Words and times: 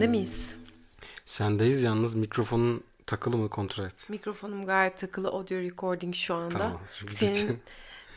Sende 0.00 0.10
miyiz? 0.10 0.54
Sendeyiz 1.24 1.82
yalnız 1.82 2.14
mikrofonun 2.14 2.84
takılı 3.06 3.36
mı 3.36 3.50
kontrol 3.50 3.84
et. 3.84 4.10
Mikrofonum 4.10 4.66
gayet 4.66 4.98
takılı 4.98 5.28
audio 5.28 5.56
recording 5.58 6.14
şu 6.14 6.34
anda. 6.34 6.58
Tamam. 6.58 6.80
Çünkü 6.92 7.14
Senin, 7.14 7.32
geçen, 7.32 7.56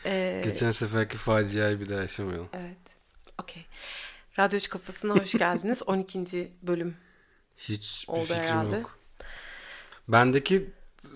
e, 0.06 0.40
geçen 0.44 0.70
seferki 0.70 1.16
faciayı 1.16 1.80
bir 1.80 1.88
daha 1.88 2.00
yaşamayalım. 2.00 2.48
Evet. 2.52 2.96
Okey. 3.42 3.66
Radyoç 4.38 4.68
Kafası'na 4.68 5.14
hoş 5.14 5.32
geldiniz. 5.32 5.82
12. 5.86 6.52
bölüm. 6.62 6.96
Hiç 7.56 8.06
bir 8.08 8.12
Oldu 8.12 8.24
fikrim 8.24 8.42
herhalde. 8.42 8.76
yok. 8.76 8.98
Bendeki 10.08 10.70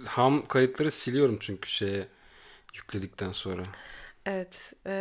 ham 0.06 0.46
kayıtları 0.46 0.90
siliyorum 0.90 1.36
çünkü 1.40 1.70
şeye 1.70 2.08
yükledikten 2.74 3.32
sonra. 3.32 3.62
Evet. 4.26 4.72
e, 4.86 4.92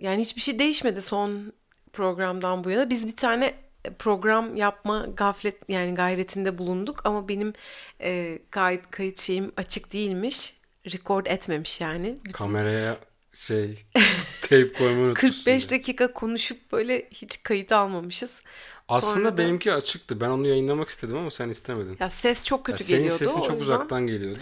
yani 0.00 0.20
hiçbir 0.20 0.40
şey 0.40 0.58
değişmedi 0.58 1.02
son 1.02 1.52
programdan 1.92 2.64
bu 2.64 2.70
yana. 2.70 2.90
Biz 2.90 3.06
bir 3.06 3.16
tane 3.16 3.65
program 3.98 4.56
yapma 4.56 5.06
gaflet 5.16 5.56
yani 5.68 5.94
gayretinde 5.94 6.58
bulunduk 6.58 7.00
ama 7.04 7.28
benim 7.28 7.52
e, 8.00 8.38
kayıt 8.50 8.90
kayıt 8.90 9.18
şeyim 9.20 9.52
açık 9.56 9.92
değilmiş. 9.92 10.56
Record 10.92 11.26
etmemiş 11.26 11.80
yani. 11.80 12.16
Bütün 12.24 12.32
Kameraya 12.32 12.96
şey 13.32 13.78
tape 14.42 14.72
koymayı 14.72 15.06
unutmuşsun. 15.06 15.28
45 15.44 15.64
ya. 15.64 15.78
dakika 15.78 16.12
konuşup 16.12 16.72
böyle 16.72 17.08
hiç 17.10 17.42
kayıt 17.42 17.72
almamışız. 17.72 18.40
Aslında 18.88 19.12
Sonra 19.14 19.32
da- 19.32 19.38
benimki 19.38 19.72
açıktı. 19.72 20.20
Ben 20.20 20.28
onu 20.28 20.46
yayınlamak 20.46 20.88
istedim 20.88 21.16
ama 21.16 21.30
sen 21.30 21.48
istemedin. 21.48 21.96
Ya 22.00 22.10
ses 22.10 22.44
çok 22.44 22.68
Ya 22.68 22.74
kötü 22.74 22.84
senin 22.84 22.98
geliyordu. 23.02 23.18
sesin 23.18 23.40
o 23.40 23.44
çok 23.44 23.58
yüzden. 23.60 23.74
uzaktan 23.74 24.06
geliyordu. 24.06 24.40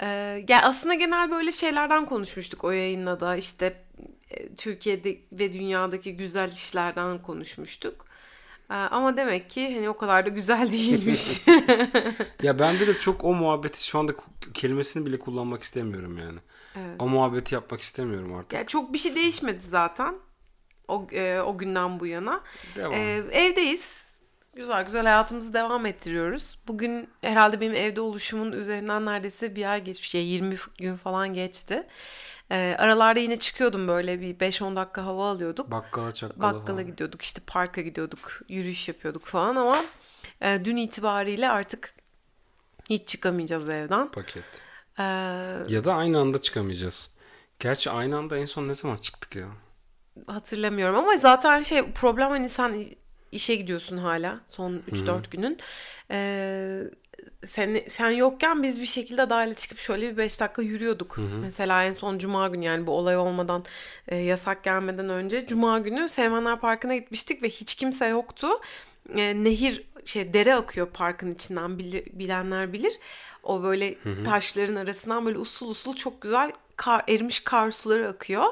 Ee, 0.00 0.44
ya 0.48 0.62
aslında 0.62 0.94
genel 0.94 1.30
böyle 1.30 1.52
şeylerden 1.52 2.06
konuşmuştuk 2.06 2.64
o 2.64 2.70
yayında 2.70 3.20
da 3.20 3.36
işte 3.36 3.82
e, 4.30 4.54
Türkiye'de 4.54 5.18
ve 5.32 5.52
dünyadaki 5.52 6.16
güzel 6.16 6.52
işlerden 6.52 7.22
konuşmuştuk. 7.22 8.06
Ee, 8.72 8.74
ama 8.74 9.16
demek 9.16 9.50
ki 9.50 9.74
hani 9.74 9.88
o 9.88 9.96
kadar 9.96 10.26
da 10.26 10.28
güzel 10.28 10.72
değilmiş. 10.72 11.40
Ya 12.42 12.58
ben 12.58 12.80
bir 12.80 12.86
de 12.86 12.98
çok 12.98 13.24
o 13.24 13.34
muhabbeti 13.34 13.86
şu 13.86 13.98
anda 13.98 14.12
kelimesini 14.54 15.06
bile 15.06 15.18
kullanmak 15.18 15.62
istemiyorum 15.62 16.18
yani. 16.18 16.38
O 16.98 17.08
muhabbeti 17.08 17.54
yapmak 17.54 17.80
istemiyorum 17.80 18.34
artık. 18.34 18.52
ya 18.52 18.66
çok 18.66 18.92
bir 18.92 18.98
şey 18.98 19.14
değişmedi 19.16 19.60
zaten 19.60 20.14
o 20.88 21.06
e, 21.12 21.40
o 21.40 21.58
günden 21.58 22.00
bu 22.00 22.06
yana. 22.06 22.40
Devam. 22.76 22.92
Ee, 22.92 23.22
evdeyiz. 23.32 24.11
Güzel 24.56 24.84
güzel 24.84 25.02
hayatımızı 25.02 25.54
devam 25.54 25.86
ettiriyoruz. 25.86 26.58
Bugün 26.68 27.08
herhalde 27.22 27.60
benim 27.60 27.74
evde 27.74 28.00
oluşumun 28.00 28.52
üzerinden 28.52 29.06
neredeyse 29.06 29.56
bir 29.56 29.72
ay 29.72 29.84
geçmiş. 29.84 30.14
Ya 30.14 30.20
20 30.20 30.56
gün 30.78 30.96
falan 30.96 31.34
geçti. 31.34 31.86
Ee, 32.50 32.76
aralarda 32.78 33.20
yine 33.20 33.38
çıkıyordum 33.38 33.88
böyle 33.88 34.20
bir 34.20 34.34
5-10 34.38 34.76
dakika 34.76 35.04
hava 35.04 35.30
alıyorduk. 35.30 35.70
Bakkala 35.70 36.12
çakkala 36.12 36.40
Bakkala 36.54 36.64
falan. 36.76 36.86
gidiyorduk 36.86 37.22
işte 37.22 37.42
parka 37.46 37.80
gidiyorduk 37.80 38.40
yürüyüş 38.48 38.88
yapıyorduk 38.88 39.24
falan 39.26 39.56
ama 39.56 39.84
e, 40.40 40.60
dün 40.64 40.76
itibariyle 40.76 41.48
artık 41.50 41.94
hiç 42.90 43.08
çıkamayacağız 43.08 43.68
evden. 43.68 44.08
Paket. 44.10 44.44
Ee, 44.98 45.02
Ya 45.68 45.84
da 45.84 45.94
aynı 45.94 46.18
anda 46.18 46.40
çıkamayacağız. 46.40 47.10
Gerçi 47.58 47.90
aynı 47.90 48.16
anda 48.18 48.36
en 48.38 48.44
son 48.44 48.68
ne 48.68 48.74
zaman 48.74 48.96
çıktık 48.96 49.36
ya? 49.36 49.46
hatırlamıyorum 50.26 50.96
ama 50.96 51.16
zaten 51.16 51.62
şey 51.62 51.92
problem 51.92 52.28
hani 52.30 52.48
sen 52.48 52.84
işe 53.32 53.54
gidiyorsun 53.54 53.98
hala 53.98 54.40
son 54.48 54.82
3-4 54.92 55.30
günün. 55.30 55.58
Ee, 56.10 56.82
sen, 57.46 57.80
sen 57.88 58.10
yokken 58.10 58.62
biz 58.62 58.80
bir 58.80 58.86
şekilde 58.86 59.30
dahil 59.30 59.54
çıkıp 59.54 59.78
şöyle 59.78 60.12
bir 60.12 60.16
5 60.16 60.40
dakika 60.40 60.62
yürüyorduk. 60.62 61.18
Mesela 61.40 61.84
en 61.84 61.92
son 61.92 62.18
cuma 62.18 62.48
günü 62.48 62.64
yani 62.64 62.86
bu 62.86 62.92
olay 62.92 63.16
olmadan 63.16 63.64
e, 64.08 64.16
yasak 64.16 64.64
gelmeden 64.64 65.08
önce 65.08 65.46
cuma 65.46 65.78
günü 65.78 66.08
Seymenler 66.08 66.60
Parkı'na 66.60 66.96
gitmiştik 66.96 67.42
ve 67.42 67.48
hiç 67.48 67.74
kimse 67.74 68.06
yoktu. 68.06 68.48
E, 69.16 69.44
nehir 69.44 69.84
şey 70.04 70.34
dere 70.34 70.54
akıyor 70.54 70.86
parkın 70.86 71.34
içinden 71.34 71.78
bilir, 71.78 72.04
bilenler 72.12 72.72
bilir. 72.72 72.92
O 73.42 73.62
böyle 73.62 73.94
taşların 74.24 74.74
arasından 74.76 75.26
böyle 75.26 75.38
usul 75.38 75.68
usul 75.68 75.96
çok 75.96 76.22
güzel 76.22 76.52
kar, 76.76 77.04
erimiş 77.08 77.40
kar 77.40 77.70
suları 77.70 78.08
akıyor. 78.08 78.44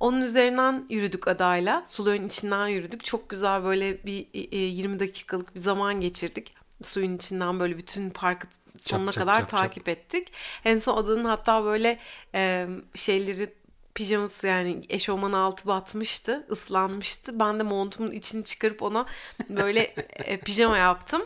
Onun 0.00 0.22
üzerinden 0.22 0.86
yürüdük 0.88 1.28
adayla. 1.28 1.82
Suların 1.86 2.26
içinden 2.26 2.68
yürüdük. 2.68 3.04
Çok 3.04 3.28
güzel 3.30 3.64
böyle 3.64 4.04
bir 4.04 4.26
e, 4.34 4.56
20 4.56 5.00
dakikalık 5.00 5.54
bir 5.54 5.60
zaman 5.60 6.00
geçirdik. 6.00 6.54
Suyun 6.82 7.16
içinden 7.16 7.60
böyle 7.60 7.78
bütün 7.78 8.10
parkı 8.10 8.46
sonuna 8.78 9.12
çap, 9.12 9.22
kadar 9.22 9.34
çap, 9.34 9.48
çap. 9.48 9.60
takip 9.60 9.88
ettik. 9.88 10.32
En 10.64 10.78
son 10.78 10.96
adanın 10.96 11.24
hatta 11.24 11.64
böyle 11.64 11.98
e, 12.34 12.68
şeyleri 12.94 13.54
pijaması 13.94 14.46
yani 14.46 14.82
eşofman 14.88 15.32
altı 15.32 15.68
batmıştı, 15.68 16.46
ıslanmıştı. 16.50 17.40
Ben 17.40 17.58
de 17.58 17.62
montumun 17.62 18.10
içini 18.10 18.44
çıkarıp 18.44 18.82
ona 18.82 19.06
böyle 19.48 19.80
e, 20.12 20.36
pijama 20.36 20.78
yaptım. 20.78 21.22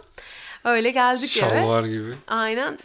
Öyle 0.64 0.90
geldik 0.90 1.36
eve. 1.36 1.50
Şalvar 1.50 1.84
gibi. 1.84 2.14
Aynen. 2.26 2.78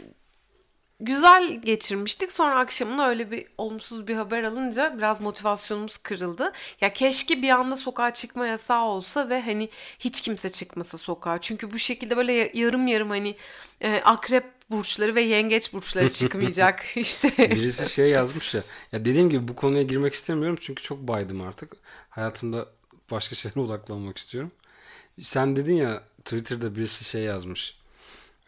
Güzel 1.00 1.62
geçirmiştik. 1.62 2.32
Sonra 2.32 2.58
akşamına 2.58 3.06
öyle 3.08 3.30
bir 3.30 3.46
olumsuz 3.58 4.08
bir 4.08 4.14
haber 4.14 4.42
alınca 4.42 4.94
biraz 4.98 5.20
motivasyonumuz 5.20 5.96
kırıldı. 5.98 6.52
Ya 6.80 6.92
keşke 6.92 7.42
bir 7.42 7.48
anda 7.50 7.76
sokağa 7.76 8.12
çıkma 8.12 8.46
yasağı 8.46 8.84
olsa 8.84 9.28
ve 9.28 9.42
hani 9.42 9.68
hiç 9.98 10.20
kimse 10.20 10.50
çıkmasa 10.52 10.98
sokağa. 10.98 11.40
Çünkü 11.40 11.70
bu 11.70 11.78
şekilde 11.78 12.16
böyle 12.16 12.32
ya- 12.32 12.50
yarım 12.54 12.86
yarım 12.86 13.08
hani 13.10 13.36
e, 13.80 14.00
akrep 14.04 14.44
burçları 14.70 15.14
ve 15.14 15.20
yengeç 15.20 15.72
burçları 15.72 16.08
çıkmayacak 16.08 16.84
işte. 16.96 17.36
Birisi 17.50 17.92
şey 17.92 18.10
yazmış 18.10 18.54
ya. 18.54 18.62
Ya 18.92 19.04
dediğim 19.04 19.30
gibi 19.30 19.48
bu 19.48 19.54
konuya 19.56 19.82
girmek 19.82 20.14
istemiyorum 20.14 20.58
çünkü 20.60 20.82
çok 20.82 20.98
baydım 21.08 21.40
artık. 21.40 21.72
Hayatımda 22.10 22.66
başka 23.10 23.34
şeylere 23.36 23.60
odaklanmak 23.66 24.18
istiyorum. 24.18 24.52
Sen 25.20 25.56
dedin 25.56 25.74
ya 25.74 26.02
Twitter'da 26.24 26.76
birisi 26.76 27.04
şey 27.04 27.22
yazmış. 27.22 27.79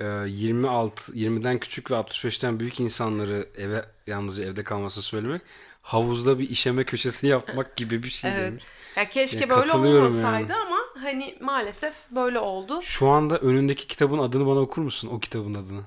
Ee, 0.02 0.28
26 0.28 1.12
20'den 1.12 1.58
küçük 1.58 1.90
ve 1.90 1.94
65'ten 1.94 2.60
büyük 2.60 2.80
insanları 2.80 3.48
eve 3.56 3.84
yalnızca 4.06 4.44
evde 4.44 4.64
kalmasını 4.64 5.02
söylemek 5.04 5.42
havuzda 5.82 6.38
bir 6.38 6.50
işeme 6.50 6.84
köşesi 6.84 7.26
yapmak 7.34 7.76
gibi 7.76 8.02
bir 8.02 8.08
şey 8.08 8.30
Evet. 8.30 8.46
demiş. 8.46 8.64
Ya 8.96 9.08
keşke 9.08 9.40
Ya 9.40 9.50
böyle 9.50 9.72
olmasaydı 9.72 10.52
yani. 10.52 10.54
ama 10.66 10.78
hani 11.02 11.38
maalesef 11.40 11.94
böyle 12.10 12.38
oldu. 12.38 12.82
Şu 12.82 13.08
anda 13.08 13.38
önündeki 13.38 13.86
kitabın 13.86 14.18
adını 14.18 14.46
bana 14.46 14.60
okur 14.60 14.82
musun? 14.82 15.08
O 15.12 15.20
kitabın 15.20 15.54
adını. 15.54 15.80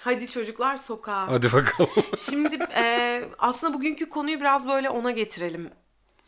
Hadi 0.00 0.28
çocuklar 0.30 0.76
sokağa. 0.76 1.28
Hadi 1.28 1.52
bakalım. 1.52 1.90
Şimdi 2.16 2.58
e, 2.76 3.24
aslında 3.38 3.74
bugünkü 3.74 4.08
konuyu 4.08 4.40
biraz 4.40 4.68
böyle 4.68 4.90
ona 4.90 5.10
getirelim. 5.10 5.70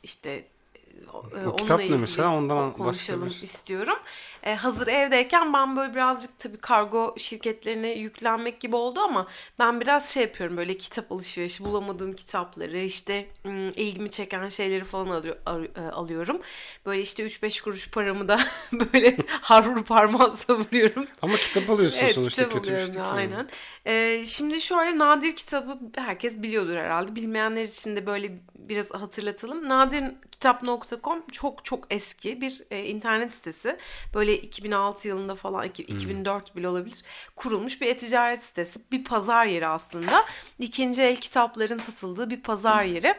İşte 0.02 0.30
e, 0.30 1.10
o- 1.12 1.18
onunla 1.36 1.56
kitap 1.56 1.80
ne 1.80 1.96
mesela? 1.96 2.34
Ondan 2.34 2.72
konuşalım 2.72 3.28
istiyorum. 3.42 3.98
E, 4.43 4.54
hazır 4.54 4.87
evdeyken 4.87 5.53
ben 5.53 5.76
böyle 5.76 5.94
birazcık 5.94 6.38
tabii 6.38 6.56
kargo 6.56 7.15
şirketlerine 7.19 7.88
yüklenmek 7.88 8.60
gibi 8.60 8.76
oldu 8.76 9.00
ama 9.00 9.26
ben 9.59 9.81
biraz 9.81 10.15
şey 10.15 10.22
yapıyorum 10.22 10.56
böyle 10.56 10.76
kitap 10.76 11.12
alışverişi 11.12 11.65
bulamadığım 11.65 12.12
kitapları 12.12 12.78
işte 12.78 13.28
ilgimi 13.76 14.10
çeken 14.10 14.49
şeyleri 14.49 14.84
falan 14.84 15.06
alıyor, 15.06 15.37
e, 15.76 15.81
alıyorum. 15.91 16.41
Böyle 16.87 17.03
işte 17.03 17.22
3-5 17.26 17.62
kuruş 17.62 17.91
paramı 17.91 18.28
da 18.28 18.41
böyle 18.72 19.16
harvur 19.28 19.84
parmağı 19.84 20.37
savuruyorum. 20.37 21.06
Ama 21.22 21.37
kitap 21.37 21.70
alıyorsun 21.70 22.00
Evet 22.03 22.15
sonuçta 22.15 22.43
kitap 22.43 22.53
kötü 22.53 22.72
bir 22.72 22.76
şey 22.76 22.84
alıyorum 22.84 23.05
ya, 23.05 23.10
ki. 23.10 23.16
aynen. 23.16 23.49
Ee, 23.87 24.25
şimdi 24.26 24.60
şöyle 24.60 24.99
Nadir 24.99 25.37
kitabı 25.37 25.78
herkes 25.97 26.43
biliyordur 26.43 26.76
herhalde. 26.76 27.16
Bilmeyenler 27.16 27.62
için 27.62 27.97
de 27.97 28.06
böyle 28.06 28.38
biraz 28.55 28.91
hatırlatalım. 28.91 29.69
Nadirkitap.com 29.69 31.22
çok 31.32 31.65
çok 31.65 31.84
eski 31.91 32.41
bir 32.41 32.62
e, 32.70 32.84
internet 32.84 33.32
sitesi. 33.32 33.76
Böyle 34.15 34.27
2006 34.36 35.08
yılında 35.08 35.34
falan 35.34 35.66
iki- 35.66 35.82
2004 35.82 36.56
bile 36.56 36.68
olabilir. 36.68 37.02
Kurulmuş 37.36 37.80
bir 37.80 37.86
e-ticaret 37.86 38.42
sitesi. 38.42 38.80
Bir 38.92 39.04
pazar 39.04 39.44
yeri 39.46 39.66
aslında. 39.66 40.24
İkinci 40.58 41.02
el 41.02 41.16
kitapların 41.16 41.78
satıldığı 41.78 42.30
bir 42.30 42.40
pazar 42.42 42.84
yeri. 42.84 43.14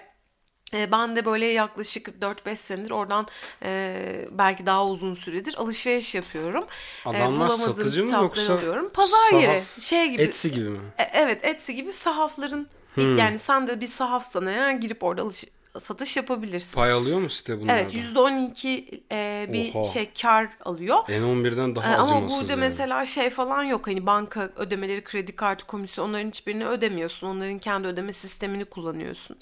E, 0.74 0.92
Ben 0.92 1.16
de 1.16 1.26
böyle 1.26 1.46
yaklaşık 1.46 2.08
4-5 2.22 2.56
senedir 2.56 2.92
oradan 2.92 3.28
e, 3.64 3.96
belki 4.32 4.66
daha 4.66 4.88
uzun 4.88 5.14
süredir 5.14 5.56
alışveriş 5.58 6.16
yapıyorum. 6.16 6.64
E, 7.06 7.10
Adamlar 7.10 7.28
bulamadığım 7.30 7.58
satıcı 7.58 8.06
mı 8.06 8.12
yoksa 8.12 8.54
alıyorum. 8.54 8.90
Pazar 8.94 9.30
sahaf, 9.30 9.42
yeri 9.44 9.64
şey 9.80 10.10
gibi. 10.10 10.22
Etsy 10.22 10.48
gibi 10.48 10.70
mi? 10.70 10.80
E, 10.98 11.04
evet 11.14 11.46
Etsy 11.46 11.72
gibi 11.72 11.94
sahafların 11.94 12.68
Hmm. 12.96 13.18
yani 13.18 13.40
sen 13.40 13.68
de 13.68 13.82
bir 13.82 13.88
sahafsan 13.88 14.46
eğer 14.48 14.72
girip 14.72 15.04
orada 15.04 15.22
alış- 15.22 15.46
satış 15.80 16.18
yapabilirsin. 16.18 16.74
Pay 16.76 16.92
alıyor 16.92 17.20
mu 17.20 17.30
site 17.30 17.60
bunlardan? 17.62 17.78
Evet 17.84 17.94
%12 17.94 19.02
e, 19.12 19.50
bir 19.54 19.76
Oha. 19.76 19.84
şey 19.84 20.10
kar 20.22 20.50
alıyor. 20.66 20.98
N11'den 20.98 21.72
E, 21.72 21.76
daha 21.76 21.96
Ama 21.96 22.16
acımasız 22.16 22.40
burada 22.40 22.52
yani. 22.52 22.60
mesela 22.60 23.06
şey 23.06 23.30
falan 23.30 23.64
yok 23.64 23.88
hani 23.88 24.06
banka 24.06 24.50
ödemeleri, 24.56 25.04
kredi 25.04 25.36
kartı, 25.36 25.66
komisyon 25.66 26.10
onların 26.10 26.28
hiçbirini 26.28 26.66
ödemiyorsun. 26.68 27.28
Onların 27.28 27.60
kendi 27.60 27.88
ödeme 27.88 28.14
sistemini 28.14 28.66
kullanıyorsun. 28.66 29.38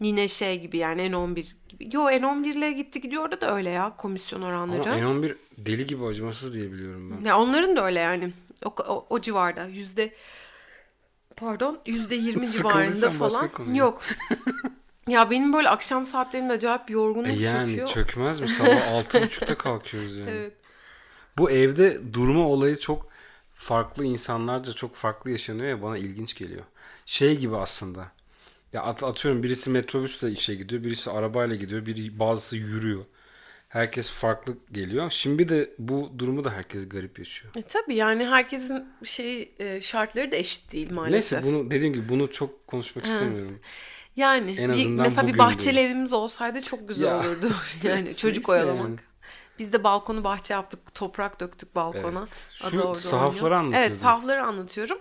Yine 0.00 0.28
şey 0.28 0.60
gibi 0.60 0.76
yani 0.76 1.02
N11 1.02 1.54
gibi. 1.68 1.96
Yo 1.96 2.02
N11 2.10 2.46
ile 2.48 2.72
gitti 2.72 3.00
gidiyor 3.00 3.22
orada 3.22 3.40
da 3.40 3.56
öyle 3.56 3.70
ya 3.70 3.96
komisyon 3.96 4.42
oranları. 4.42 4.82
Ama 4.82 4.98
N11 4.98 5.34
deli 5.58 5.86
gibi 5.86 6.04
acımasız 6.04 6.54
diye 6.54 6.72
biliyorum 6.72 7.14
ben. 7.20 7.28
Ya 7.28 7.38
onların 7.40 7.76
da 7.76 7.86
öyle 7.86 7.98
yani. 7.98 8.32
O, 8.64 8.74
o, 8.88 9.06
o 9.10 9.20
civarda 9.20 9.66
yüzde 9.66 10.14
pardon 11.36 11.78
yüzde 11.86 12.14
yirmi 12.14 12.50
civarında 12.50 13.10
falan. 13.10 13.50
Yok. 13.74 14.02
ya 15.08 15.30
benim 15.30 15.52
böyle 15.52 15.68
akşam 15.68 16.04
saatlerinde 16.04 16.52
acayip 16.52 16.90
yorgunluk 16.90 17.28
E 17.28 17.32
yani 17.32 17.68
çöküyor. 17.70 17.88
çökmez 17.88 18.40
mi? 18.40 18.48
Sabah 18.48 18.68
6.30'da 19.02 19.54
kalkıyoruz 19.54 20.16
yani. 20.16 20.30
Evet. 20.30 20.52
Bu 21.38 21.50
evde 21.50 22.00
durma 22.14 22.46
olayı 22.48 22.78
çok 22.78 23.08
farklı 23.54 24.04
insanlarca 24.04 24.72
çok 24.72 24.94
farklı 24.94 25.30
yaşanıyor 25.30 25.68
ya 25.68 25.82
bana 25.82 25.98
ilginç 25.98 26.34
geliyor. 26.34 26.62
Şey 27.06 27.38
gibi 27.38 27.56
aslında. 27.56 28.12
Ya 28.72 28.82
at, 28.82 29.04
atıyorum 29.04 29.42
birisi 29.42 29.70
metrobüsle 29.70 30.30
işe 30.30 30.54
gidiyor, 30.54 30.84
birisi 30.84 31.10
arabayla 31.10 31.56
gidiyor, 31.56 31.86
biri 31.86 32.18
bazısı 32.18 32.56
yürüyor. 32.56 33.04
Herkes 33.68 34.10
farklı 34.10 34.56
geliyor. 34.72 35.10
Şimdi 35.10 35.48
de 35.48 35.70
bu 35.78 36.12
durumu 36.18 36.44
da 36.44 36.50
herkes 36.52 36.88
garip 36.88 37.18
yaşıyor. 37.18 37.52
E, 37.58 37.62
tabii 37.62 37.94
yani 37.94 38.26
herkesin 38.26 38.84
şey 39.04 39.54
şartları 39.80 40.32
da 40.32 40.36
eşit 40.36 40.72
değil 40.72 40.92
maalesef. 40.92 41.42
Neyse 41.42 41.58
bunu 41.58 41.70
dediğim 41.70 41.94
gibi 41.94 42.08
bunu 42.08 42.32
çok 42.32 42.66
konuşmak 42.66 43.06
istemiyorum. 43.06 43.58
Yani 44.16 44.50
En 44.50 44.68
bir- 44.68 44.74
azından 44.74 45.06
mesela 45.06 45.26
bir 45.28 45.38
bahçeli 45.38 45.80
evimiz 45.80 46.12
olsaydı 46.12 46.62
çok 46.62 46.88
güzel 46.88 47.06
Ya, 47.06 47.18
olurdu. 47.20 47.52
işte 47.64 47.88
yani 47.90 48.16
çocuk 48.16 48.48
oyalamak. 48.48 48.82
yani. 48.84 48.96
Biz 49.58 49.72
de 49.72 49.84
balkonu 49.84 50.24
bahçe 50.24 50.54
yaptık. 50.54 50.94
Toprak 50.94 51.40
döktük 51.40 51.74
balkona. 51.74 52.18
Evet. 52.20 52.70
Şu 52.70 52.94
sahafları 52.94 53.44
oynuyor. 53.44 53.50
anlatıyordun. 53.60 53.72
Evet 53.86 53.96
sahafları 53.96 54.44
anlatıyorum. 54.46 54.98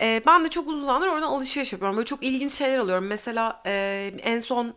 Ee, 0.00 0.22
ben 0.26 0.44
de 0.44 0.48
çok 0.48 0.68
uzun 0.68 0.80
zamandır 0.86 1.06
oradan 1.08 1.26
alışveriş 1.28 1.72
yapıyorum. 1.72 1.96
Böyle 1.96 2.06
çok 2.06 2.22
ilginç 2.22 2.50
şeyler 2.52 2.78
alıyorum. 2.78 3.06
Mesela 3.06 3.62
e, 3.66 4.12
en 4.22 4.38
son 4.38 4.74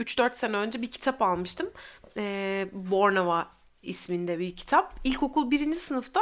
3-4 0.00 0.34
sene 0.34 0.56
önce 0.56 0.82
bir 0.82 0.90
kitap 0.90 1.22
almıştım. 1.22 1.70
E, 2.16 2.66
Bornova 2.72 3.46
isminde 3.82 4.38
bir 4.38 4.56
kitap. 4.56 4.94
İlkokul 5.04 5.50
birinci 5.50 5.78
sınıfta 5.78 6.20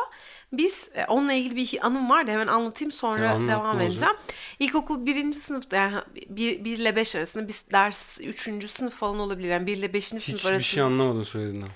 biz 0.53 0.89
e, 0.95 1.05
onunla 1.05 1.33
ilgili 1.33 1.57
bir 1.57 1.79
anım 1.87 2.11
vardı. 2.11 2.31
Hemen 2.31 2.47
anlatayım 2.47 2.93
sonra 2.93 3.25
Ya 3.25 3.33
anlat, 3.35 3.49
devam 3.51 3.81
edeceğim. 3.81 4.15
İlkokul 4.59 5.07
birinci 5.07 5.39
sınıfta 5.39 5.77
yani 5.77 6.01
1, 6.29 6.61
ile 6.79 6.97
5 6.97 7.17
arasında 7.17 7.49
biz 7.49 7.65
ders 7.73 8.21
3. 8.21 8.71
sınıf 8.71 8.95
falan 8.95 9.19
olabilir. 9.19 9.49
Yani 9.49 9.67
1 9.67 9.77
ile 9.77 9.93
5. 9.93 10.05
sınıf 10.05 10.23
Hiçbir 10.23 10.33
arasında. 10.51 10.61
şey 10.61 10.83
anlamadım 10.83 11.25
söylediğinden. 11.25 11.69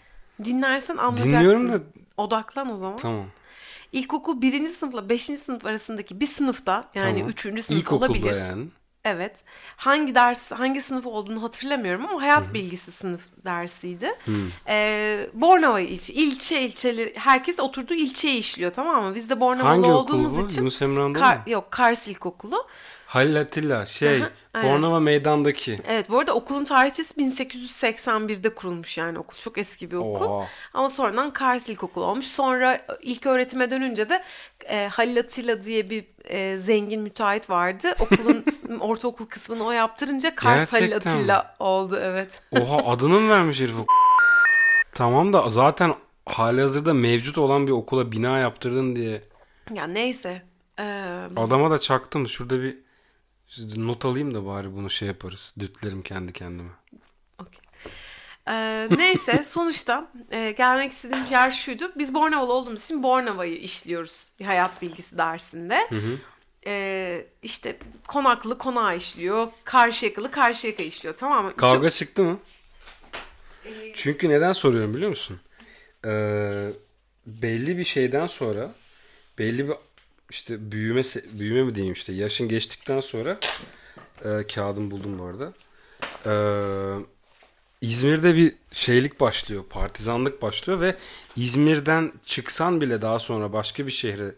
Dinlersen 0.45 0.97
anlayacaksın. 0.97 1.39
Dinliyorum 1.39 1.73
da 1.73 1.79
Odaklan 2.17 2.73
o 2.73 2.77
zaman. 2.77 2.97
tamam. 2.97 3.27
İlkokul 3.93 4.41
birinci 4.43 4.71
sınıfla 4.71 5.09
beşinci 5.09 5.41
sınıf 5.41 5.65
arasındaki 5.67 6.21
bir 6.21 6.27
sınıfta 6.27 6.89
yani 6.95 7.13
tamam. 7.17 7.29
üçüncü 7.29 7.63
sınıf 7.63 7.81
İlkokulda 7.81 8.07
olabilir. 8.13 8.35
yani. 8.41 8.67
Evet. 9.05 9.43
Hangi 9.77 10.15
ders, 10.15 10.53
hangi 10.53 10.81
sınıf 10.83 11.07
olduğunu 11.07 11.43
hatırlamıyorum 11.43 12.07
ama 12.07 12.23
hayat 12.23 12.55
bilgisi 12.55 12.93
sınıf 12.93 13.23
dersiydi. 13.45 14.11
Ee, 14.69 15.27
Bornova 15.35 15.81
ilçe, 15.81 16.13
ilçe 16.13 16.61
ilçeleri, 16.63 17.13
herkes 17.17 17.61
oturduğu 17.61 17.95
ilçeyi 17.95 18.39
işliyor 18.39 18.73
tamam 18.73 19.05
mı? 19.05 19.15
Biz 19.15 19.31
de 19.31 19.41
Bornovalı 19.41 19.69
Hangi 19.69 19.87
okul 19.87 19.95
olduğumuz 20.15 20.43
bu? 20.43 20.47
için 20.47 20.61
Yunus 20.61 20.83
Emre 20.83 21.01
Anadolu 21.03 21.23
Kar- 21.23 21.37
mu? 21.37 21.43
yok 21.47 21.71
Kars 21.71 22.09
İlkokulu. 22.09 22.67
Halil 23.07 23.41
Atilla 23.41 23.87
şey 23.87 24.23
Aha. 24.55 24.63
Bornova 24.65 25.01
meydandaki. 25.01 25.77
Evet 25.89 26.11
bu 26.11 26.19
arada 26.19 26.35
okulun 26.35 26.65
tarihçesi 26.65 27.15
1881'de 27.15 28.55
kurulmuş 28.55 28.99
yani 28.99 29.19
okul. 29.19 29.37
Çok 29.37 29.59
eski 29.59 29.91
bir 29.91 29.97
okul. 29.97 30.25
Oha. 30.25 30.47
Ama 30.75 30.89
sonradan 30.89 31.31
Kars 31.33 31.69
İlkokulu 31.69 32.05
olmuş. 32.05 32.27
Sonra 32.27 32.81
ilk 33.03 33.27
öğretime 33.27 33.71
dönünce 33.71 34.09
de 34.09 34.23
e, 34.65 34.89
Halil 34.89 35.19
Atilla 35.19 35.63
diye 35.63 35.91
bir 35.91 36.05
e, 36.25 36.59
zengin 36.59 37.01
müteahhit 37.03 37.51
vardı. 37.51 37.95
Okulun 38.01 38.45
ortaokul 38.81 39.27
kısmını 39.27 39.65
o 39.65 39.71
yaptırınca 39.71 40.35
Kars 40.35 40.73
Halil 40.73 40.87
Gerçekten 40.89 41.13
mi? 41.13 41.19
Atilla 41.19 41.57
oldu 41.59 41.99
evet. 42.03 42.43
Oha 42.61 42.77
adını 42.77 43.21
mı 43.21 43.31
vermiş 43.31 43.61
herif 43.61 43.79
o? 43.79 43.87
Tamam 44.93 45.33
da 45.33 45.49
zaten 45.49 45.95
hali 46.27 46.61
hazırda 46.61 46.95
mevcut 46.95 47.39
olan 47.39 47.67
bir 47.67 47.73
okula 47.73 48.13
bina 48.13 48.39
yaptırdın 48.39 48.97
diye 48.97 49.23
Ya 49.75 49.87
neyse. 49.87 50.43
Ee, 50.79 51.21
adama 51.37 51.71
da 51.71 51.79
çaktım. 51.79 52.29
Şurada 52.29 52.63
bir 52.63 52.79
not 53.77 54.05
alayım 54.05 54.35
da 54.35 54.47
bari 54.47 54.77
bunu 54.77 54.91
şey 54.91 55.09
yaparız. 55.09 55.55
Dütlerim 55.59 56.03
kendi 56.03 56.33
kendime. 56.33 56.71
Ee, 58.49 58.89
neyse 58.91 59.43
sonuçta 59.45 60.11
e, 60.31 60.51
gelmek 60.53 60.93
istediğim 60.93 61.25
yer 61.31 61.51
şuydu. 61.51 61.93
Biz 61.97 62.15
Bornovalı 62.15 62.53
olduğumuz 62.53 62.85
için 62.85 63.03
Bornova'yı 63.03 63.57
işliyoruz 63.57 64.33
hayat 64.45 64.83
bilgisi 64.83 65.19
dersinde. 65.19 65.89
Ee, 66.67 67.27
işte 67.43 67.77
konaklı 68.07 68.59
konağı 68.59 68.97
işliyor. 68.97 69.49
Karşıyakalı 69.65 70.31
karşıyaka 70.31 70.83
işliyor 70.83 71.17
tamam 71.17 71.45
mı? 71.45 71.57
Kavga 71.57 71.89
Çok- 71.89 71.99
çıktı 71.99 72.23
mı? 72.25 72.39
Çünkü 73.95 74.29
neden 74.29 74.53
soruyorum 74.53 74.95
biliyor 74.95 75.11
musun? 75.11 75.41
Ee, 76.07 76.69
belli 77.27 77.79
bir 77.79 77.85
şeyden 77.85 78.27
sonra 78.27 78.75
belli 79.39 79.69
bir 79.69 79.75
işte 80.31 80.73
büyüme 80.73 81.03
büyüme 81.33 81.63
mi 81.63 81.75
diyeyim 81.75 81.95
işte 81.95 82.13
yaşın 82.13 82.49
geçtikten 82.49 83.01
sonra 83.01 83.39
e, 84.25 84.47
kağıdımı 84.55 84.91
buldum 84.91 85.19
bu 85.19 85.25
arada. 85.25 85.53
Ee, 86.27 87.05
İzmir'de 87.81 88.35
bir 88.35 88.55
şeylik 88.73 89.21
başlıyor, 89.21 89.65
partizanlık 89.71 90.43
başlıyor 90.43 90.81
ve 90.81 90.97
İzmir'den 91.37 92.13
çıksan 92.25 92.81
bile 92.81 93.03
daha 93.03 93.19
sonra 93.19 93.53
başka 93.53 93.87
bir 93.87 93.93
şehre 93.93 94.35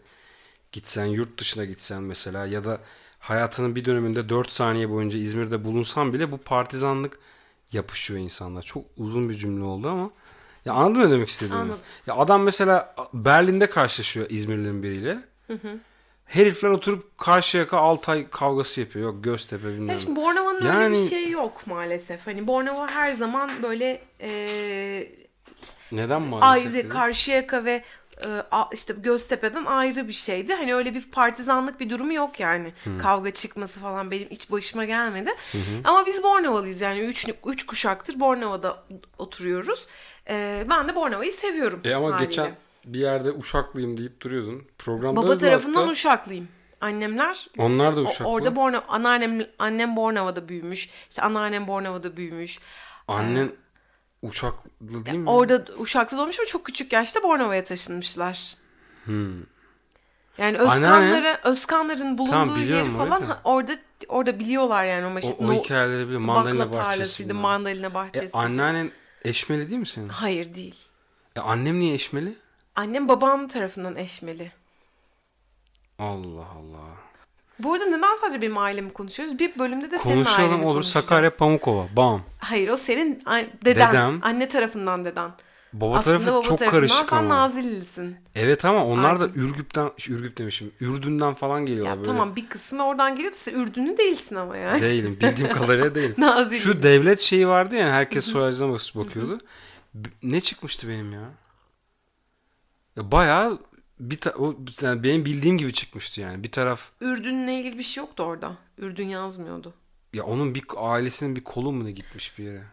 gitsen, 0.71 1.05
yurt 1.05 1.39
dışına 1.39 1.65
gitsen 1.65 2.03
mesela 2.03 2.45
ya 2.45 2.63
da 2.63 2.77
hayatının 3.19 3.75
bir 3.75 3.85
döneminde 3.85 4.29
4 4.29 4.51
saniye 4.51 4.89
boyunca 4.89 5.19
İzmir'de 5.19 5.63
bulunsan 5.63 6.13
bile 6.13 6.31
bu 6.31 6.37
partizanlık 6.37 7.19
yapışıyor 7.71 8.19
insanlar. 8.19 8.61
Çok 8.61 8.85
uzun 8.97 9.29
bir 9.29 9.33
cümle 9.33 9.63
oldu 9.63 9.89
ama 9.89 10.09
ya 10.65 10.73
anladın 10.73 10.99
ne 11.07 11.11
demek 11.11 11.29
istediğimi? 11.29 11.59
Anladım. 11.59 11.79
Ya 12.07 12.15
adam 12.15 12.43
mesela 12.43 12.95
Berlin'de 13.13 13.69
karşılaşıyor 13.69 14.25
İzmirlilerin 14.29 14.83
biriyle. 14.83 15.17
Herifler 16.25 16.69
oturup 16.69 17.17
Karşıyaka 17.17 17.77
Altay 17.77 18.29
kavgası 18.29 18.81
yapıyor. 18.81 19.05
Yok 19.13 19.23
Göztepe 19.23 19.67
bilmem. 19.67 19.89
Ya 19.89 19.97
şimdi 19.97 20.15
Bornova'nın 20.15 20.55
öyle 20.55 20.67
Yani- 20.67 20.95
bir 20.97 21.09
şey 21.09 21.29
yok 21.29 21.67
maalesef. 21.67 22.27
Hani 22.27 22.47
Bornova 22.47 22.87
her 22.89 23.13
zaman 23.13 23.49
böyle 23.63 24.01
e, 24.21 24.29
Neden 25.91 26.21
maalesef? 26.21 26.75
ayrı? 26.75 26.89
Karşıyaka 26.89 27.65
ve 27.65 27.83
işte 28.73 28.93
Göztepe'den 28.97 29.65
ayrı 29.65 30.07
bir 30.07 30.13
şeydi. 30.13 30.53
Hani 30.53 30.75
öyle 30.75 30.93
bir 30.93 31.11
partizanlık 31.11 31.79
bir 31.79 31.89
durumu 31.89 32.13
yok 32.13 32.39
yani. 32.39 32.73
Kavga 33.01 33.31
çıkması 33.31 33.79
falan 33.79 34.11
benim 34.11 34.29
hiç 34.29 34.51
başıma 34.51 34.85
gelmedi. 34.85 35.29
Ama 35.83 36.05
biz 36.05 36.23
Bornovalıyız 36.23 36.81
yani 36.81 36.99
üç, 36.99 37.27
üç 37.45 37.65
kuşaktır 37.65 38.19
Bornova'da 38.19 38.83
oturuyoruz. 39.17 39.87
E, 40.29 40.65
ben 40.69 40.87
de 40.89 40.95
Bornova'yı 40.95 41.31
seviyorum. 41.31 41.81
E 41.85 41.95
ama 41.95 42.07
haliyle. 42.07 42.25
geçen 42.25 42.51
bir 42.85 42.99
yerde 42.99 43.31
Uşaklıyım 43.31 43.97
deyip 43.97 44.21
duruyordun. 44.21 44.63
Programda 44.77 45.21
Baba 45.21 45.29
da 45.29 45.37
tarafından 45.37 45.79
hatta- 45.79 45.91
Uşaklıyım. 45.91 46.47
Annemler 46.81 47.47
Onlar 47.57 47.97
da 47.97 48.01
Uşaklı. 48.01 48.25
orada 48.25 48.55
Bornova, 48.55 48.83
anneannem 48.87 49.47
annem 49.59 49.95
Bornova'da 49.95 50.49
büyümüş. 50.49 50.89
İşte 51.09 51.21
anneannem 51.21 51.67
Bornova'da 51.67 52.17
büyümüş. 52.17 52.59
Annen 53.07 53.51
Uşaklı 54.23 54.69
değil 55.05 55.17
mi? 55.17 55.29
Orada 55.29 55.65
Uşak'ta 55.77 56.17
doğmuş 56.17 56.39
ama 56.39 56.45
çok 56.45 56.65
küçük 56.65 56.93
yaşta 56.93 57.23
Bornova'ya 57.23 57.63
taşınmışlar. 57.63 58.53
Yani 60.37 60.57
Özkanları, 60.57 61.37
Özkanların 61.43 62.17
bulunduğu 62.17 62.31
Tamam, 62.31 62.63
yeri 62.67 62.91
falan 62.91 63.21
da. 63.23 63.29
ha- 63.29 63.41
orada 63.43 63.71
orada 64.07 64.39
biliyorlar 64.39 64.85
yani 64.85 65.05
ama 65.05 65.15
o, 65.15 65.19
işte 65.19 65.35
o 65.39 65.47
no- 65.47 65.53
hikayeleri 65.53 66.03
biliyorum. 66.03 66.25
Mandalina 66.25 66.65
bakla 66.67 66.79
bahçesi. 66.79 67.33
mandalina 67.33 67.87
E, 67.87 67.93
bahçesi. 67.93 68.37
anneannen 68.37 68.91
eşmeli 69.23 69.69
değil 69.69 69.79
mi 69.79 69.87
senin? 69.87 70.09
Hayır 70.09 70.53
değil. 70.53 70.75
E, 71.35 71.39
annem 71.39 71.79
niye 71.79 71.93
eşmeli? 71.93 72.35
Annem 72.75 73.09
babam 73.09 73.47
tarafından 73.47 73.95
eşmeli. 73.95 74.51
Allah 75.99 76.45
Allah. 76.45 76.97
Bu 77.59 77.73
arada 77.73 77.85
neden 77.85 78.15
sadece 78.21 78.41
benim 78.41 78.57
ailemi 78.57 78.93
konuşuyoruz? 78.93 79.39
Bir 79.39 79.59
bölümde 79.59 79.91
de 79.91 79.97
senin 79.97 80.15
Konuşalım 80.15 80.51
aileni 80.51 80.65
olur. 80.65 80.83
Sakarya 80.83 81.35
Pamukova. 81.35 81.87
Bam. 81.95 82.23
Hayır 82.39 82.69
o 82.69 82.77
senin 82.77 83.21
an- 83.25 83.43
deden. 83.65 83.89
Dedem. 83.91 84.19
Anne 84.23 84.47
tarafından 84.47 85.05
deden. 85.05 85.31
Baba 85.73 85.97
Aslında 85.97 86.17
tarafı 86.17 86.31
baba 86.31 86.41
çok 86.41 86.59
tarafından 86.59 86.71
karışık 86.71 87.09
sen 87.09 87.17
ama. 87.17 87.35
Nazillisin. 87.35 88.15
Evet 88.35 88.65
ama 88.65 88.85
onlar 88.85 89.19
da 89.19 89.23
Aynen. 89.23 89.35
Ürgüp'ten, 89.35 89.91
Ürgüp 90.09 90.37
demişim. 90.37 90.71
Ürdün'den 90.81 91.33
falan 91.33 91.65
geliyorlar 91.65 91.91
Ya 91.91 91.95
böyle. 91.97 92.07
tamam 92.07 92.35
bir 92.35 92.47
kısmı 92.49 92.85
oradan 92.85 93.15
geliyor. 93.15 93.31
Sen 93.33 93.53
Ürdünlü 93.59 93.97
değilsin 93.97 94.35
ama 94.35 94.57
yani. 94.57 94.81
Değilim. 94.81 95.17
Bildiğim 95.21 95.51
kadarıyla 95.53 95.95
değilim. 95.95 96.15
Nazilli. 96.17 96.59
Şu 96.59 96.83
devlet 96.83 97.19
şeyi 97.19 97.47
vardı 97.47 97.75
ya 97.75 97.89
herkes 97.91 98.25
soyacına 98.25 98.73
bak- 98.73 98.95
bakıyordu. 98.95 99.37
B- 99.93 100.09
ne 100.23 100.41
çıkmıştı 100.41 100.89
benim 100.89 101.13
ya? 101.13 101.29
ya 102.97 103.11
bayağı 103.11 103.59
bir 103.99 104.17
ta- 104.19 104.33
o, 104.37 104.55
yani 104.81 105.03
benim 105.03 105.25
bildiğim 105.25 105.57
gibi 105.57 105.73
çıkmıştı 105.73 106.21
yani. 106.21 106.43
Bir 106.43 106.51
taraf 106.51 106.89
Ürdün'le 107.01 107.47
ilgili 107.47 107.77
bir 107.77 107.83
şey 107.83 108.03
yoktu 108.03 108.23
orada. 108.23 108.51
Ürdün 108.77 109.07
yazmıyordu. 109.09 109.73
ya 110.13 110.23
onun 110.23 110.55
bir 110.55 110.63
ailesinin 110.77 111.35
bir 111.35 111.43
kolu 111.43 111.71
mu 111.71 111.85
ne 111.85 111.91
gitmiş 111.91 112.37
bir 112.39 112.43
yere. 112.43 112.63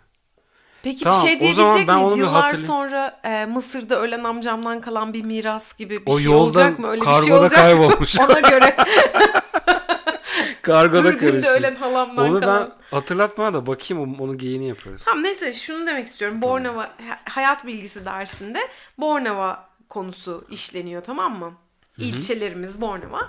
Peki 0.83 1.05
Tamam, 1.05 1.23
bir 1.23 1.27
şey 1.29 1.37
o 1.37 1.41
diyebilecek 1.41 1.71
zaman 1.71 1.89
ben 1.89 1.97
miyiz? 1.97 2.07
onu 2.09 2.15
bir 2.17 2.21
Yıllar 2.21 2.33
hatırlayayım. 2.43 2.67
sonra 2.67 3.21
e, 3.25 3.47
Mısır'da 3.47 4.01
ölen 4.01 4.25
amcamdan 4.25 4.81
kalan 4.81 5.13
bir 5.13 5.25
miras 5.25 5.77
gibi 5.77 6.07
bir 6.07 6.13
o 6.13 6.19
şey 6.19 6.25
yolda 6.33 6.43
olacak 6.43 6.79
mı? 6.79 6.89
Öyle 6.89 7.01
bir 7.01 7.07
şey 7.07 7.15
kargoda 7.15 7.41
olacak 7.41 7.59
mı? 7.59 7.65
kaybolmuş. 7.65 8.21
Ona 8.21 8.41
göre 8.41 8.77
kargoda 10.63 11.09
Ürdün'de 11.09 11.21
karışmış. 11.31 11.49
ölen 11.49 11.75
halamdan 11.75 12.31
Onu 12.31 12.41
kalan. 12.41 12.71
ben 12.91 12.97
hatırlatma 12.97 13.55
da 13.55 13.67
bakayım 13.67 14.21
onun 14.21 14.39
geyini 14.39 14.69
yaparız. 14.69 15.05
Tamam 15.05 15.23
neyse 15.25 15.55
şunu 15.55 15.87
demek 15.87 16.07
istiyorum. 16.07 16.43
Bornova 16.43 16.83
ha- 16.83 17.21
hayat 17.35 17.67
bilgisi 17.67 18.05
dersinde 18.05 18.59
Bornova 18.99 19.69
konusu 19.89 20.47
işleniyor 20.51 21.03
tamam 21.05 21.39
mı? 21.39 21.55
ilçelerimiz 21.99 22.81
Bornova. 22.81 23.29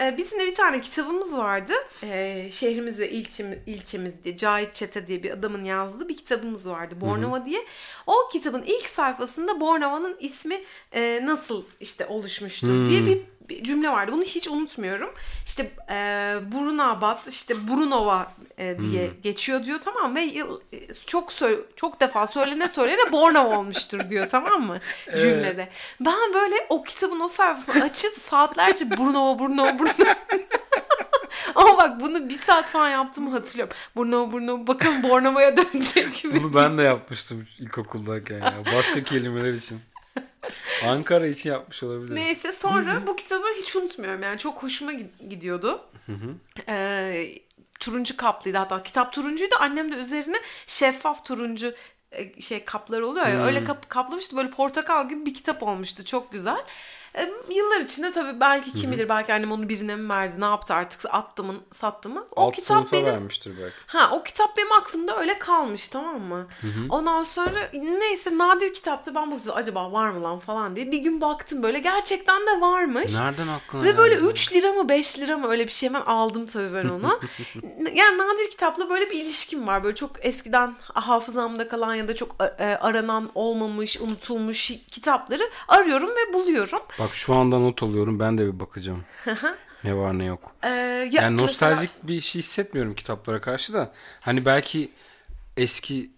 E, 0.00 0.16
Bizim 0.16 0.40
de 0.40 0.46
bir 0.46 0.54
tane 0.54 0.80
kitabımız 0.80 1.36
vardı. 1.36 1.72
E, 2.02 2.48
şehrimiz 2.50 3.00
ve 3.00 3.10
ilçemiz, 3.10 3.58
ilçemiz 3.66 4.12
diye 4.24 4.36
Cahit 4.36 4.74
Çete 4.74 5.06
diye 5.06 5.22
bir 5.22 5.30
adamın 5.30 5.64
yazdığı 5.64 6.08
bir 6.08 6.16
kitabımız 6.16 6.68
vardı. 6.70 6.94
Bornova 7.00 7.44
diye. 7.46 7.66
O 8.06 8.14
kitabın 8.32 8.62
ilk 8.62 8.88
sayfasında 8.88 9.60
Bornova'nın 9.60 10.16
ismi 10.20 10.60
e, 10.92 11.20
nasıl 11.24 11.64
işte 11.80 12.06
oluşmuştur 12.06 12.86
diye 12.86 13.06
bir, 13.06 13.18
bir 13.50 13.64
cümle 13.64 13.88
vardı. 13.88 14.12
Bunu 14.12 14.22
hiç 14.22 14.48
unutmuyorum. 14.48 15.10
İşte 15.46 15.70
e, 15.90 15.94
Brunabat, 16.52 17.28
işte 17.28 17.68
Brunova 17.68 18.32
e, 18.58 18.76
diye 18.82 19.10
geçiyor 19.22 19.64
diyor 19.64 19.80
tamam 19.80 20.16
ve 20.16 20.20
yıl, 20.20 20.60
e, 20.72 20.92
çok 21.06 21.32
çok 21.76 22.00
defa 22.00 22.26
söylene 22.26 22.68
söylene 22.68 23.12
Bornova 23.12 23.56
olmuştur 23.58 24.08
diyor 24.08 24.28
tamam 24.28 24.62
mı 24.62 24.78
cümlede. 25.16 25.68
Ben 26.00 26.34
böyle 26.34 26.54
o 26.68 26.82
kitabın 26.82 27.20
o 27.20 27.28
sayfasını 27.28 27.82
açıp 27.84 28.12
saatlerce 28.12 28.90
Brunova 28.90 29.38
Brunova 29.38 29.78
Brunova 29.78 30.16
ama 31.54 31.78
bak 31.78 32.00
bunu 32.00 32.28
bir 32.28 32.34
saat 32.34 32.70
falan 32.70 32.88
yaptığımı 32.88 33.30
hatırlıyorum. 33.30 33.74
Brunova 33.96 34.32
Brunova 34.32 34.66
bakalım 34.66 35.02
Bornova'ya 35.02 35.56
dönecek 35.56 36.24
mi? 36.24 36.42
Bunu 36.42 36.54
ben 36.54 36.78
de 36.78 36.82
yapmıştım 36.82 37.46
ilkokuldayken 37.58 38.38
ya. 38.38 38.54
Başka 38.76 39.04
kelimeler 39.04 39.52
için. 39.52 39.80
Ankara 40.86 41.26
için 41.26 41.50
yapmış 41.50 41.82
olabilirim. 41.82 42.16
Neyse 42.16 42.52
sonra 42.52 43.06
bu 43.06 43.16
kitabı 43.16 43.44
hiç 43.58 43.76
unutmuyorum 43.76 44.22
yani. 44.22 44.38
Çok 44.38 44.62
hoşuma 44.62 44.92
gi- 44.92 45.28
gidiyordu. 45.28 45.80
Ee, 46.68 47.28
turuncu 47.80 48.16
kaplıydı. 48.16 48.58
Hatta 48.58 48.82
kitap 48.82 49.12
turuncuydu. 49.12 49.54
Annem 49.60 49.92
de 49.92 49.96
üzerine 49.96 50.36
şeffaf 50.66 51.24
turuncu 51.24 51.74
e, 52.12 52.40
şey 52.40 52.64
kaplar 52.64 53.00
oluyor 53.00 53.26
ya 53.26 53.44
öyle 53.46 53.64
kap, 53.64 53.88
kaplamıştı. 53.90 54.36
Böyle 54.36 54.50
portakal 54.50 55.08
gibi 55.08 55.26
bir 55.26 55.34
kitap 55.34 55.62
olmuştu. 55.62 56.04
Çok 56.04 56.32
güzel. 56.32 56.64
Ee, 57.14 57.32
yıllar 57.50 57.80
içinde 57.80 58.12
tabii 58.12 58.40
belki 58.40 58.72
kim 58.72 58.92
bilir 58.92 59.08
belki 59.08 59.34
annem 59.34 59.52
onu 59.52 59.68
birine 59.68 59.96
mi 59.96 60.08
verdi 60.08 60.40
ne 60.40 60.44
yaptı 60.44 60.74
artık 60.74 61.14
attı 61.14 61.44
mı 61.44 61.54
sattı 61.72 62.08
mı. 62.08 62.24
O 62.36 62.42
Alt 62.46 62.54
kitap 62.54 62.92
benim 62.92 63.06
vermiştir 63.06 63.52
belki. 63.62 63.74
Ha 63.86 64.10
o 64.12 64.22
kitap 64.22 64.56
benim 64.56 64.72
aklımda 64.72 65.18
öyle 65.18 65.38
kalmış 65.38 65.88
tamam 65.88 66.20
mı? 66.20 66.46
Ondan 66.88 67.22
sonra 67.22 67.70
neyse 67.72 68.38
nadir 68.38 68.72
kitaptı 68.74 69.14
ben 69.14 69.30
bakıyorum 69.30 69.60
acaba 69.60 69.92
var 69.92 70.08
mı 70.08 70.22
lan 70.22 70.38
falan 70.38 70.76
diye. 70.76 70.92
Bir 70.92 70.98
gün 70.98 71.20
baktım 71.20 71.62
böyle 71.62 71.78
gerçekten 71.78 72.46
de 72.46 72.60
varmış. 72.60 73.14
Nereden 73.18 73.48
aklına 73.48 73.84
Ve 73.84 73.98
böyle 73.98 74.14
geldi? 74.14 74.26
3 74.26 74.52
lira 74.52 74.72
mı 74.72 74.88
5 74.88 75.18
lira 75.18 75.38
mı 75.38 75.48
öyle 75.48 75.66
bir 75.66 75.72
şey 75.72 75.88
hemen 75.88 76.00
aldım 76.00 76.46
tabii 76.46 76.74
ben 76.74 76.88
onu. 76.88 77.20
yani 77.94 78.18
nadir 78.18 78.50
kitapla 78.50 78.90
böyle 78.90 79.10
bir 79.10 79.20
ilişkim 79.24 79.66
var. 79.66 79.84
Böyle 79.84 79.94
çok 79.94 80.10
eskiden 80.20 80.74
hafızamda 80.82 81.68
kalan 81.68 81.94
ya 81.94 82.08
da 82.08 82.14
çok 82.16 82.36
e, 82.58 82.64
aranan 82.64 83.30
olmamış, 83.34 84.00
unutulmuş 84.00 84.72
kitapları 84.90 85.50
arıyorum 85.68 86.08
ve 86.08 86.32
buluyorum. 86.32 86.80
Bak 87.00 87.14
şu 87.14 87.34
anda 87.34 87.58
not 87.58 87.82
alıyorum. 87.82 88.20
Ben 88.20 88.38
de 88.38 88.46
bir 88.54 88.60
bakacağım. 88.60 89.04
ne 89.84 89.96
var 89.96 90.18
ne 90.18 90.24
yok. 90.24 90.52
Ee, 90.62 90.68
ya 90.68 90.74
Yani 91.04 91.08
mesela- 91.10 91.30
nostaljik 91.42 91.90
bir 92.02 92.20
şey 92.20 92.38
hissetmiyorum 92.42 92.94
kitaplara 92.94 93.40
karşı 93.40 93.72
da. 93.74 93.92
Hani 94.20 94.44
belki 94.44 94.90
eski 95.56 96.10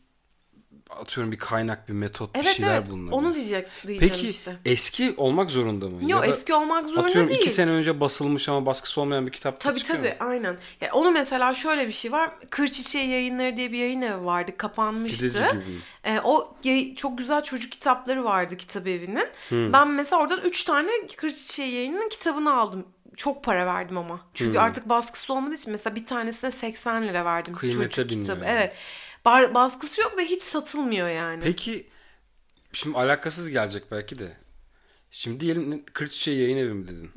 atıyorum 1.00 1.32
bir 1.32 1.38
kaynak, 1.38 1.88
bir 1.88 1.92
metot, 1.92 2.34
bir 2.34 2.40
Evet 2.40 2.48
şeyler 2.56 2.74
evet 2.74 2.90
bulunabilir. 2.90 3.12
onu 3.12 3.34
diyecek 3.34 3.68
diyeceğim 3.86 4.14
Peki 4.14 4.28
işte. 4.28 4.56
eski 4.64 5.14
olmak 5.16 5.50
zorunda 5.50 5.88
mı? 5.88 5.98
Yo 6.02 6.08
Ya 6.08 6.22
da 6.22 6.26
eski 6.26 6.54
olmak 6.54 6.88
zorunda 6.88 7.06
atıyorum 7.06 7.28
değil. 7.30 7.40
iki 7.40 7.50
sene 7.50 7.70
önce 7.70 8.00
basılmış 8.00 8.48
ama 8.48 8.66
baskısı 8.66 9.00
olmayan 9.00 9.26
bir 9.26 9.32
kitap 9.32 9.60
Tabii 9.60 9.78
çıkıyor 9.78 9.98
tabii 9.98 10.08
mu? 10.08 10.14
aynen. 10.30 10.56
Ya 10.80 10.88
onu 10.92 11.10
mesela 11.10 11.54
şöyle 11.54 11.86
bir 11.86 11.92
şey 11.92 12.12
var. 12.12 12.30
Kır 12.50 12.68
Çiçeği 12.68 13.08
Yayınları 13.08 13.56
diye 13.56 13.72
bir 13.72 13.78
yayın 13.78 14.02
evi 14.02 14.24
vardı. 14.24 14.56
Kapanmıştı. 14.56 15.26
Gideci 15.26 15.44
gibi. 15.50 15.62
Ee, 16.04 16.20
o 16.24 16.54
yay- 16.64 16.94
çok 16.94 17.18
güzel 17.18 17.42
çocuk 17.42 17.72
kitapları 17.72 18.24
vardı 18.24 18.56
kitap 18.56 18.86
evinin. 18.86 19.26
Hmm. 19.48 19.72
Ben 19.72 19.88
mesela 19.88 20.22
oradan 20.22 20.40
3 20.44 20.64
tane 20.64 20.90
Kır 21.16 21.30
Çiçeği 21.30 21.74
Yayını'nın 21.74 22.08
kitabını 22.08 22.54
aldım. 22.54 22.86
Çok 23.16 23.44
para 23.44 23.66
verdim 23.66 23.98
ama. 23.98 24.20
Çünkü 24.34 24.52
Hmm. 24.58 24.64
artık 24.64 24.88
baskısı 24.88 25.32
olmadığı 25.32 25.54
için 25.54 25.72
mesela 25.72 25.96
bir 25.96 26.06
tanesine 26.06 26.50
80 26.50 27.08
lira 27.08 27.24
verdim. 27.24 27.54
Kıymete 27.54 27.90
çocuk 27.90 28.10
kitabı. 28.10 28.44
yani. 28.44 28.50
Evet. 28.52 28.72
Baskısı 29.24 30.00
yok 30.00 30.14
ve 30.18 30.24
hiç 30.24 30.42
satılmıyor 30.42 31.08
yani. 31.08 31.40
Peki 31.44 31.86
şimdi 32.72 32.98
alakasız 32.98 33.50
gelecek 33.50 33.84
belki 33.90 34.18
de. 34.18 34.36
Şimdi 35.10 35.40
diyelim 35.40 35.84
Kırçiçeği 35.92 36.40
yayın 36.42 36.56
evi 36.56 36.74
mi 36.74 36.86
dedin? 36.86 37.10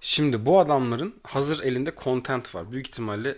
Şimdi 0.00 0.46
bu 0.46 0.60
adamların 0.60 1.14
hazır 1.22 1.64
elinde 1.64 1.92
content 1.96 2.54
var. 2.54 2.72
Büyük 2.72 2.88
ihtimalle 2.88 3.36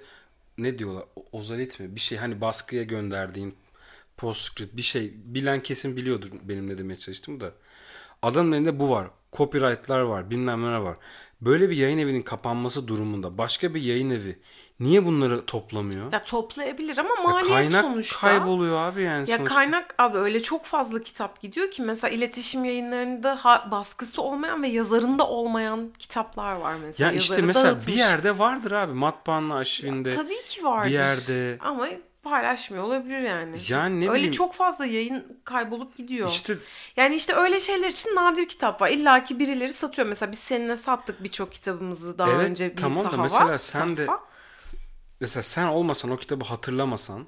ne 0.58 0.78
diyorlar? 0.78 1.04
Ozalit 1.32 1.80
mi? 1.80 1.94
Bir 1.94 2.00
şey 2.00 2.18
hani 2.18 2.40
baskıya 2.40 2.82
gönderdiğin 2.82 3.54
postscript 4.16 4.76
bir 4.76 4.82
şey 4.82 5.12
bilen 5.14 5.62
kesin 5.62 5.96
biliyordur 5.96 6.28
benim 6.42 6.68
ne 6.68 6.78
demeye 6.78 6.96
çalıştım 6.96 7.40
da. 7.40 7.52
Adamın 8.22 8.52
elinde 8.52 8.78
bu 8.78 8.90
var. 8.90 9.10
Copyright'lar 9.32 10.00
var. 10.00 10.30
Bilmem 10.30 10.62
neler 10.62 10.76
var. 10.76 10.96
Böyle 11.40 11.70
bir 11.70 11.76
yayın 11.76 11.98
evinin 11.98 12.22
kapanması 12.22 12.88
durumunda 12.88 13.38
başka 13.38 13.74
bir 13.74 13.82
yayın 13.82 14.10
evi 14.10 14.38
niye 14.80 15.04
bunları 15.04 15.46
toplamıyor? 15.46 16.12
Ya 16.12 16.24
toplayabilir 16.24 16.98
ama 16.98 17.14
Ya 17.16 17.22
maliyet 17.22 17.48
kaynak 17.54 17.84
sonuçta. 17.84 18.20
kayboluyor 18.20 18.76
abi 18.76 19.02
yani 19.02 19.30
Ya 19.30 19.36
sonuçta. 19.36 19.54
kaynak 19.54 19.94
abi 19.98 20.18
öyle 20.18 20.42
çok 20.42 20.64
fazla 20.64 20.98
kitap 21.02 21.40
gidiyor 21.40 21.70
ki 21.70 21.82
mesela 21.82 22.10
iletişim 22.10 22.64
yayınlarında 22.64 23.38
ha- 23.42 23.68
baskısı 23.70 24.22
olmayan 24.22 24.62
ve 24.62 24.68
yazarında 24.68 25.28
olmayan 25.28 25.90
kitaplar 25.98 26.52
var 26.52 26.74
mesela. 26.82 27.10
Ya 27.10 27.16
işte 27.16 27.32
Yazarı 27.34 27.46
mesela 27.46 27.66
dağıtmış. 27.66 27.86
bir 27.86 27.98
yerde 27.98 28.38
vardır 28.38 28.72
abi 28.72 28.92
matbaanın 28.92 29.50
arşivinde. 29.50 30.08
Tabii 30.08 30.44
ki 30.46 30.64
vardır. 30.64 30.88
bir 30.88 30.94
yerde- 30.94 31.58
Ama 31.60 31.86
paylaşmıyor 32.22 32.84
olabilir 32.84 33.18
yani. 33.20 33.56
Yani 33.68 34.00
ne 34.00 34.04
öyle 34.04 34.14
bileyim- 34.14 34.32
çok 34.32 34.54
fazla 34.54 34.86
yayın 34.86 35.40
kaybolup 35.44 35.96
gidiyor. 35.96 36.28
İşte 36.28 36.56
Yani 36.96 37.14
işte 37.14 37.34
öyle 37.34 37.60
şeyler 37.60 37.88
için 37.88 38.14
nadir 38.16 38.48
kitap 38.48 38.80
var. 38.82 38.88
İlla 38.88 39.24
ki 39.24 39.38
birileri 39.38 39.72
satıyor. 39.72 40.08
Mesela 40.08 40.32
biz 40.32 40.38
seninle 40.38 40.76
sattık 40.76 41.22
birçok 41.24 41.52
kitabımızı 41.52 42.18
daha 42.18 42.30
Evet, 42.30 42.50
önce 42.50 42.70
bir 42.70 42.76
tamam 42.76 43.12
da 43.12 43.16
mesela 43.16 43.58
sen 43.58 43.96
de- 43.96 44.06
Sayfa. 44.06 44.31
Mesela 45.22 45.42
sen 45.42 45.66
olmasan 45.66 46.10
o 46.10 46.16
kitabı 46.16 46.44
hatırlamasan 46.44 47.26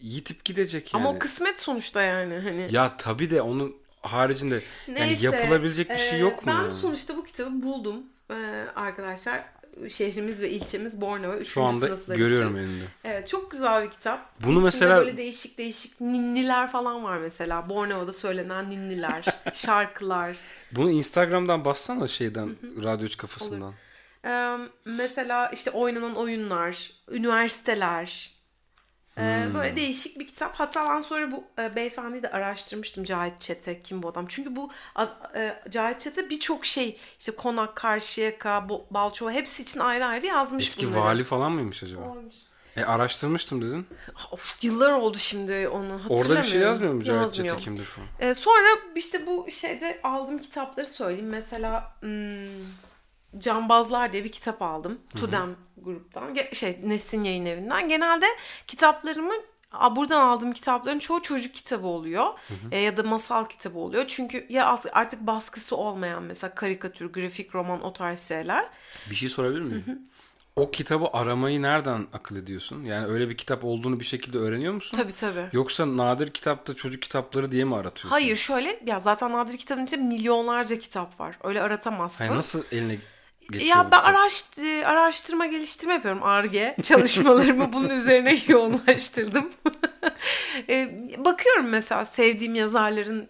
yitip 0.00 0.44
gidecek 0.44 0.94
yani. 0.94 1.02
Ama 1.04 1.16
o 1.16 1.18
kısmet 1.18 1.60
sonuçta 1.60 2.02
yani. 2.02 2.38
Hani. 2.38 2.68
Ya 2.70 2.96
tabii 2.96 3.30
de 3.30 3.42
onun 3.42 3.76
haricinde 4.02 4.62
yani 4.86 5.00
Neyse, 5.00 5.24
yapılabilecek 5.26 5.90
bir 5.90 5.96
şey 5.96 6.18
e, 6.18 6.22
yok 6.22 6.46
mu 6.46 6.52
Ben 6.52 6.62
yani? 6.62 6.72
sonuçta 6.72 7.16
bu 7.16 7.24
kitabı 7.24 7.62
buldum 7.62 8.02
e, 8.30 8.34
arkadaşlar. 8.76 9.44
Şehrimiz 9.88 10.42
ve 10.42 10.50
ilçemiz 10.50 11.00
Bornova 11.00 11.36
3. 11.36 11.48
Şu 11.48 11.62
anda 11.62 11.86
sınıflar 11.86 12.16
görüyorum 12.16 12.56
için. 12.56 12.64
elinde. 12.66 12.84
Evet 13.04 13.28
çok 13.28 13.50
güzel 13.50 13.84
bir 13.84 13.90
kitap. 13.90 14.40
Bunu 14.40 14.52
İçinde 14.52 14.64
mesela- 14.64 14.96
böyle 14.96 15.16
değişik 15.16 15.58
değişik 15.58 16.00
ninniler 16.00 16.72
falan 16.72 17.04
var 17.04 17.18
mesela. 17.18 17.68
Bornova'da 17.68 18.12
söylenen 18.12 18.70
ninniler, 18.70 19.24
şarkılar. 19.52 20.36
Bunu 20.72 20.90
Instagram'dan 20.90 21.64
bassana 21.64 22.08
şeyden 22.08 22.56
radyocu 22.84 23.16
kafasından. 23.18 23.74
E, 24.24 24.56
mesela 24.84 25.48
işte 25.48 25.70
oynanan 25.70 26.16
oyunlar, 26.16 26.90
üniversiteler. 27.10 28.32
E, 29.16 29.22
Hmm. 29.46 29.54
Böyle 29.54 29.76
değişik 29.76 30.18
bir 30.18 30.26
kitap. 30.26 30.54
Hatta 30.54 30.88
ben 30.94 31.00
sonra 31.00 31.32
bu 31.32 31.44
e, 31.58 31.76
beyefendiyi 31.76 32.22
de 32.22 32.30
araştırmıştım. 32.30 33.04
Cahit 33.04 33.40
Çete 33.40 33.82
kim 33.82 34.02
bu 34.02 34.08
adam? 34.08 34.26
Çünkü 34.28 34.56
bu 34.56 34.70
ad- 34.94 35.36
e, 35.36 35.62
Cahit 35.70 36.00
Çete 36.00 36.30
birçok 36.30 36.66
şey 36.66 36.98
işte 37.18 37.32
Konak, 37.36 37.76
Karşıyaka, 37.76 38.66
Balçova 38.90 39.30
hepsi 39.32 39.62
için 39.62 39.80
ayrı 39.80 40.06
ayrı 40.06 40.26
yazmış 40.26 40.64
Eski 40.64 40.86
bunları. 40.86 41.00
vali 41.00 41.24
falan 41.24 41.52
mıymış 41.52 41.82
acaba? 41.82 42.04
Olmuş. 42.04 42.34
E 42.76 42.84
araştırmıştım 42.84 43.62
dedin. 43.62 43.86
Of, 44.30 44.56
yıllar 44.64 44.92
oldu 44.92 45.18
şimdi 45.18 45.68
onu 45.68 45.92
hatırlamıyorum. 45.92 46.30
Orada 46.30 46.42
bir 46.42 46.46
şey 46.46 46.60
yazmıyor 46.60 46.92
mu 46.92 47.04
Cahit. 47.04 47.34
Çete 47.34 47.56
kimdir 47.56 47.84
falan? 47.84 48.08
Ee, 48.20 48.34
sonra 48.34 48.68
işte 48.96 49.26
bu 49.26 49.50
şeyde 49.50 50.00
aldığım 50.02 50.38
kitapları 50.38 50.86
söyleyeyim. 50.86 51.28
Mesela 51.30 51.94
hmm, 52.00 52.10
Cambazlar 53.38 54.12
diye 54.12 54.24
bir 54.24 54.32
kitap 54.32 54.62
aldım. 54.62 54.98
Tudem 55.16 55.56
gruptan. 55.76 56.36
Şey 56.52 56.78
Nesin 56.84 57.24
Yayın 57.24 57.46
Evi'nden. 57.46 57.88
Genelde 57.88 58.26
kitaplarımı 58.66 59.34
buradan 59.96 60.26
aldığım 60.26 60.52
kitapların 60.52 60.98
çoğu 60.98 61.22
çocuk 61.22 61.54
kitabı 61.54 61.86
oluyor. 61.86 62.26
E, 62.70 62.78
ya 62.78 62.96
da 62.96 63.02
masal 63.02 63.44
kitabı 63.44 63.78
oluyor. 63.78 64.04
Çünkü 64.08 64.46
ya 64.48 64.78
artık 64.92 65.26
baskısı 65.26 65.76
olmayan 65.76 66.22
mesela 66.22 66.54
karikatür, 66.54 67.12
grafik 67.12 67.54
roman 67.54 67.82
o 67.84 67.92
tarz 67.92 68.20
şeyler. 68.20 68.68
Bir 69.10 69.14
şey 69.14 69.28
sorabilir 69.28 69.60
miyim? 69.60 70.02
O 70.56 70.70
kitabı 70.70 71.08
aramayı 71.12 71.62
nereden 71.62 72.06
akıl 72.12 72.36
ediyorsun? 72.36 72.84
Yani 72.84 73.06
öyle 73.06 73.28
bir 73.28 73.36
kitap 73.36 73.64
olduğunu 73.64 74.00
bir 74.00 74.04
şekilde 74.04 74.38
öğreniyor 74.38 74.74
musun? 74.74 74.96
Tabii 74.96 75.12
tabii. 75.12 75.46
Yoksa 75.52 75.96
nadir 75.96 76.30
kitapta 76.30 76.74
çocuk 76.74 77.02
kitapları 77.02 77.52
diye 77.52 77.64
mi 77.64 77.74
aratıyorsun? 77.74 78.08
Hayır 78.08 78.36
şöyle 78.36 78.80
ya 78.86 79.00
zaten 79.00 79.32
nadir 79.32 79.58
kitabın 79.58 79.84
içinde 79.84 80.02
milyonlarca 80.02 80.78
kitap 80.78 81.20
var. 81.20 81.38
Öyle 81.44 81.62
aratamazsın. 81.62 82.24
Hayır 82.24 82.36
nasıl 82.36 82.62
eline 82.72 82.98
geçiyor 83.52 83.76
Ya 83.76 83.84
ben 83.92 83.98
kitap? 83.98 84.06
araşt- 84.14 84.58
e, 84.64 84.86
araştırma 84.86 85.46
geliştirme 85.46 85.94
yapıyorum. 85.94 86.22
ARGE 86.22 86.76
çalışmalarımı 86.82 87.72
bunun 87.72 87.90
üzerine 87.90 88.38
yoğunlaştırdım. 88.48 89.50
Bakıyorum 91.24 91.68
mesela 91.68 92.04
sevdiğim 92.06 92.54
yazarların 92.54 93.28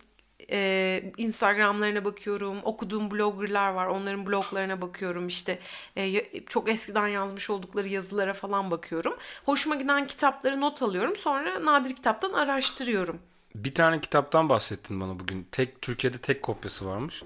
e, 0.51 1.03
Instagramlarına 1.17 2.05
bakıyorum. 2.05 2.57
Okuduğum 2.63 3.11
bloggerlar 3.11 3.69
var. 3.71 3.87
Onların 3.87 4.27
bloglarına 4.27 4.81
bakıyorum. 4.81 5.29
İşte 5.29 5.59
e, 5.97 6.25
çok 6.47 6.69
eskiden 6.69 7.09
yazmış 7.09 7.51
oldukları 7.51 7.89
yazılara 7.89 8.35
falan 8.35 8.71
bakıyorum. 8.71 9.15
Hoşuma 9.45 9.75
giden 9.75 10.07
kitapları 10.07 10.61
not 10.61 10.83
alıyorum. 10.83 11.17
Sonra 11.17 11.65
nadir 11.65 11.95
kitaptan 11.95 12.33
araştırıyorum. 12.33 13.19
Bir 13.55 13.75
tane 13.75 14.01
kitaptan 14.01 14.49
bahsettin 14.49 15.01
bana 15.01 15.19
bugün. 15.21 15.47
Tek 15.53 15.83
Türkiye'de 15.83 16.19
tek 16.19 16.43
kopyası 16.43 16.87
varmış. 16.89 17.23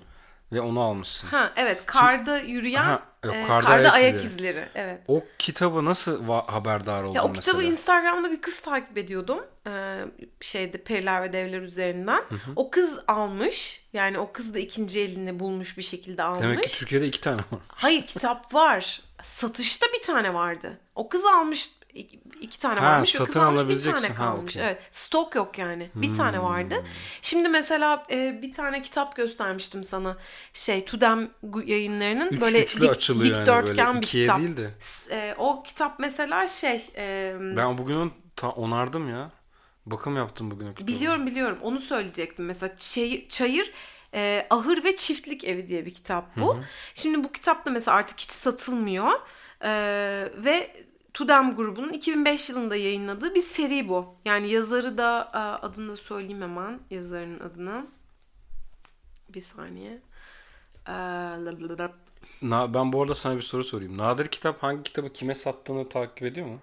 Ve 0.56 0.60
onu 0.60 0.80
almışsın. 0.80 1.28
Ha 1.28 1.52
evet 1.56 1.82
karda 1.86 2.38
yürüyen 2.38 2.82
Ha, 2.82 3.02
yok, 3.24 3.34
e, 3.34 3.46
karda 3.46 3.66
karda, 3.68 3.90
ayak 3.92 3.94
ayak, 3.94 4.14
izleri. 4.14 4.26
izleri. 4.34 4.68
Evet. 4.74 5.00
O 5.08 5.24
kitabı 5.38 5.84
nasıl 5.84 6.24
haberdar 6.46 7.02
oldun 7.02 7.14
Ya 7.14 7.24
o 7.24 7.28
mesela? 7.28 7.40
kitabı 7.40 7.62
Instagram'da 7.62 8.30
bir 8.30 8.40
kız 8.40 8.60
takip 8.60 8.98
ediyordum. 8.98 9.38
Ee, 9.66 9.96
şeyde 10.40 10.78
Periler 10.78 11.22
ve 11.22 11.32
Devler 11.32 11.60
üzerinden. 11.60 12.22
O 12.56 12.70
kız 12.70 12.98
almış. 13.08 13.82
Yani 13.92 14.18
o 14.18 14.32
kız 14.32 14.54
da 14.54 14.58
ikinci 14.58 15.00
elini 15.00 15.40
bulmuş 15.40 15.78
bir 15.78 15.82
şekilde 15.82 16.22
almış. 16.22 16.42
Demek 16.42 16.62
ki 16.62 16.78
Türkiye'de 16.78 17.06
iki 17.06 17.20
tane 17.20 17.36
var. 17.36 17.60
Hayır 17.68 18.06
kitap 18.06 18.54
var. 18.54 19.00
Satışta 19.22 19.86
bir 19.94 20.02
tane 20.02 20.34
vardı. 20.34 20.78
O 20.94 21.08
kız 21.08 21.24
almış 21.24 21.70
iki, 21.96 22.20
iki 22.40 22.58
tane 22.58 22.80
Ha, 22.80 22.86
varmış. 22.86 23.12
Satın 23.12 23.40
almış 23.40 23.54
bir 23.58 23.62
alabileceksin. 23.62 24.02
tane 24.06 24.14
Ha, 24.18 24.24
kalmış. 24.24 24.52
okey. 24.56 24.62
Hmm. 24.62 24.68
Evet. 24.70 24.82
Stok 24.92 25.34
yok 25.34 25.58
yani. 25.58 25.90
Bir 25.94 26.12
tane 26.12 26.42
vardı. 26.42 26.84
Şimdi 27.22 27.48
mesela 27.48 28.04
e, 28.10 28.38
bir 28.42 28.52
tane 28.52 28.82
kitap 28.82 29.16
göstermiştim 29.16 29.84
sana. 29.84 30.16
Şey 30.52 30.84
Tudem 30.84 31.28
yayınlarının 31.64 32.30
Üç, 32.30 32.40
böyle 32.40 32.66
dik, 32.66 32.90
açılıyor 32.90 33.30
yani 33.36 33.40
dikdörtgen 33.46 33.86
böyle. 33.88 34.00
bir 34.00 34.06
kitap. 34.06 34.38
değil 34.40 34.56
de. 34.56 34.70
E, 35.10 35.34
o 35.38 35.62
kitap 35.62 35.98
mesela 35.98 36.48
şey 36.48 36.86
e, 36.96 37.34
Ben 37.40 37.78
bugün 37.78 37.96
onu 37.96 38.10
ta- 38.36 38.50
onardım 38.50 39.10
ya. 39.10 39.30
Bakım 39.86 40.16
yaptım 40.16 40.50
bugün 40.50 40.66
o 40.66 40.74
kitaba. 40.74 40.86
Biliyorum 40.92 41.26
biliyorum 41.26 41.58
onu 41.62 41.78
söyleyecektim. 41.80 42.46
Mesela 42.46 42.76
çayır, 42.76 43.28
çayır 43.28 43.72
e, 44.14 44.46
ahır 44.50 44.84
ve 44.84 44.96
çiftlik 44.96 45.44
evi 45.44 45.68
diye 45.68 45.86
bir 45.86 45.94
kitap 45.94 46.36
bu. 46.36 46.56
Şimdi 46.94 47.24
bu 47.24 47.32
kitap 47.32 47.66
da 47.66 47.70
mesela 47.70 47.96
artık 47.96 48.20
hiç 48.20 48.30
satılmıyor. 48.30 49.12
E, 49.64 49.70
ve 50.36 50.72
Tudem 51.16 51.54
grubunun 51.56 51.92
2005 51.92 52.50
yılında 52.50 52.76
yayınladığı 52.76 53.34
bir 53.34 53.42
seri 53.42 53.88
bu. 53.88 54.14
Yani 54.24 54.50
yazarı 54.50 54.98
da 54.98 55.32
adını 55.62 55.96
söyleyeyim 55.96 56.42
hemen 56.42 56.80
yazarının 56.90 57.40
adını. 57.40 57.86
Bir 59.28 59.40
saniye. 59.40 59.98
Na- 62.42 62.74
ben 62.74 62.92
bu 62.92 63.02
arada 63.02 63.14
sana 63.14 63.36
bir 63.36 63.42
soru 63.42 63.64
sorayım. 63.64 63.98
Nadir 63.98 64.26
kitap 64.26 64.62
hangi 64.62 64.82
kitabı 64.82 65.12
kime 65.12 65.34
sattığını 65.34 65.88
takip 65.88 66.22
ediyor 66.22 66.46
mu? 66.46 66.58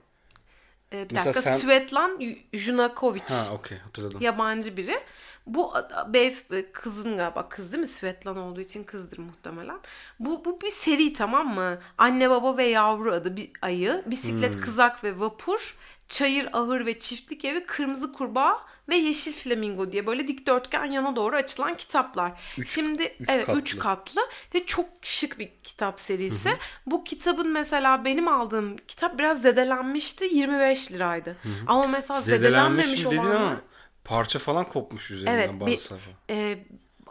E, 0.93 1.09
bir 1.09 1.13
Mesela 1.15 1.33
dakika 1.33 1.41
sen- 1.41 1.57
Svetlan 1.57 2.21
Junakovic. 2.53 3.23
Ha 3.29 3.53
okey 3.53 3.77
hatırladım. 3.77 4.21
yabancı 4.21 4.77
biri. 4.77 4.99
Bu 5.45 5.73
beyf 6.07 6.45
kızın 6.73 7.17
galiba 7.17 7.49
kız 7.49 7.71
değil 7.71 7.81
mi? 7.81 7.87
Svetlan 7.87 8.37
olduğu 8.37 8.61
için 8.61 8.83
kızdır 8.83 9.17
muhtemelen. 9.17 9.79
Bu, 10.19 10.45
bu 10.45 10.61
bir 10.61 10.69
seri 10.69 11.13
tamam 11.13 11.55
mı? 11.55 11.79
Anne 11.97 12.29
baba 12.29 12.57
ve 12.57 12.63
yavru 12.63 13.13
adı 13.13 13.35
bir 13.37 13.51
ayı, 13.61 14.03
bisiklet 14.05 14.61
kızak 14.61 15.03
ve 15.03 15.19
vapur, 15.19 15.77
çayır 16.07 16.49
ahır 16.53 16.85
ve 16.85 16.99
çiftlik 16.99 17.45
evi, 17.45 17.65
kırmızı 17.65 18.13
kurbağa 18.13 18.59
ve 18.89 18.95
yeşil 18.95 19.33
flamingo 19.33 19.91
diye 19.91 20.07
böyle 20.07 20.27
dikdörtgen 20.27 20.85
yana 20.85 21.15
doğru 21.15 21.35
açılan 21.35 21.77
kitaplar. 21.77 22.31
Şimdi 22.65 23.15
üç 23.19 23.29
evet 23.29 23.45
katlı. 23.45 23.59
3 23.59 23.79
katlı 23.79 24.21
ve 24.55 24.65
çok 24.65 24.85
şık 25.01 25.39
bir 25.39 25.49
kitap 25.63 25.99
serisi. 25.99 26.49
Bu 26.85 27.03
kitabın 27.03 27.47
mesela 27.47 28.05
benim 28.05 28.27
aldığım 28.27 28.77
kitap 28.77 29.19
biraz 29.19 29.41
zedelenmişti. 29.41 30.25
25 30.25 30.91
liraydı. 30.91 31.37
Ama 31.67 31.87
mesela 31.87 32.21
Zedelenmiş 32.21 32.85
zedelenmemiş 32.85 33.05
olanlar 33.05 33.35
ama 33.35 33.61
parça 34.03 34.39
falan 34.39 34.67
kopmuş 34.67 35.11
üzerinden 35.11 35.33
Evet, 35.37 35.49
bazı 35.59 35.71
bir- 35.71 35.77
sayfa. 35.77 36.11
e, 36.29 36.57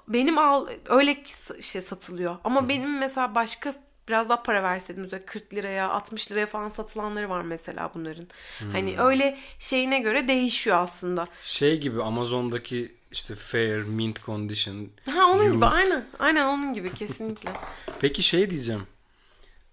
benim 0.09 0.39
al 0.39 0.69
öyle 0.87 1.17
şey 1.61 1.83
satılıyor. 1.83 2.37
Ama 2.45 2.69
benim 2.69 2.99
mesela 2.99 3.35
başka 3.35 3.75
biraz 4.09 4.29
daha 4.29 4.43
para 4.43 4.63
verseydim 4.63 5.03
mesela 5.03 5.25
40 5.27 5.55
liraya 5.55 5.89
60 5.91 6.33
liraya 6.33 6.47
falan 6.47 6.69
satılanları 6.69 7.29
var 7.29 7.43
mesela 7.43 7.91
bunların. 7.95 8.27
Hani 8.73 9.01
öyle 9.01 9.39
şeyine 9.59 9.99
göre 10.01 10.29
değişiyor 10.29 10.77
aslında. 10.77 11.27
Şey 11.43 11.81
gibi 11.81 12.03
Amazon'daki 12.03 12.97
işte 13.11 13.35
fair, 13.35 13.77
mint 13.79 14.25
condition, 14.25 14.89
Ha 15.11 15.25
onun 15.27 15.53
gibi 15.53 15.65
used. 15.65 15.77
aynen. 15.77 16.07
Aynen 16.19 16.47
onun 16.47 16.73
gibi 16.73 16.95
kesinlikle. 16.95 17.51
Peki 18.01 18.23
şey 18.23 18.51
diyeceğim. 18.51 18.87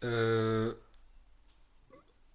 Ee, 0.04 0.08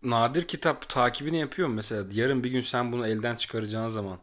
nadir 0.03 0.43
kitap 0.49 0.89
takibini 0.89 1.39
yapıyor 1.39 1.69
mesela? 1.69 2.05
Yarın 2.13 2.45
bir 2.45 2.51
gün 2.51 2.61
sen 2.61 2.93
bunu 2.93 3.07
elden 3.07 3.37
çıkaracağın 3.37 3.89
zaman 3.89 4.19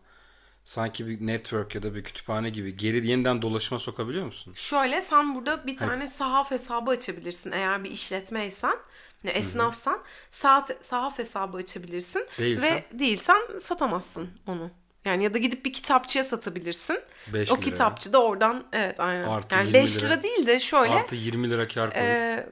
sanki 0.66 1.08
bir 1.08 1.28
network 1.28 1.76
ya 1.76 1.84
da 1.84 1.96
bir 1.96 2.04
kütüphane 2.04 2.50
gibi 2.50 2.78
geri 2.78 3.08
yeniden 3.08 3.42
dolaşıma 3.42 3.80
sokabiliyor 3.80 4.26
musun? 4.26 4.54
Şöyle 4.56 5.02
sen 5.02 5.36
burada 5.36 5.68
bir 5.68 5.78
tane 5.78 6.08
sahaf 6.08 6.52
hesabı 6.52 6.92
açabilirsin 6.92 7.52
eğer 7.52 7.84
bir 7.84 7.92
işletmeysen. 7.92 8.76
Ne 9.24 9.32
esnafsan 9.32 10.00
saat 10.32 10.78
sahaf 10.86 11.20
hesabı 11.20 11.58
açabilirsin 11.58 12.28
Değilsen? 12.40 12.76
ve 12.76 13.00
değilsen 13.00 13.42
satamazsın 13.60 14.30
onu. 14.48 14.72
Yani 15.06 15.24
ya 15.24 15.34
da 15.34 15.38
gidip 15.38 15.66
bir 15.66 15.74
kitapçıya 15.74 16.24
satabilirsin. 16.24 17.00
Beş 17.34 17.52
o 17.52 17.54
liraya. 17.56 17.62
kitapçı 17.66 18.14
da 18.14 18.24
oradan 18.24 18.64
evet 18.74 19.00
aynen. 19.00 19.24
Artı 19.24 19.56
yani 19.56 19.68
20 19.68 19.74
5 19.74 19.98
lira. 19.98 20.06
lira 20.08 20.24
değil 20.24 20.48
de 20.48 20.60
şöyle 20.60 20.94
Artı 20.94 21.16
20 21.16 21.50
lira 21.50 21.68
kar 21.68 21.92
koyup. 21.94 22.06
e, 22.08 22.50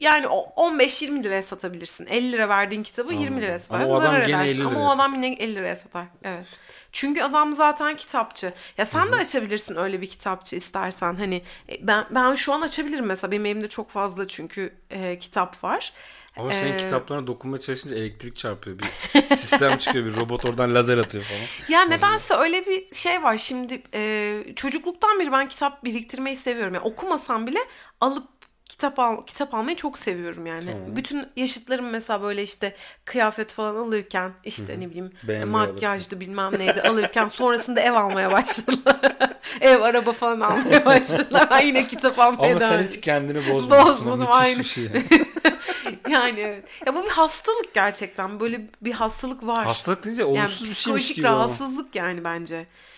yani 0.00 0.28
o 0.28 0.52
15-20 0.70 1.22
liraya 1.24 1.42
satabilirsin. 1.42 2.06
50 2.06 2.32
lira 2.32 2.48
verdiğin 2.48 2.82
kitabı 2.82 3.14
20 3.14 3.40
liraya 3.40 3.58
satarsın. 3.58 3.84
Ama 3.84 3.94
o 3.94 4.00
adam 4.00 4.12
zarar 4.12 4.26
gene 4.26 4.40
edersin. 4.42 4.54
50 4.54 4.62
Ama 4.62 4.70
liraya 4.70 4.82
o 4.82 4.90
adam 4.90 5.14
yine 5.14 5.34
50 5.34 5.54
liraya 5.54 5.76
satar. 5.76 6.04
Evet. 6.24 6.46
Çünkü 6.92 7.22
adam 7.22 7.52
zaten 7.52 7.96
kitapçı. 7.96 8.52
Ya 8.78 8.86
sen 8.86 9.12
de 9.12 9.16
açabilirsin 9.16 9.76
öyle 9.76 10.00
bir 10.00 10.06
kitapçı 10.06 10.56
istersen. 10.56 11.14
Hani 11.16 11.42
e, 11.68 11.86
ben 11.86 12.04
ben 12.10 12.34
şu 12.34 12.52
an 12.52 12.60
açabilirim 12.60 13.06
mesela. 13.06 13.30
Benim 13.30 13.46
elimde 13.46 13.68
çok 13.68 13.90
fazla 13.90 14.28
çünkü 14.28 14.74
e, 14.90 15.18
kitap 15.18 15.64
var. 15.64 15.92
Ama 16.36 16.50
senin 16.50 16.72
Ee, 16.72 16.78
kitaplarına 16.78 17.26
dokunmaya 17.26 17.60
çalışınca 17.60 17.96
elektrik 17.96 18.36
çarpıyor. 18.36 18.78
Bir 18.78 18.86
sistem 19.36 19.78
çıkıyor. 19.78 20.04
Bir 20.06 20.16
robot 20.16 20.44
oradan 20.44 20.74
lazer 20.74 20.98
atıyor 20.98 21.24
falan. 21.24 21.40
Ya 21.68 21.84
nedense 21.84 22.34
öyle 22.34 22.66
bir 22.66 22.94
şey 22.94 23.22
var. 23.22 23.36
Şimdi 23.36 23.82
e, 23.94 24.42
çocukluktan 24.56 25.20
beri 25.20 25.32
ben 25.32 25.48
kitap 25.48 25.84
biriktirmeyi 25.84 26.36
seviyorum. 26.36 26.74
Yani 26.74 26.84
okumasam 26.84 27.46
bile 27.46 27.58
alıp 28.00 28.28
kitap 28.78 28.98
al 28.98 29.26
kitap 29.26 29.54
almayı 29.54 29.76
çok 29.76 29.98
seviyorum 29.98 30.46
yani. 30.46 30.76
Bütün 30.86 31.26
yaşıtlarım 31.36 31.90
mesela 31.90 32.22
böyle 32.22 32.42
işte 32.42 32.74
kıyafet 33.04 33.52
falan 33.52 33.76
alırken 33.76 34.32
işte 34.44 34.80
ne 34.80 34.90
bileyim 34.90 35.10
makyajdı 35.46 36.20
bilmem 36.20 36.58
neydi 36.58 36.82
alırken 36.82 37.28
sonrasında 37.28 37.80
ev 37.80 37.92
almaya 37.92 38.32
başladılar. 38.32 39.00
ev 39.60 39.80
araba 39.80 40.12
falan 40.12 40.40
almaya 40.40 40.84
başladılar. 40.84 41.48
Ben 41.50 41.66
yine 41.66 41.86
kitap 41.86 42.18
almaya 42.18 42.50
Ama 42.50 42.60
sen 42.60 42.82
hiç 42.82 43.00
kendini 43.00 43.38
bozmamışsın. 43.54 43.86
Bozmadım, 43.86 44.26
aynı. 44.30 44.58
bir 44.58 44.64
şey. 44.64 44.88
Yani. 46.10 46.26
Yani 46.26 46.40
evet. 46.40 46.64
Ya 46.86 46.94
bu 46.94 47.04
bir 47.04 47.10
hastalık 47.10 47.74
gerçekten. 47.74 48.40
Böyle 48.40 48.60
bir 48.82 48.92
hastalık 48.92 49.46
var. 49.46 49.66
Hastalık 49.66 50.04
deyince 50.04 50.22
Yani 50.22 50.30
olumsuz 50.30 50.50
bir 50.52 50.56
şeymiş 50.66 50.78
psikolojik 50.78 51.16
gibi 51.16 51.28
ama. 51.28 51.36
rahatsızlık 51.38 51.94
yani 51.94 52.24
bence. 52.24 52.56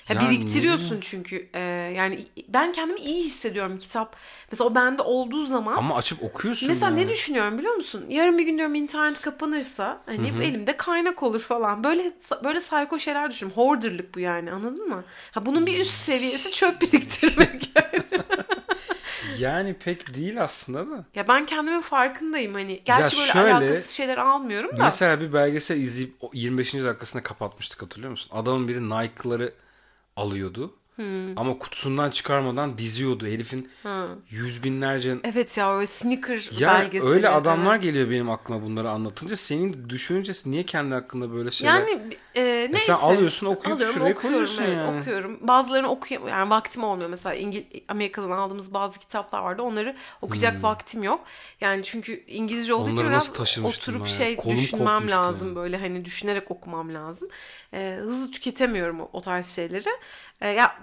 Ya 0.08 0.16
Yani 0.16 0.28
biriktiriyorsun 0.30 0.98
çünkü. 1.00 1.48
Ee, 1.54 1.60
yani 1.96 2.18
ben 2.48 2.72
kendimi 2.72 3.00
iyi 3.00 3.24
hissediyorum 3.24 3.78
kitap. 3.78 4.16
Mesela 4.52 4.70
o 4.70 4.74
bende 4.74 5.02
olduğu 5.02 5.46
zaman 5.46 5.76
Ama 5.76 5.94
açıp 5.96 6.22
okuyorsun 6.22 6.68
mesela 6.68 6.86
yani. 6.90 7.00
ne 7.04 7.08
düşünüyorum 7.08 7.58
biliyor 7.58 7.74
musun? 7.74 8.04
Yarın 8.08 8.38
bir 8.38 8.44
gün 8.44 8.56
diyorum 8.58 8.74
internet 8.74 9.20
kapanırsa 9.20 10.02
hani 10.06 10.28
elimde 10.44 10.76
kaynak 10.76 11.22
olur 11.22 11.40
falan. 11.40 11.84
Böyle 11.84 12.12
böyle 12.44 12.60
sayko 12.60 12.98
şeyler 12.98 13.30
düşünüyorum. 13.30 13.62
Hoarderlık 13.62 14.14
bu 14.14 14.20
yani 14.20 14.52
anladın 14.52 14.88
mı? 14.88 15.04
Ha 15.32 15.46
bunun 15.46 15.66
bir 15.66 15.78
üst 15.80 15.94
seviyesi 15.94 16.52
çöp 16.52 16.80
biriktirmek. 16.82 17.70
Yani 17.92 18.04
pek 19.74 20.14
değil 20.14 20.42
aslında 20.42 20.90
da. 20.90 21.04
ya 21.14 21.28
ben 21.28 21.46
kendimin 21.46 21.80
farkındayım 21.80 22.54
hani. 22.54 22.80
Gerçi 22.84 23.16
böyle 23.16 23.32
şöyle, 23.32 23.54
alakasız 23.54 23.90
şeyler 23.90 24.18
almıyorum 24.18 24.78
da. 24.78 24.84
Mesela 24.84 25.20
bir 25.20 25.32
belgesel 25.32 25.76
izleyip 25.76 26.14
o 26.20 26.30
25. 26.34 26.74
dakikasında 26.74 27.22
kapatmıştık 27.22 27.82
hatırlıyor 27.82 28.10
musun? 28.10 28.30
Adamın 28.34 28.68
biri 28.68 28.90
Nike'ları 28.90 29.54
alıyordu. 30.16 30.74
Hmm. 31.00 31.38
Ama 31.38 31.58
kutusundan 31.58 32.10
çıkarmadan 32.10 32.78
diziyordu. 32.78 33.26
Herifin 33.26 33.70
yüz 34.30 34.62
binlerce... 34.64 35.16
Evet 35.24 35.58
ya 35.58 35.76
öyle 35.76 35.86
sneaker 35.86 36.50
Ya 36.58 36.68
belgeseli. 36.68 37.10
öyle 37.10 37.28
adamlar 37.28 37.74
evet. 37.74 37.82
geliyor 37.82 38.10
benim 38.10 38.30
aklıma 38.30 38.62
bunları 38.62 38.90
anlatınca. 38.90 39.36
Senin 39.36 39.88
düşününce 39.88 40.32
niye 40.46 40.62
kendi 40.62 40.94
hakkında 40.94 41.32
böyle 41.32 41.50
şeyler... 41.50 41.74
Yani 41.74 42.18
e, 42.34 42.42
neyse. 42.70 42.78
sen 42.78 42.94
alıyorsun, 42.94 43.46
okuyup 43.46 43.76
Alıyorum, 43.76 43.94
şuraya 43.94 44.12
okuyorum, 44.12 44.30
koyuyorsun 44.30 44.62
evet, 44.62 44.76
yani. 44.76 45.00
Okuyorum. 45.00 45.38
Bazılarını 45.40 45.90
okuyam 45.90 46.28
yani 46.28 46.50
vaktim 46.50 46.84
olmuyor. 46.84 47.10
Mesela 47.10 47.34
İngil 47.34 47.62
Amerika'dan 47.88 48.30
aldığımız 48.30 48.74
bazı 48.74 48.98
kitaplar 48.98 49.40
vardı. 49.40 49.62
Onları 49.62 49.96
okuyacak 50.22 50.62
vaktim 50.62 51.02
yok. 51.02 51.24
Yani 51.60 51.82
çünkü 51.82 52.24
İngilizce 52.26 52.74
olduğu 52.74 52.88
için 52.88 52.98
Hmm. 52.98 53.00
Onları 53.00 53.12
biraz 53.12 53.22
nasıl 53.22 53.34
taşımıştım 53.34 53.94
oturup 53.94 54.06
ben 54.06 54.10
ya? 54.10 54.16
şey 54.16 54.36
Kolum 54.36 54.56
düşünmem 54.56 55.10
lazım 55.10 55.48
yani. 55.48 55.56
böyle 55.56 55.76
hani 55.76 56.04
düşünerek 56.04 56.50
okumam 56.50 56.94
lazım. 56.94 57.28
E, 57.74 57.96
hızlı 58.00 58.30
tüketemiyorum 58.30 59.00
o, 59.00 59.10
o 59.12 59.20
tarz 59.20 59.46
şeyleri. 59.46 59.88
E, 60.40 60.48
ya, 60.48 60.76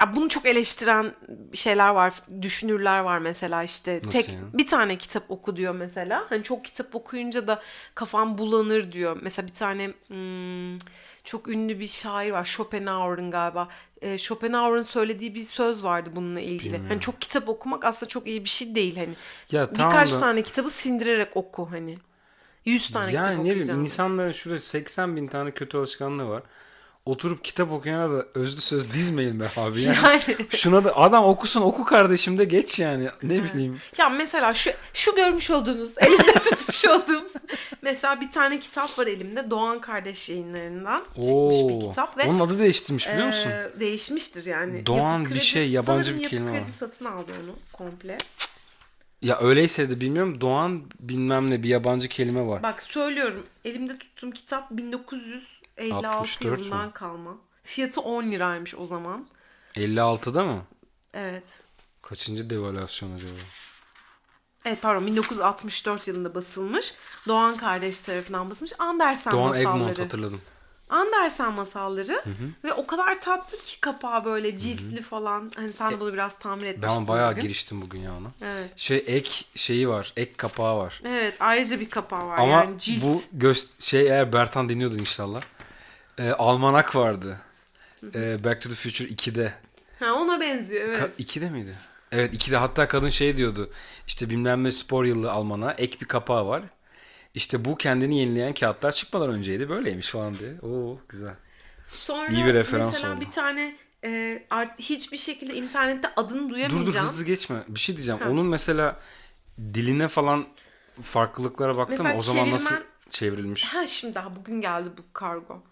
ya 0.00 0.16
bunu 0.16 0.28
çok 0.28 0.46
eleştiren 0.46 1.12
şeyler 1.54 1.88
var. 1.88 2.12
Düşünürler 2.42 3.00
var 3.00 3.18
mesela 3.18 3.62
işte 3.62 3.96
Nasıl 4.04 4.10
tek 4.10 4.28
yani? 4.28 4.44
bir 4.54 4.66
tane 4.66 4.98
kitap 4.98 5.30
oku 5.30 5.56
diyor 5.56 5.74
mesela. 5.74 6.26
Hani 6.28 6.42
çok 6.42 6.64
kitap 6.64 6.94
okuyunca 6.94 7.46
da 7.46 7.62
kafam 7.94 8.38
bulanır 8.38 8.92
diyor. 8.92 9.18
Mesela 9.22 9.48
bir 9.48 9.52
tane 9.52 9.92
hmm, 10.08 10.78
çok 11.24 11.48
ünlü 11.48 11.80
bir 11.80 11.88
şair 11.88 12.30
var. 12.30 12.44
Schopenhauer'ın 12.44 13.30
galiba. 13.30 13.68
Ee, 14.02 14.18
Schopenhauer'ın 14.18 14.82
söylediği 14.82 15.34
bir 15.34 15.40
söz 15.40 15.84
vardı 15.84 16.10
bununla 16.16 16.40
ilgili. 16.40 16.80
Hani 16.88 17.00
çok 17.00 17.20
kitap 17.20 17.48
okumak 17.48 17.84
aslında 17.84 18.08
çok 18.08 18.26
iyi 18.26 18.44
bir 18.44 18.48
şey 18.48 18.74
değil 18.74 18.96
hani. 18.96 19.14
Ya 19.50 19.70
Birkaç 19.70 20.14
da- 20.14 20.20
tane 20.20 20.42
kitabı 20.42 20.70
sindirerek 20.70 21.36
oku 21.36 21.68
hani. 21.70 21.98
100 22.64 22.90
tane 22.92 23.10
kitap 23.10 23.26
Yani 23.26 23.44
ne 23.48 23.56
bileyim 23.56 23.80
insanların 23.80 24.32
şurada 24.32 24.58
80 24.60 25.16
bin 25.16 25.26
tane 25.28 25.50
kötü 25.50 25.78
alışkanlığı 25.78 26.28
var. 26.28 26.42
Oturup 27.06 27.44
kitap 27.44 27.72
okuyana 27.72 28.10
da 28.10 28.26
özlü 28.34 28.60
söz 28.60 28.92
dizmeyin 28.94 29.40
be 29.40 29.50
abi. 29.56 29.82
Yani. 29.82 29.98
Yani 30.04 30.36
Şuna 30.56 30.84
da 30.84 30.96
adam 30.96 31.24
okusun 31.24 31.60
oku 31.60 31.84
kardeşim 31.84 32.38
de 32.38 32.44
geç 32.44 32.78
yani. 32.78 33.08
Ne 33.22 33.42
bileyim. 33.44 33.80
ya 33.98 34.08
mesela 34.08 34.54
şu 34.54 34.70
şu 34.94 35.14
görmüş 35.14 35.50
olduğunuz 35.50 35.98
elimde 35.98 36.32
tutmuş 36.50 36.84
olduğum 36.84 37.26
mesela 37.82 38.20
bir 38.20 38.30
tane 38.30 38.60
kitap 38.60 38.98
var 38.98 39.06
elimde 39.06 39.50
Doğan 39.50 39.80
Kardeş 39.80 40.30
yayınlarından 40.30 41.04
çıkmış 41.14 41.56
bir 41.68 41.80
kitap 41.80 42.18
ve 42.18 42.22
Onun 42.22 42.40
adı 42.40 42.58
değiştirmiş 42.58 43.08
biliyor 43.08 43.26
musun? 43.26 43.50
Ee, 43.50 43.80
değişmiştir 43.80 44.46
yani. 44.46 44.86
Doğan 44.86 45.20
Yapı 45.20 45.34
bir 45.34 45.40
şey, 45.40 45.70
yabancı 45.70 46.04
sanırım 46.04 46.22
bir 46.22 46.28
kelime 46.28 46.58
kredi 46.58 46.72
satın 46.72 47.04
aldı 47.04 47.32
onu 47.44 47.56
komple. 47.72 48.18
Ya 49.22 49.40
öyleyse 49.40 49.90
de 49.90 50.00
bilmiyorum. 50.00 50.40
Doğan 50.40 50.82
bilmem 51.00 51.50
ne 51.50 51.62
bir 51.62 51.68
yabancı 51.68 52.08
kelime 52.08 52.46
var. 52.46 52.62
Bak 52.62 52.82
söylüyorum 52.82 53.46
elimde 53.64 53.98
tuttuğum 53.98 54.30
kitap 54.30 54.70
1956 55.78 56.08
64 56.18 56.60
yılından 56.60 56.86
mü? 56.86 56.92
kalma. 56.92 57.36
Fiyatı 57.62 58.00
10 58.00 58.22
liraymış 58.24 58.74
o 58.74 58.86
zaman. 58.86 59.26
56'da 59.74 60.44
mı? 60.44 60.62
Evet. 61.14 61.44
Kaçıncı 62.02 62.50
devalüasyon 62.50 63.12
acaba? 63.16 63.32
Evet 64.64 64.78
pardon 64.82 65.06
1964 65.06 66.08
yılında 66.08 66.34
basılmış. 66.34 66.94
Doğan 67.28 67.56
kardeş 67.56 68.00
tarafından 68.00 68.50
basılmış. 68.50 68.72
Andersen 68.78 69.32
Doğan 69.32 69.48
masalları. 69.48 69.78
Egmont 69.78 69.98
hatırladım. 69.98 70.40
Andersen 70.90 71.52
masalları 71.52 72.24
ve 72.64 72.72
o 72.72 72.86
kadar 72.86 73.20
tatlı 73.20 73.58
ki 73.62 73.80
kapağı 73.80 74.24
böyle 74.24 74.56
ciltli 74.56 75.02
falan. 75.02 75.52
Hani 75.56 75.72
sen 75.72 75.90
de 75.90 76.00
bunu 76.00 76.12
biraz 76.12 76.38
tamir 76.38 76.66
etmiştin. 76.66 77.00
Ben 77.00 77.08
bayağı 77.08 77.30
bugün. 77.32 77.42
giriştim 77.42 77.82
bugün 77.82 78.00
ya 78.00 78.10
ona. 78.16 78.28
Evet. 78.50 78.70
Şey 78.76 79.04
ek 79.06 79.30
şeyi 79.54 79.88
var. 79.88 80.12
Ek 80.16 80.32
kapağı 80.36 80.76
var. 80.78 81.00
Evet 81.04 81.36
ayrıca 81.40 81.80
bir 81.80 81.90
kapağı 81.90 82.26
var 82.26 82.38
Ama 82.38 82.52
yani 82.52 82.78
cilt. 82.78 83.02
bu 83.02 83.22
göz 83.32 83.74
şey 83.78 84.02
eğer 84.02 84.32
Bertan 84.32 84.68
dinliyordu 84.68 84.96
inşallah. 84.98 85.42
Ee, 86.18 86.30
almanak 86.30 86.96
vardı. 86.96 87.38
Ee, 88.14 88.44
Back 88.44 88.60
to 88.62 88.68
the 88.68 88.74
Future 88.74 89.08
2'de. 89.08 89.52
Ha 89.98 90.12
ona 90.14 90.40
benziyor 90.40 90.84
evet. 90.84 90.98
Ka- 91.18 91.22
2'de 91.22 91.50
miydi? 91.50 91.74
Evet 92.12 92.34
2'de 92.34 92.56
hatta 92.56 92.88
kadın 92.88 93.08
şey 93.08 93.36
diyordu. 93.36 93.70
İşte 94.06 94.30
bilmem 94.30 94.64
ne 94.64 94.70
spor 94.70 95.04
yılı 95.04 95.32
almana 95.32 95.72
ek 95.72 96.00
bir 96.00 96.06
kapağı 96.06 96.46
var. 96.46 96.62
İşte 97.34 97.64
bu 97.64 97.76
kendini 97.76 98.18
yenileyen 98.18 98.54
kağıtlar 98.54 98.92
çıkmadan 98.92 99.30
önceydi. 99.30 99.68
Böyleymiş 99.68 100.08
falan 100.08 100.34
diye. 100.38 100.54
Oo 100.62 100.98
güzel. 101.08 101.34
Sonra 101.84 102.28
İyi 102.28 102.46
bir 102.46 102.54
referans 102.54 102.92
mesela 102.92 103.12
oldu. 103.14 103.20
bir 103.20 103.30
tane 103.30 103.76
e, 104.04 104.42
art, 104.50 104.78
hiçbir 104.80 105.16
şekilde 105.16 105.54
internette 105.54 106.08
adını 106.16 106.38
Dur 106.42 106.48
dur 106.48 106.54
duyamayacağım. 106.54 107.06
hızlı 107.06 107.24
geçme. 107.24 107.64
Bir 107.68 107.80
şey 107.80 107.96
diyeceğim. 107.96 108.20
Ha. 108.20 108.28
Onun 108.30 108.46
mesela 108.46 109.00
diline 109.74 110.08
falan 110.08 110.46
farklılıklara 111.02 111.76
baktın 111.76 111.96
mı? 111.96 112.02
Mesela 112.02 112.18
O 112.18 112.22
zaman 112.22 112.50
nasıl 112.50 112.74
çevirmen- 112.76 112.82
çevrilmiş? 113.10 113.64
Ha 113.64 113.86
şimdi 113.86 114.14
daha 114.14 114.36
bugün 114.36 114.60
geldi 114.60 114.88
bu 114.98 115.02
kargo. 115.12 115.62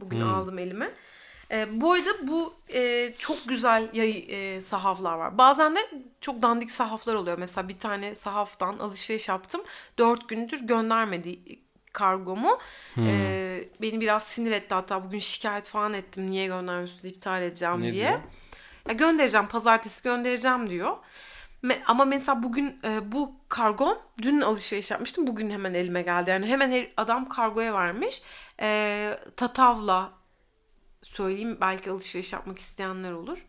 Bugün 0.00 0.20
Hmm. 0.20 0.34
aldım 0.34 0.58
elime. 0.58 0.90
E, 1.50 1.80
bu 1.80 1.92
arada 1.92 2.10
bu 2.22 2.54
e, 2.74 3.12
çok 3.18 3.48
güzel 3.48 3.88
yayı, 3.92 4.24
e, 4.28 4.60
sahaflar 4.60 5.14
var. 5.14 5.38
Bazen 5.38 5.76
de 5.76 5.80
çok 6.20 6.42
dandik 6.42 6.70
sahaflar 6.70 7.14
oluyor. 7.14 7.38
Mesela 7.38 7.68
bir 7.68 7.78
tane 7.78 8.14
sahaftan 8.14 8.78
alışveriş 8.78 9.28
yaptım. 9.28 9.60
Dört 9.98 10.28
gündür 10.28 10.60
göndermedi 10.66 11.38
kargomu. 11.92 12.58
Hmm. 12.94 13.08
E, 13.08 13.64
beni 13.82 14.00
biraz 14.00 14.22
sinir 14.26 14.50
etti 14.52 14.74
hatta 14.74 15.04
bugün 15.04 15.18
şikayet 15.18 15.68
falan 15.68 15.92
ettim. 15.94 16.30
Niye 16.30 16.46
göndermiyorsunuz 16.46 17.04
iptal 17.04 17.42
edeceğim 17.42 17.80
Ne 17.80 17.92
diye. 17.92 17.94
diyor? 18.08 18.20
Ya 18.88 18.94
göndereceğim 18.94 19.46
pazartesi 19.46 20.02
göndereceğim 20.02 20.70
diyor. 20.70 20.96
Me- 21.62 21.82
Ama 21.86 22.04
mesela 22.04 22.42
bugün 22.42 22.80
e, 22.84 23.12
bu 23.12 23.34
kargo 23.48 24.02
dün 24.22 24.40
alışveriş 24.40 24.90
yapmıştım. 24.90 25.26
Bugün 25.26 25.50
hemen 25.50 25.74
elime 25.74 26.02
geldi. 26.02 26.30
Yani 26.30 26.46
hemen 26.46 26.70
her- 26.72 26.92
adam 26.96 27.28
kargoya 27.28 27.74
vermiş. 27.74 28.22
E, 28.60 29.20
Tatavla 29.36 30.12
söyleyeyim 31.02 31.58
belki 31.60 31.90
alışveriş 31.90 32.32
yapmak 32.32 32.58
isteyenler 32.58 33.12
olur. 33.12 33.46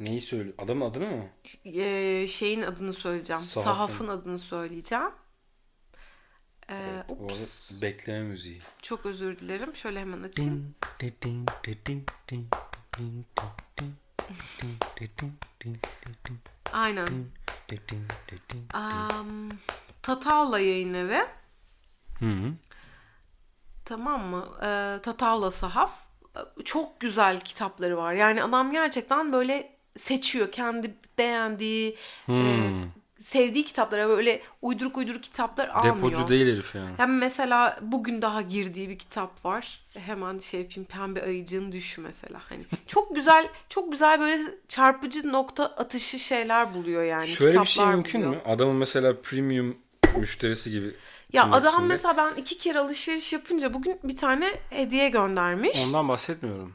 Neyi 0.00 0.20
söylüyor? 0.20 0.54
Adamın 0.58 0.86
adını 0.90 1.10
mı? 1.10 1.24
E, 1.64 2.26
şeyin 2.28 2.62
adını 2.62 2.92
söyleyeceğim. 2.92 3.42
Sahafın. 3.42 3.72
Sahafın 3.72 4.08
adını 4.08 4.38
söyleyeceğim. 4.38 5.10
E, 6.70 7.04
O 7.08 7.12
ups, 7.14 7.70
arada 7.70 7.82
bekleme 7.82 8.22
müziği. 8.22 8.60
çok 8.82 9.06
özür 9.06 9.38
dilerim. 9.38 9.74
Şöyle 9.76 10.00
hemen 10.00 10.22
açayım. 10.22 10.74
Aynen. 16.72 17.06
Um, 18.74 19.48
Tatavla 20.02 20.58
yayın 20.58 20.94
evi. 20.94 21.24
Hı 22.18 22.26
hı. 22.26 22.52
Tamam 23.84 24.24
mı? 24.24 24.48
Ee, 24.62 24.98
Tatavla 25.02 25.50
Sahaf. 25.50 25.92
Çok 26.64 27.00
güzel 27.00 27.40
kitapları 27.40 27.96
var. 27.96 28.12
Yani 28.12 28.42
adam 28.42 28.72
gerçekten 28.72 29.32
böyle 29.32 29.76
seçiyor. 29.98 30.52
Kendi 30.52 30.94
beğendiği, 31.18 31.96
e, 32.28 32.32
sevdiği 33.22 33.64
kitaplara 33.64 34.08
böyle 34.08 34.42
uyduruk 34.62 34.96
uyduruk 34.96 35.22
kitaplar 35.22 35.68
almıyor. 35.68 35.96
Depocu 35.96 36.28
değil 36.28 36.46
herif 36.46 36.74
yani. 36.74 36.90
Yani 36.98 37.12
mesela 37.12 37.78
bugün 37.82 38.22
daha 38.22 38.42
girdiği 38.42 38.88
bir 38.88 38.98
kitap 38.98 39.44
var. 39.44 39.80
Hemen 39.94 40.38
şey 40.38 40.60
yapayım 40.60 40.84
Pembe 40.84 41.22
Ayıcığın 41.22 41.72
Düşü 41.72 42.00
mesela. 42.00 42.40
Hani 42.48 42.64
çok 42.86 43.14
güzel 43.14 43.48
çok 43.68 43.92
güzel 43.92 44.20
böyle 44.20 44.42
çarpıcı 44.68 45.32
nokta 45.32 45.66
atışı 45.66 46.18
şeyler 46.18 46.74
buluyor 46.74 47.02
yani. 47.02 47.26
Şöyle 47.26 47.60
bir 47.60 47.66
şey 47.66 47.86
mümkün 47.86 48.20
buluyor. 48.20 48.34
mü? 48.34 48.50
Adamın 48.52 48.76
mesela 48.76 49.20
premium 49.22 49.76
müşterisi 50.18 50.70
gibi. 50.70 50.94
Ya 51.32 51.50
adam 51.50 51.72
içinde. 51.72 51.86
mesela 51.86 52.16
ben 52.16 52.40
iki 52.40 52.58
kere 52.58 52.78
alışveriş 52.78 53.32
yapınca 53.32 53.74
bugün 53.74 53.98
bir 54.04 54.16
tane 54.16 54.54
hediye 54.70 55.08
göndermiş. 55.08 55.84
Ondan 55.86 56.08
bahsetmiyorum. 56.08 56.74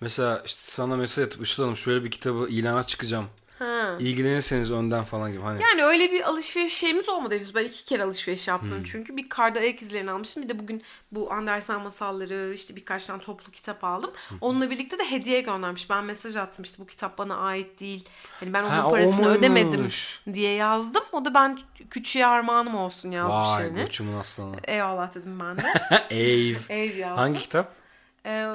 Mesela 0.00 0.42
işte 0.46 0.60
sana 0.60 0.96
mesaj 0.96 1.26
atıp 1.26 1.42
Işıl 1.42 1.62
Hanım 1.62 1.76
şöyle 1.76 2.04
bir 2.04 2.10
kitabı 2.10 2.48
ilana 2.48 2.82
çıkacağım. 2.82 3.26
Ha. 3.58 3.96
İlgilenirseniz 4.00 4.72
önden 4.72 5.02
falan 5.04 5.32
gibi. 5.32 5.42
Hani 5.42 5.62
Yani 5.62 5.84
öyle 5.84 6.12
bir 6.12 6.22
alışveriş 6.28 6.72
şeyimiz 6.74 7.08
olmadı 7.08 7.34
henüz. 7.34 7.54
Ben 7.54 7.64
iki 7.64 7.84
kere 7.84 8.02
alışveriş 8.04 8.48
yaptım 8.48 8.78
Hmm. 8.78 8.84
çünkü. 8.84 9.16
Bir 9.16 9.28
karda 9.28 9.58
ayak 9.58 9.82
izlerini 9.82 10.10
almıştım. 10.10 10.42
Bir 10.42 10.48
de 10.48 10.58
bugün 10.58 10.82
bu 11.12 11.32
Andersen 11.32 11.80
masalları 11.80 12.52
işte 12.54 12.76
birkaç 12.76 13.06
tane 13.06 13.20
toplu 13.20 13.50
kitap 13.52 13.84
aldım. 13.84 14.10
Onunla 14.40 14.70
birlikte 14.70 14.98
de 14.98 15.10
hediye 15.10 15.40
göndermiş. 15.40 15.90
Ben 15.90 16.04
mesaj 16.04 16.36
attım 16.36 16.64
işte 16.64 16.82
bu 16.82 16.86
kitap 16.86 17.18
bana 17.18 17.36
ait 17.36 17.80
değil. 17.80 18.08
Hani 18.40 18.52
ben 18.52 18.62
onun 18.62 18.70
Ha, 18.70 18.88
parasını 18.88 19.28
ödemedim 19.28 19.88
diye 20.32 20.52
yazdım. 20.52 21.02
O 21.12 21.24
da 21.24 21.34
ben 21.34 21.58
küçüğe 21.90 22.26
armağanım 22.26 22.74
olsun 22.74 23.10
yazmış 23.10 23.48
Vay 23.58 23.64
yani. 23.64 23.80
Gucci'min 23.84 24.16
aslanı. 24.18 24.56
Eyvallah 24.64 25.14
dedim 25.14 25.40
ben 25.40 25.56
de. 25.56 25.62
Ev. 26.10 26.56
Ev 26.68 26.96
yazdım. 26.96 27.18
Hangi 27.18 27.38
kitap? 27.40 27.72
Ee, 28.26 28.46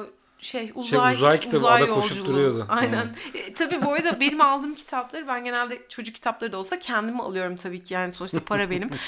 şey 0.42 0.72
uzay, 0.76 1.14
uzay 1.14 1.40
kitabı, 1.40 1.58
uzay 1.58 1.84
ada 1.84 1.92
koşup 1.94 2.28
duruyordu. 2.28 2.66
Aynen. 2.70 3.08
E, 3.34 3.54
tabii 3.54 3.82
bu 3.82 3.94
arada 3.94 4.20
benim 4.20 4.42
aldığım 4.42 4.76
kitapları 4.76 5.28
ben 5.28 5.44
genelde 5.44 5.80
çocuk 5.90 6.16
kitapları 6.16 6.52
da 6.52 6.58
olsa 6.58 6.80
kendimi 6.80 7.22
alıyorum 7.22 7.56
tabii 7.56 7.84
ki. 7.84 7.94
Yani 7.94 8.12
sonuçta 8.12 8.40
para 8.40 8.70
benim. 8.70 8.90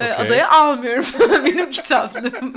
E, 0.00 0.12
Okey. 0.12 0.12
Adaya 0.26 0.50
almıyorum 0.50 1.04
benim 1.44 1.70
kitaplarım. 1.70 2.54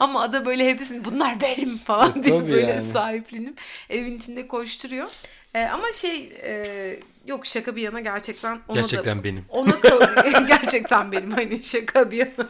Ama 0.00 0.22
ada 0.22 0.46
böyle 0.46 0.68
hepsini 0.70 1.04
bunlar 1.04 1.40
benim 1.40 1.78
falan 1.78 2.10
E, 2.18 2.24
diye 2.24 2.38
tabii 2.40 2.50
böyle 2.50 2.66
yani. 2.72 2.92
sahiplenip 2.92 3.60
evin 3.90 4.16
içinde 4.16 4.48
koşturuyor. 4.48 5.08
E, 5.54 5.64
ama 5.64 5.92
şey 5.92 6.32
e, 6.42 7.00
yok 7.26 7.46
şaka 7.46 7.76
bir 7.76 7.82
yana 7.82 8.00
gerçekten 8.00 8.60
ona 8.68 8.76
da 8.76 8.80
Gerçekten 8.80 9.24
benim. 9.24 9.44
ona 9.48 9.70
gerçekten 10.48 11.12
benim 11.12 11.30
hani 11.30 11.62
şaka 11.62 12.10
bir 12.10 12.16
yana. 12.18 12.48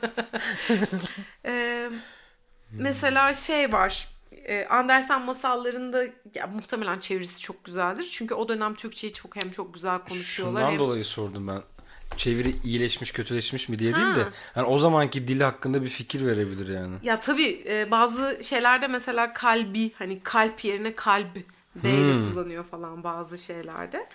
Ee, 1.46 1.88
mesela 2.78 3.34
şey 3.34 3.72
var. 3.72 4.08
E, 4.48 4.66
Andersen 4.70 5.22
masallarında 5.22 6.04
ya, 6.34 6.46
muhtemelen 6.46 6.98
çevirisi 6.98 7.40
çok 7.40 7.64
güzeldir. 7.64 8.08
Çünkü 8.12 8.34
o 8.34 8.48
dönem 8.48 8.74
Türkçeyi 8.74 9.12
çok 9.12 9.36
hem 9.36 9.50
çok 9.50 9.74
güzel 9.74 9.98
konuşuyorlar. 9.98 10.60
Şundan 10.60 10.70
hem... 10.72 10.78
dolayı 10.78 11.04
sordum 11.04 11.48
ben. 11.48 11.62
Çeviri 12.16 12.54
iyileşmiş 12.64 13.12
kötüleşmiş 13.12 13.68
mi 13.68 13.78
diye 13.78 13.92
Ha. 13.92 13.98
değil 14.04 14.16
de 14.16 14.28
yani 14.56 14.66
o 14.66 14.78
zamanki 14.78 15.28
dili 15.28 15.44
hakkında 15.44 15.82
bir 15.82 15.88
fikir 15.88 16.26
verebilir 16.26 16.74
yani. 16.74 16.96
Ya 17.02 17.20
tabii 17.20 17.64
e, 17.68 17.90
bazı 17.90 18.44
şeylerde 18.44 18.86
mesela 18.88 19.32
kalbi 19.32 19.92
hani 19.98 20.20
kalp 20.22 20.64
yerine 20.64 20.94
kalb 20.94 21.36
B 21.74 21.88
ile 21.90 22.12
Hmm. 22.12 22.30
kullanıyor 22.30 22.64
falan 22.64 23.04
bazı 23.04 23.38
şeylerde. 23.38 24.06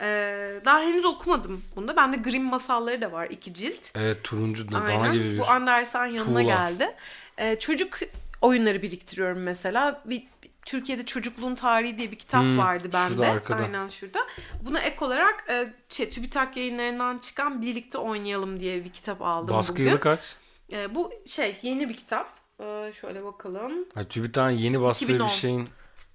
Ee, 0.00 0.60
daha 0.64 0.80
henüz 0.80 1.04
okumadım 1.04 1.62
bunda. 1.76 1.96
Bende 1.96 2.16
Grimm 2.16 2.44
masalları 2.44 3.00
da 3.00 3.12
var 3.12 3.26
iki 3.30 3.54
cilt. 3.54 3.90
Evet 3.94 4.24
turuncu 4.24 4.72
da 4.72 4.72
dana 4.72 5.14
gibi 5.14 5.24
bir 5.32 5.38
Bu 5.38 5.46
Andersen 5.46 6.06
yanına 6.06 6.24
tuğla. 6.24 6.42
geldi. 6.42 6.94
Ee, 7.38 7.56
çocuk 7.60 7.98
oyunları 8.40 8.82
biriktiriyorum 8.82 9.42
mesela. 9.42 10.02
Bir, 10.04 10.22
Türkiye'de 10.66 11.04
Çocukluğun 11.04 11.54
Tarihi 11.54 11.98
diye 11.98 12.10
bir 12.10 12.16
kitap 12.16 12.42
Hmm, 12.42 12.58
vardı 12.58 12.88
bende. 12.92 13.26
arkada. 13.26 13.62
Aynen 13.62 13.88
şurada. 13.88 14.20
Buna 14.62 14.80
ek 14.80 15.04
olarak 15.04 15.44
e, 15.50 15.72
şey, 15.88 16.10
TÜBİTAK 16.10 16.56
yayınlarından 16.56 17.18
çıkan 17.18 17.62
Birlikte 17.62 17.98
Oynayalım 17.98 18.60
diye 18.60 18.84
bir 18.84 18.90
kitap 18.92 19.22
aldım 19.22 19.54
baskı 19.56 19.74
bugün. 19.74 19.84
yılı 19.90 20.00
kaç? 20.00 20.36
Ee, 20.72 20.94
bu 20.94 21.12
şey 21.26 21.56
yeni 21.62 21.88
bir 21.88 21.96
kitap. 21.96 22.28
Ee, 22.60 22.92
şöyle 23.00 23.24
bakalım. 23.24 23.72
Ha, 23.94 24.04
TÜBİTAK'ın 24.04 24.50
yeni 24.56 24.80
bastığı 24.82 25.04
2010. 25.04 25.26
bir 25.28 25.32
şeyin 25.32 25.68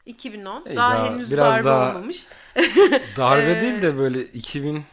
2010. 0.06 0.64
Ey, 0.66 0.76
daha, 0.76 0.94
daha- 0.96 1.14
henüz 1.14 1.32
biraz 1.32 1.56
darbe 1.56 1.66
daha- 1.70 1.90
olmamış. 1.90 2.28
darbe 3.18 3.52
Ee, 3.52 3.62
değil 3.62 3.82
de 3.82 3.98
böyle 3.98 4.24
2000 4.24 4.84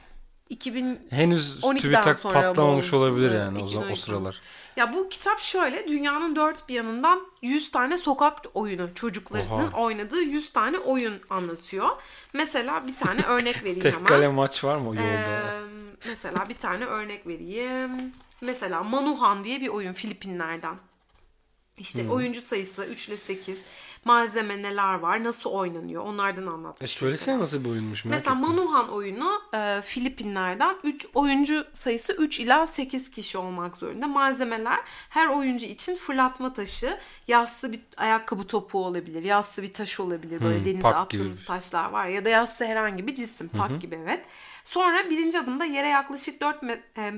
2000 0.48 1.00
Henüz 1.11 1.61
12'den 1.61 1.78
TÜBİTAK 1.78 2.18
sonra 2.18 2.35
patlamamış 2.42 2.92
bu- 2.92 2.96
olabilir 2.96 3.30
yani 3.35 3.62
o, 3.62 3.66
zaman, 3.66 3.87
o 3.87 3.90
2012'den. 3.90 3.94
sıralar. 3.94 4.40
Ya 4.76 4.92
bu 4.92 5.09
kitap 5.09 5.38
şöyle 5.40 5.88
dünyanın 5.88 6.37
dört 6.37 6.68
bir 6.68 6.74
yanından 6.74 7.20
100 7.42 7.70
tane 7.70 7.98
sokak 7.98 8.38
oyunu 8.54 8.88
çocuklarının 8.94 9.50
Oha. 9.72 9.80
oynadığı 9.80 10.22
100 10.22 10.52
tane 10.52 10.78
oyun 10.78 11.14
anlatıyor. 11.30 11.88
Mesela 12.32 12.87
bir 12.87 12.96
tane 12.96 13.22
örnek 13.28 13.61
vereyim 13.64 13.80
Tek 13.80 13.94
hemen. 13.94 14.06
kale 14.06 14.28
maç 14.28 14.64
var 14.64 14.76
mı 14.76 14.87
yolda? 14.87 15.00
Ee, 15.02 15.40
mesela 16.09 16.48
bir 16.48 16.54
tane 16.56 16.85
örnek 16.85 17.26
vereyim. 17.26 17.90
Mesela 18.40 18.82
Manuhan 18.82 19.44
diye 19.44 19.61
bir 19.61 19.68
oyun 19.68 19.92
Filipinlerden. 19.92 20.74
İşte 21.78 22.02
Hmm. 22.02 22.11
oyuncu 22.11 22.42
sayısı 22.42 22.85
3 22.85 23.09
ile 23.09 23.16
8. 23.16 23.64
Malzeme 24.07 24.62
neler 24.62 24.95
var, 24.95 25.25
nasıl 25.25 25.51
oynanıyor 25.51 26.03
onlardan 26.05 26.47
anlatmış. 26.47 26.90
e 26.90 26.95
söylesene 26.95 27.35
mesela. 27.37 27.42
nasıl 27.42 27.64
bir 27.64 27.71
oyunmuş 27.71 28.05
merak 28.05 28.19
Mesela 28.19 28.37
ettim. 28.38 28.49
Manuhan 28.57 28.88
oyunu 28.88 29.42
e, 29.55 29.81
Filipinlerden 29.83 30.77
3 30.85 31.07
oyuncu 31.14 31.66
sayısı 31.73 32.12
3 32.12 32.40
ila 32.40 32.66
8 32.66 33.11
kişi 33.11 33.38
olmak 33.38 33.77
zorunda. 33.77 34.07
Malzemeler 34.07 34.79
her 35.09 35.27
oyuncu 35.27 35.66
için 35.66 35.97
fırlatma 35.97 36.55
taşı, 36.55 36.99
yassı 37.29 37.73
bir 37.73 37.81
ayakkabı 37.97 38.47
topuğu 38.47 38.85
olabilir, 38.85 39.23
yassı 39.25 39.62
bir 39.62 39.73
taş 39.75 40.01
olabilir. 40.01 40.40
Böyle 40.45 40.59
Hmm, 40.59 40.64
denize 40.64 40.79
gibi 40.88 40.88
attığımız 40.88 41.40
bir- 41.40 41.47
taşlar 41.47 41.90
var 41.90 42.07
ya 42.07 42.25
da 42.25 42.29
yassı 42.29 42.64
herhangi 42.64 43.07
bir 43.07 43.14
cisim, 43.14 43.49
pak 43.49 43.81
gibi 43.81 43.99
evet. 44.03 44.25
Sonra 44.64 45.11
birinci 45.11 45.38
adımda 45.38 45.64
yere 45.64 45.88
yaklaşık 45.88 46.40
4, 46.40 46.62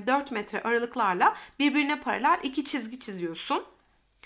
4 0.07 0.31
metre 0.31 0.61
aralıklarla 0.63 1.35
birbirine 1.59 1.99
paralel 2.01 2.39
iki 2.43 2.63
çizgi 2.63 2.99
çiziyorsun. 2.99 3.63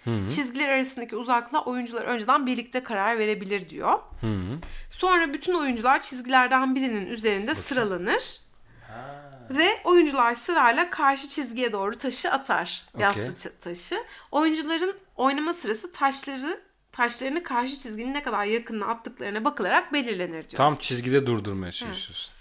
Çizgiler 0.05 0.69
arasındaki 0.69 1.15
uzaklığa 1.15 1.63
oyuncular 1.65 2.01
önceden 2.01 2.45
birlikte 2.47 2.83
karar 2.83 3.19
verebilir 3.19 3.69
diyor. 3.69 3.99
Sonra 4.89 5.33
bütün 5.33 5.53
oyuncular 5.53 6.01
çizgilerden 6.01 6.75
birinin 6.75 7.05
üzerinde 7.07 7.55
sıralanır. 7.55 8.39
Ve 9.49 9.67
oyuncular 9.83 10.33
sırayla 10.33 10.89
karşı 10.89 11.27
çizgiye 11.29 11.71
doğru 11.71 11.97
taşı 11.97 12.31
atar. 12.31 12.85
Yassı 12.99 13.19
çı- 13.49 13.59
taşı. 13.59 13.95
Oyuncuların 14.31 14.95
oynama 15.15 15.53
sırası 15.53 15.91
taşları 15.91 16.61
taşlarını 16.91 17.43
karşı 17.43 17.77
çizginin 17.77 18.13
ne 18.13 18.23
kadar 18.23 18.45
yakınına 18.45 18.85
attıklarına 18.85 19.45
bakılarak 19.45 19.93
belirlenir 19.93 20.33
diyor. 20.33 20.49
Tam 20.57 20.75
çizgide 20.75 21.27
durdurmaya 21.27 21.71
çalışıyorsun. 21.71 22.33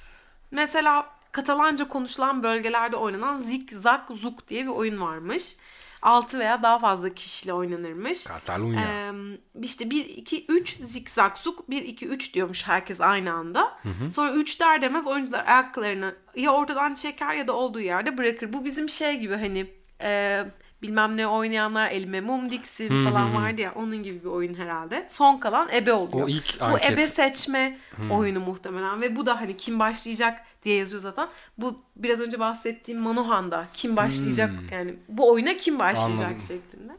Mesela 0.50 1.06
Katalanca 1.32 1.88
konuşulan 1.88 2.42
bölgelerde 2.42 2.96
oynanan 2.96 3.38
zig-zag 3.38 4.14
zug 4.16 4.38
diye 4.48 4.62
bir 4.62 4.68
oyun 4.70 5.00
varmış. 5.00 5.56
6 6.02 6.38
veya 6.38 6.62
daha 6.62 6.78
fazla 6.78 7.14
kişiyle 7.14 7.52
oynanırmış. 7.52 8.24
Katalunya. 8.24 8.80
Ee, 8.80 9.12
işte 9.62 9.90
1, 9.90 10.04
2, 10.04 10.46
3 10.48 10.76
zikzak 10.76 11.38
zuk 11.38 11.70
1, 11.70 11.82
2, 11.82 12.06
3 12.06 12.34
diyormuş 12.34 12.68
herkes 12.68 13.00
aynı 13.00 13.32
anda. 13.32 13.78
Sonra 14.10 14.32
3 14.32 14.60
der 14.60 14.82
demez 14.82 15.06
oyuncular 15.06 15.46
ayaklarını 15.46 16.14
ya 16.36 16.52
ortadan 16.52 16.94
çeker 16.94 17.34
ya 17.34 17.48
da 17.48 17.52
olduğu 17.52 17.80
yerde 17.80 18.18
bırakır. 18.18 18.52
Bu 18.52 18.64
bizim 18.64 18.88
şey 18.88 19.18
gibi 19.18 19.34
hani 19.34 19.66
e, 20.02 20.42
bilmem 20.82 21.16
ne 21.16 21.26
oynayanlar 21.26 21.90
elime 21.90 22.20
mum 22.20 22.50
diksin 22.50 23.10
falan 23.10 23.34
vardı 23.36 23.60
ya 23.60 23.72
onun 23.74 24.02
gibi 24.02 24.20
bir 24.24 24.28
oyun 24.28 24.54
herhalde. 24.54 25.06
Son 25.08 25.38
kalan 25.38 25.68
ebe 25.72 25.92
oluyor. 25.92 26.26
O 26.26 26.28
ilk 26.28 26.60
bu 26.60 26.64
anket. 26.64 26.90
ebe 26.90 27.06
seçme 27.08 27.78
oyunu 28.10 28.40
muhtemelen 28.40 29.00
ve 29.00 29.16
bu 29.16 29.26
da 29.26 29.40
hani 29.40 29.56
kim 29.56 29.78
başlayacak 29.78 30.38
diye 30.62 30.76
yazıyor 30.76 31.02
zaten. 31.02 31.28
Bu 31.58 31.82
biraz 31.96 32.20
önce 32.20 32.40
bahsettiğim 32.40 33.00
Manohan'da 33.00 33.66
kim 33.74 33.96
başlayacak 33.96 34.50
yani 34.72 34.94
bu 35.08 35.32
oyuna 35.32 35.56
kim 35.56 35.78
başlayacak 35.78 36.26
Anladım. 36.26 36.40
şeklinde. 36.40 36.92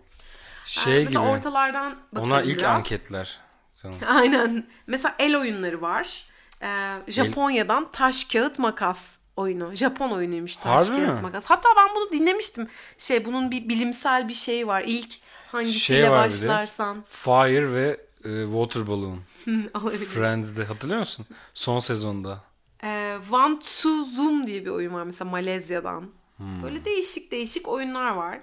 Şey 0.66 0.94
gibi. 1.02 1.06
Mesela 1.06 1.26
ortalardan 1.32 1.96
bakalım 2.12 2.32
Onlar 2.32 2.44
ilk 2.44 2.58
biraz. 2.58 2.76
anketler. 2.76 3.40
Tamam. 3.82 3.98
Aynen. 4.08 4.66
Mesela 4.88 5.16
el 5.20 5.38
oyunları 5.38 5.82
var. 5.82 6.26
Ee, 6.62 6.96
Japonya'dan 7.08 7.92
taş 7.92 8.24
kağıt 8.24 8.60
makas 8.60 9.18
oyunu. 9.38 9.76
Japon 9.76 10.12
oyunuymuş 10.12 10.56
taş 10.56 10.90
Harbi 10.90 11.06
kağıt 11.06 11.18
mi? 11.18 11.22
makas. 11.22 11.46
Hatta 11.46 11.70
ben 11.78 11.96
bunu 11.96 12.10
dinlemiştim. 12.10 12.68
Şey 12.98 13.26
bunun 13.26 13.52
bir 13.52 13.70
bilimsel 13.70 14.28
bir 14.28 14.34
şeyi 14.34 14.68
var. 14.68 14.84
İlk 14.88 15.14
hangisiyle 15.52 16.02
Şey 16.02 16.12
var 16.12 16.30
bir 16.30 16.34
de. 16.34 16.48
başlarsan 16.48 17.04
Fire 17.08 17.74
ve 17.74 17.98
e, 18.26 18.44
Water 18.46 18.88
Balloon. 18.88 19.20
olabilir. 19.84 20.06
Friends'de 20.06 20.64
hatırlıyor 20.66 21.00
musun? 21.00 21.26
Son 21.54 21.80
sezonda. 21.80 22.44
Ee, 22.84 23.18
One 23.32 23.60
to 23.60 23.90
Zoom 24.16 24.48
diye 24.48 24.66
bir 24.66 24.70
oyun 24.70 24.94
var 24.94 25.04
mesela 25.04 25.32
Malezya'dan. 25.32 26.10
Hmm. 26.38 26.64
Böyle 26.64 26.86
değişik 26.86 27.32
değişik 27.32 27.68
oyunlar 27.68 28.12
var. 28.12 28.40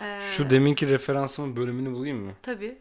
Ee, 0.00 0.18
Şu 0.20 0.50
deminki 0.50 0.88
referansımın 0.88 1.56
bölümünü 1.56 1.92
bulayım 1.92 2.18
mı? 2.24 2.32
tabii. 2.42 2.78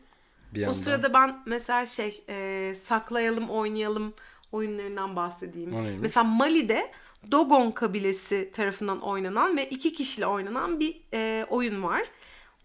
Bir 0.54 0.60
O 0.60 0.64
yandan. 0.64 0.80
sırada 0.80 1.14
ben 1.14 1.44
mesela 1.46 1.86
şey 1.86 2.24
e, 2.30 2.76
saklayalım 2.76 3.50
oynayalım 3.50 4.14
oyunlarından 4.52 5.16
bahsedeyim. 5.16 5.74
O 5.76 5.84
neymiş? 5.84 6.02
Mesela 6.02 6.24
Mali'de 6.24 6.92
Dogon 7.32 7.72
kabilesi 7.72 8.52
tarafından 8.54 9.00
oynanan 9.02 9.58
ve 9.58 9.70
iki 9.70 9.94
kişiyle 9.94 10.28
oynanan 10.28 10.80
bir 10.80 11.02
e, 11.14 11.46
oyun 11.50 11.84
var. 11.84 12.04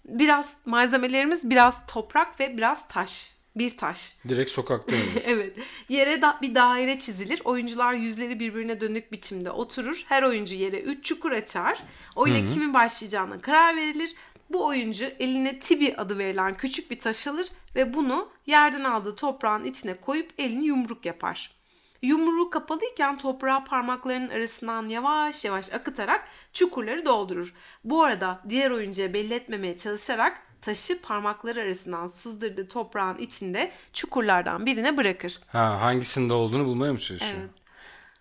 Biraz 0.04 0.56
malzemelerimiz 0.64 1.50
biraz 1.50 1.86
toprak 1.86 2.40
ve 2.40 2.56
biraz 2.56 2.88
taş. 2.88 3.34
Bir 3.56 3.76
taş. 3.76 4.16
Direkt 4.28 4.50
sokakta 4.50 4.92
oynuyoruz. 4.96 5.22
Evet. 5.26 5.56
Yere 5.88 6.22
da 6.22 6.38
bir 6.42 6.54
daire 6.54 6.98
çizilir. 6.98 7.40
Oyuncular 7.44 7.92
yüzleri 7.92 8.40
birbirine 8.40 8.80
dönük 8.80 9.12
biçimde 9.12 9.50
oturur. 9.50 10.04
Her 10.06 10.22
oyuncu 10.22 10.54
yere 10.54 10.80
3 10.80 11.04
çukur 11.04 11.32
açar. 11.32 11.82
Oyuna 12.16 12.46
kimin 12.46 12.74
başlayacağına 12.74 13.40
karar 13.40 13.76
verilir. 13.76 14.14
Bu 14.50 14.66
oyuncu 14.66 15.04
eline 15.04 15.58
tibi 15.58 15.94
adı 15.96 16.18
verilen 16.18 16.56
küçük 16.56 16.90
bir 16.90 16.98
taş 16.98 17.26
alır 17.26 17.48
ve 17.76 17.94
bunu 17.94 18.28
yerden 18.46 18.84
aldığı 18.84 19.16
toprağın 19.16 19.64
içine 19.64 19.94
koyup 19.94 20.30
elini 20.38 20.66
yumruk 20.66 21.06
yapar. 21.06 21.59
Yumruğu 22.02 22.50
kapalıyken 22.50 23.18
toprağı 23.18 23.64
parmaklarının 23.64 24.28
arasından 24.28 24.88
yavaş 24.88 25.44
yavaş 25.44 25.72
akıtarak 25.72 26.28
çukurları 26.52 27.04
doldurur. 27.06 27.54
Bu 27.84 28.02
arada 28.02 28.40
diğer 28.48 28.70
oyuncuya 28.70 29.12
belli 29.14 29.34
etmemeye 29.34 29.76
çalışarak 29.76 30.42
taşı 30.62 31.02
parmakları 31.02 31.60
arasından 31.60 32.06
sızdırdığı 32.06 32.68
toprağın 32.68 33.18
içinde 33.18 33.72
çukurlardan 33.92 34.66
birine 34.66 34.96
bırakır. 34.96 35.40
ha 35.46 35.80
hangisinde 35.80 36.32
olduğunu 36.32 36.64
bulmaya 36.64 36.92
mı 36.92 36.98
çalışıyor? 36.98 37.34
Evet. 37.40 37.50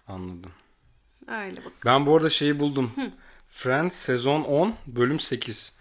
Anladım. 0.07 0.51
Öyle 1.27 1.65
bak. 1.65 1.73
Ben 1.85 2.05
bu 2.05 2.15
arada 2.15 2.29
şeyi 2.29 2.59
buldum. 2.59 2.91
Friends 3.47 3.95
sezon 3.95 4.41
10 4.43 4.75
bölüm 4.87 5.19
8. 5.19 5.77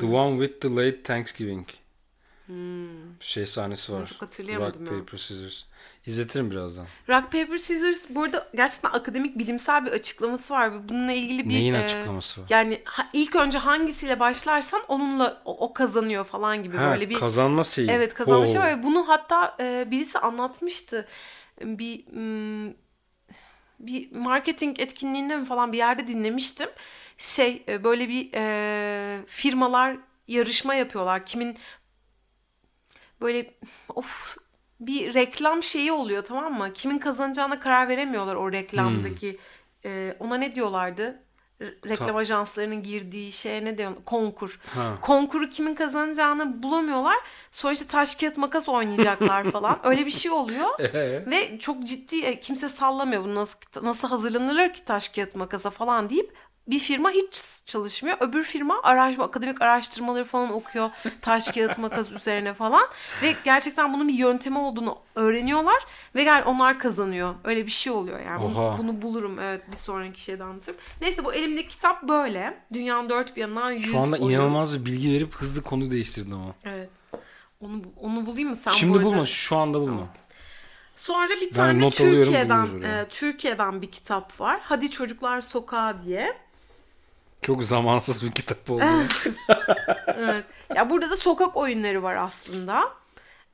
The 0.00 0.06
one 0.06 0.46
with 0.46 0.60
the 0.60 0.76
late 0.76 1.02
Thanksgiving. 1.02 1.68
Şey 3.20 3.46
sahnesi 3.46 3.92
var. 3.92 4.06
çok 4.06 4.22
hatırlayamadım 4.22 4.80
Rock, 4.86 4.92
ya. 4.92 4.98
paper, 4.98 5.18
scissors. 5.18 5.64
İzletirim 6.06 6.50
birazdan. 6.50 6.86
Rock 7.08 7.32
Paper 7.32 7.56
Scissors 7.58 8.06
burada 8.10 8.48
gerçekten 8.54 8.90
akademik 8.90 9.38
bilimsel 9.38 9.86
bir 9.86 9.90
açıklaması 9.90 10.54
var. 10.54 10.88
Bununla 10.88 11.12
ilgili 11.12 11.44
bir 11.44 11.54
Neyin 11.54 11.74
e, 11.74 11.78
açıklaması 11.78 12.40
var? 12.42 12.46
Yani 12.50 12.82
ha- 12.84 13.08
ilk 13.12 13.36
önce 13.36 13.58
hangisiyle 13.58 14.20
başlarsan 14.20 14.80
onunla 14.88 15.42
o, 15.44 15.66
o 15.66 15.72
kazanıyor 15.72 16.24
falan 16.24 16.62
gibi 16.62 16.76
Ha, 16.76 16.90
böyle 16.90 17.10
bir 17.10 17.14
kazanma 17.14 17.62
şeyi. 17.64 17.90
Evet 17.90 18.14
kazanmış 18.14 18.50
Oo. 18.54 18.58
var 18.58 18.82
bunu 18.82 19.08
hatta 19.08 19.56
e, 19.60 19.86
birisi 19.90 20.18
anlatmıştı. 20.18 21.08
Bir 21.60 22.04
bir 23.80 24.12
marketing 24.12 24.80
etkinliğinde 24.80 25.36
mi 25.36 25.44
falan 25.44 25.72
bir 25.72 25.78
yerde 25.78 26.06
dinlemiştim. 26.06 26.68
Şey 27.18 27.64
e, 27.68 27.84
böyle 27.84 28.08
bir 28.08 28.30
e, 28.34 29.18
firmalar 29.26 29.96
yarışma 30.28 30.74
yapıyorlar. 30.74 31.26
Kimin 31.26 31.58
böyle 33.20 33.54
of 33.88 34.36
bir 34.80 35.14
reklam 35.14 35.62
şeyi 35.62 35.92
oluyor 35.92 36.24
tamam 36.24 36.54
mı? 36.58 36.72
Kimin 36.72 36.98
kazanacağına 36.98 37.60
karar 37.60 37.88
veremiyorlar 37.88 38.34
o 38.34 38.52
reklamdaki. 38.52 39.38
E, 39.84 40.16
ona 40.20 40.36
ne 40.36 40.54
diyorlardı? 40.54 41.22
Re- 41.60 41.88
Reklam 41.88 42.08
Ta- 42.08 42.14
ajanslarının 42.14 42.82
girdiği 42.82 43.32
şeye 43.32 43.64
ne 43.64 43.78
diyor? 43.78 43.90
Konkur. 44.06 44.60
Ha. 44.74 44.94
Konkuru 45.00 45.48
kimin 45.48 45.74
kazanacağını 45.74 46.62
bulamıyorlar. 46.62 47.16
Sonra 47.50 47.72
işte 47.72 47.86
taş 47.86 48.14
kağıt 48.14 48.38
makas 48.38 48.68
oynayacaklar 48.68 49.44
falan. 49.50 49.78
Öyle 49.84 50.06
bir 50.06 50.10
şey 50.10 50.30
oluyor. 50.30 50.80
Ee? 50.80 51.24
Ve 51.30 51.58
çok 51.58 51.82
ciddi 51.84 52.22
e, 52.22 52.40
kimse 52.40 52.68
sallamıyor 52.68 53.24
bunu 53.24 53.34
nasıl 53.34 53.58
nasıl 53.82 54.08
hazırlanırlar 54.08 54.72
ki 54.72 54.84
taş 54.84 55.08
kağıt 55.08 55.36
makasa 55.36 55.70
falan 55.70 56.10
deyip 56.10 56.32
bir 56.66 56.78
firma 56.78 57.10
hiç 57.10 57.62
çalışmıyor. 57.66 58.16
Öbür 58.20 58.44
firma 58.44 58.80
araştırma, 58.82 59.24
akademik 59.24 59.62
araştırmaları 59.62 60.24
falan 60.24 60.52
okuyor. 60.52 60.90
Taş 61.20 61.50
kağıt 61.54 61.78
makas 61.78 62.12
üzerine 62.12 62.54
falan. 62.54 62.88
Ve 63.22 63.34
gerçekten 63.44 63.92
bunun 63.94 64.08
bir 64.08 64.14
yöntemi 64.14 64.58
olduğunu 64.58 64.98
öğreniyorlar. 65.14 65.82
Ve 66.14 66.24
gel 66.24 66.42
onlar 66.46 66.78
kazanıyor. 66.78 67.34
Öyle 67.44 67.66
bir 67.66 67.70
şey 67.70 67.92
oluyor 67.92 68.20
yani. 68.20 68.42
Bunu, 68.42 68.66
Oha. 68.68 68.78
bunu 68.78 69.02
bulurum 69.02 69.38
evet 69.38 69.70
bir 69.70 69.76
sonraki 69.76 70.22
şeyde 70.22 70.44
anlatırım. 70.44 70.78
Neyse 71.00 71.24
bu 71.24 71.34
elimdeki 71.34 71.68
kitap 71.68 72.02
böyle. 72.02 72.58
Dünyanın 72.72 73.08
dört 73.08 73.36
bir 73.36 73.40
yanından 73.40 73.70
yüz 73.72 73.90
Şu 73.90 73.98
anda 73.98 74.16
oyun. 74.16 74.34
inanılmaz 74.38 74.80
bir 74.80 74.86
bilgi 74.86 75.12
verip 75.12 75.34
hızlı 75.34 75.62
konuyu 75.62 75.90
değiştirdin 75.90 76.30
ama. 76.32 76.54
Evet. 76.64 76.90
Onu, 77.60 77.82
onu 78.00 78.26
bulayım 78.26 78.48
mı 78.48 78.56
sen 78.56 78.72
bu 78.72 78.76
Şimdi 78.76 78.98
arada? 78.98 79.04
bulma, 79.06 79.26
şu 79.26 79.56
anda 79.56 79.80
bulma. 79.80 80.08
Sonra 80.94 81.28
bir 81.40 81.50
tane 81.50 81.80
not 81.80 82.00
alıyorum, 82.00 82.22
Türkiye'den 82.22 82.82
e, 82.82 83.06
Türkiye'den 83.08 83.82
bir 83.82 83.90
kitap 83.90 84.40
var. 84.40 84.60
Hadi 84.62 84.90
Çocuklar 84.90 85.40
Sokağa 85.40 86.02
diye. 86.04 86.36
Çok 87.46 87.64
zamansız 87.64 88.24
bir 88.26 88.30
kitap 88.30 88.70
oldu. 88.70 88.84
Evet. 90.18 90.44
Ya 90.76 90.90
burada 90.90 91.10
da 91.10 91.16
sokak 91.16 91.56
oyunları 91.56 92.02
var 92.02 92.16
aslında. 92.16 92.92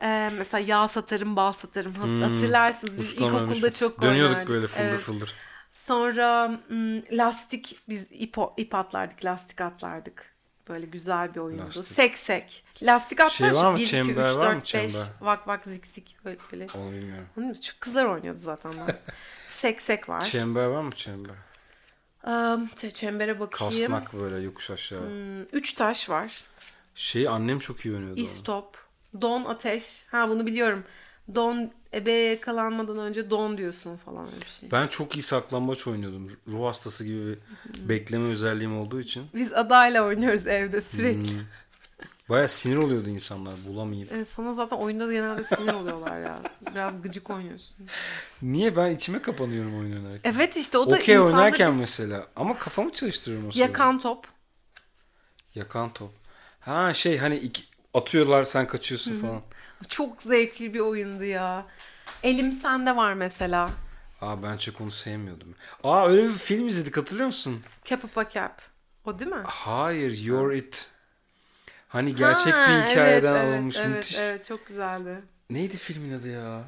E, 0.02 0.30
mesela 0.38 0.64
yağ 0.66 0.88
satarım, 0.88 1.36
bal 1.36 1.52
satarım. 1.52 1.94
Hat- 1.94 2.30
Hatırlarsınız 2.30 2.96
biz 2.98 3.14
ilkokulda 3.14 3.72
çok 3.72 4.02
Dönüyorduk 4.02 4.34
oynardık. 4.36 4.54
böyle 4.54 4.66
fıldır 4.66 4.88
Evet. 4.88 5.00
fıldır. 5.00 5.34
Sonra 5.72 6.48
hmm, 6.68 7.18
lastik 7.18 7.78
biz 7.88 8.12
ip, 8.12 8.36
ip 8.56 8.74
atlardık, 8.74 9.24
lastik 9.24 9.60
atlardık. 9.60 10.32
Böyle 10.68 10.86
güzel 10.86 11.34
bir 11.34 11.40
oyundu. 11.40 11.64
Lastik. 11.64 11.86
Seksek. 11.96 12.64
Lastik 12.82 13.20
atlar. 13.20 13.30
Şey 13.30 13.52
var 13.52 13.70
mı? 13.72 13.78
1, 13.78 13.82
2, 13.82 13.90
Çember 13.90 14.28
3, 14.28 14.36
var 14.36 14.48
mı? 14.54 14.54
4, 14.54 14.74
5. 14.74 14.92
Çember. 14.92 15.06
Vak 15.20 15.48
vak 15.48 15.64
zik 15.64 15.86
zik. 15.86 16.16
Böyle. 16.24 16.38
böyle. 16.52 16.66
Onu 16.74 16.92
bilmiyorum. 16.92 17.26
Şu 17.62 17.80
kızlar 17.80 18.04
oynuyordu 18.04 18.38
zaten. 18.38 18.72
ben. 18.88 18.96
Seksek 19.48 20.08
var. 20.08 20.20
Çember 20.20 20.66
var 20.66 20.82
mı 20.82 20.92
çember? 20.92 21.34
Um, 22.26 22.30
ç- 22.76 22.92
çembere 22.92 23.40
bakayım. 23.40 23.72
Kasnak 23.72 24.12
böyle 24.20 24.40
yokuş 24.44 24.70
aşağı. 24.70 25.00
Hmm, 25.00 25.42
Üç 25.42 25.72
taş 25.72 26.10
var. 26.10 26.44
Şeyi 26.94 27.30
annem 27.30 27.58
çok 27.58 27.80
iyi 27.86 27.94
oynuyordu. 27.94 28.20
onu. 28.20 28.24
İstop. 28.24 28.76
Don 29.20 29.44
ateş. 29.44 30.04
Ha 30.10 30.28
bunu 30.28 30.46
biliyorum. 30.46 30.84
Don 31.34 31.70
ebeye 31.94 32.30
yakalanmadan 32.30 32.98
önce 32.98 33.30
don 33.30 33.58
diyorsun 33.58 33.96
falan 33.96 34.26
öyle 34.26 34.40
bir 34.40 34.46
şey. 34.50 34.70
Ben 34.70 34.86
çok 34.86 35.16
iyi 35.16 35.22
saklambaç 35.22 35.86
oynuyordum. 35.86 36.30
Ruh 36.48 36.66
hastası 36.66 37.04
gibi 37.04 37.26
bir 37.26 37.88
bekleme 37.88 38.28
özelliğim 38.28 38.78
olduğu 38.78 39.00
için. 39.00 39.26
Biz 39.34 39.52
adayla 39.52 40.04
oynuyoruz 40.04 40.46
evde 40.46 40.80
sürekli. 40.82 41.32
Hmm. 41.32 41.40
Baya 42.32 42.48
sinir 42.48 42.76
oluyordu 42.76 43.08
insanlar 43.08 43.54
bulamayıp. 43.66 44.12
Evet, 44.12 44.28
sana 44.28 44.54
zaten 44.54 44.76
oyunda 44.76 45.08
da 45.08 45.12
genelde 45.12 45.44
sinir 45.44 45.72
oluyorlar 45.72 46.20
ya. 46.20 46.38
Biraz 46.74 47.02
gıcık 47.02 47.30
oynuyorsun. 47.30 47.76
Niye 48.42 48.76
ben 48.76 48.90
içime 48.90 49.22
kapanıyorum 49.22 49.78
oyun 49.80 49.92
oynarken? 49.92 50.32
Evet 50.34 50.56
işte 50.56 50.78
o 50.78 50.90
da 50.90 50.94
Okey 50.94 51.14
insanda 51.14 51.36
oynarken 51.36 51.74
bir- 51.74 51.80
mesela. 51.80 52.26
Ama 52.36 52.56
kafamı 52.58 52.92
çalıştırıyorum 52.92 53.48
o 53.48 53.52
sırada. 53.52 53.66
yakan 53.66 53.98
top. 53.98 54.26
Yakan 55.54 55.92
top. 55.92 56.10
Ha 56.60 56.94
şey 56.94 57.18
hani 57.18 57.36
iki, 57.36 57.62
atıyorlar 57.94 58.44
sen 58.44 58.66
kaçıyorsun 58.66 59.20
falan. 59.20 59.42
Çok 59.88 60.22
zevkli 60.22 60.74
bir 60.74 60.80
oyundu 60.80 61.24
ya. 61.24 61.66
Elim 62.22 62.52
sende 62.52 62.96
var 62.96 63.14
mesela. 63.14 63.70
Aa 64.20 64.42
ben 64.42 64.56
çok 64.56 64.80
onu 64.80 64.90
sevmiyordum. 64.90 65.54
Aa 65.84 66.08
öyle 66.08 66.22
bir 66.22 66.38
film 66.38 66.68
izledik 66.68 66.96
hatırlıyor 66.96 67.26
musun? 67.26 67.62
Cap 67.84 68.30
Cap. 68.32 68.62
O 69.04 69.18
değil 69.18 69.30
mi? 69.30 69.42
Hayır 69.44 70.18
You're 70.18 70.56
It. 70.56 70.92
Hani 71.92 72.14
gerçek 72.14 72.54
Ha, 72.54 72.66
bir 72.68 72.90
hikayeden 72.90 73.34
evet, 73.34 73.44
alınmış. 73.54 73.76
Evet, 73.76 73.88
Müthiş. 73.88 74.18
evet, 74.18 74.30
evet 74.30 74.44
çok 74.44 74.66
güzeldi. 74.66 75.22
Neydi 75.50 75.76
filmin 75.76 76.18
adı 76.18 76.28
ya? 76.28 76.64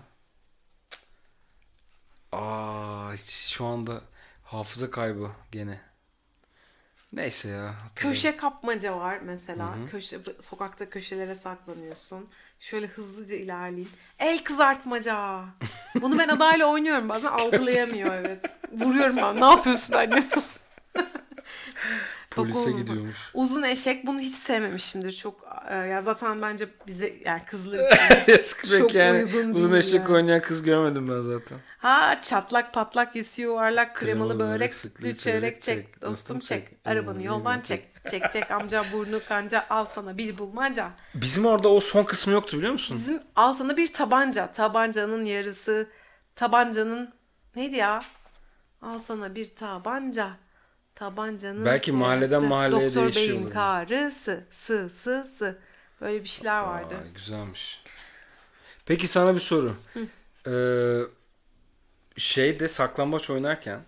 Aa 2.33 3.17
şu 3.17 3.65
anda 3.65 4.01
hafıza 4.43 4.91
kaybı 4.91 5.31
gene. 5.53 5.81
Neyse 7.13 7.49
ya. 7.49 7.75
Köşe 7.97 8.37
kapmaca 8.37 8.97
var 8.97 9.19
mesela. 9.23 9.75
Köşe 9.91 10.19
sokakta 10.41 10.91
köşelere 10.91 11.35
saklanıyorsun. 11.35 12.29
Şöyle 12.61 12.87
hızlıca 12.87 13.37
ilerleyin. 13.37 13.91
El 14.19 14.45
kızartmaca. 14.45 15.45
Bunu 15.95 16.19
ben 16.19 16.29
adayla 16.29 16.67
oynuyorum 16.67 17.09
bazen 17.09 17.29
algılayamıyor 17.33 18.15
evet. 18.15 18.45
Vuruyorum 18.73 19.17
ben. 19.17 19.41
Ne 19.41 19.45
yapıyorsun 19.45 19.95
anne? 19.95 20.25
Polise 22.37 22.73
Bak 22.73 22.79
gidiyormuş. 22.79 23.31
Uzun 23.35 23.63
eşek 23.63 24.07
bunu 24.07 24.19
hiç 24.21 24.35
sevmemişimdir. 24.35 25.13
Çok 25.13 25.41
e, 25.71 25.75
ya 25.77 26.03
zaten 26.03 26.43
bence 26.43 26.69
bize 26.87 27.13
yani 27.25 27.43
kızlar 27.47 27.79
için. 28.39 28.79
Çok 28.79 28.95
yani. 28.95 29.25
uygun 29.25 29.55
Uzun 29.55 29.73
eşek 29.77 30.01
yani. 30.01 30.13
oynayan 30.13 30.41
kız 30.43 30.63
görmedim 30.63 31.09
ben 31.09 31.21
zaten. 31.21 31.59
Ha 31.79 32.21
çatlak 32.23 32.75
patlak 32.75 33.17
yüzü 33.17 33.43
yuvarlak 33.43 33.97
kremalı, 33.97 34.29
Kremalı 34.33 34.53
börek, 34.53 34.75
sütlü 34.75 35.17
çörek 35.17 35.63
çek 35.63 35.93
çek, 35.93 36.03
dostum 36.03 36.39
çek 36.41 36.67
çek. 36.69 36.79
arabanı 36.85 37.15
Hmm, 37.19 37.25
yoldan 37.25 37.61
çek 37.61 37.89
çek 38.11 38.31
çek 38.31 38.51
amca 38.51 38.85
burnu 38.93 39.21
kanca 39.29 39.67
al 39.71 39.87
sana 39.95 40.19
bir 40.19 40.39
bulmaca 40.39 40.91
Bizim 41.15 41.47
orada 41.47 41.69
o 41.69 41.81
son 41.81 42.05
kısmı 42.05 42.33
yoktu 42.33 42.57
biliyor 42.59 42.73
musun? 42.73 42.97
bizim 43.01 43.23
al 43.37 43.55
sana 43.55 43.77
bir 43.77 43.93
tabanca 43.93 44.53
tabancanın 44.53 45.25
yarısı 45.25 45.89
tabancanın 46.37 47.15
neydi 47.57 47.77
ya 47.77 48.03
al 48.83 48.99
sana 49.07 49.35
bir 49.35 49.55
tabanca 49.55 50.31
tabancanın 50.95 51.65
Belki 51.65 51.93
mahalleden 51.93 52.33
yarısı, 52.35 52.49
mahalleye 52.49 52.87
doktor 52.87 53.03
değişiyor 53.03 53.27
beyin 53.29 53.41
olabilir. 53.41 53.55
karısı 53.55 54.45
sı 54.51 54.91
sı 54.91 55.27
sı 55.39 55.59
böyle 56.01 56.23
bir 56.23 56.29
şeyler 56.29 56.61
vardı. 56.61 56.97
Güzelmiş. 57.15 57.83
Peki 58.87 59.07
sana 59.09 59.35
bir 59.35 59.41
soru. 59.41 59.77
Ee, 60.47 61.01
şeyde 62.17 62.69
saklambaç 62.69 63.31
oynarken 63.31 63.81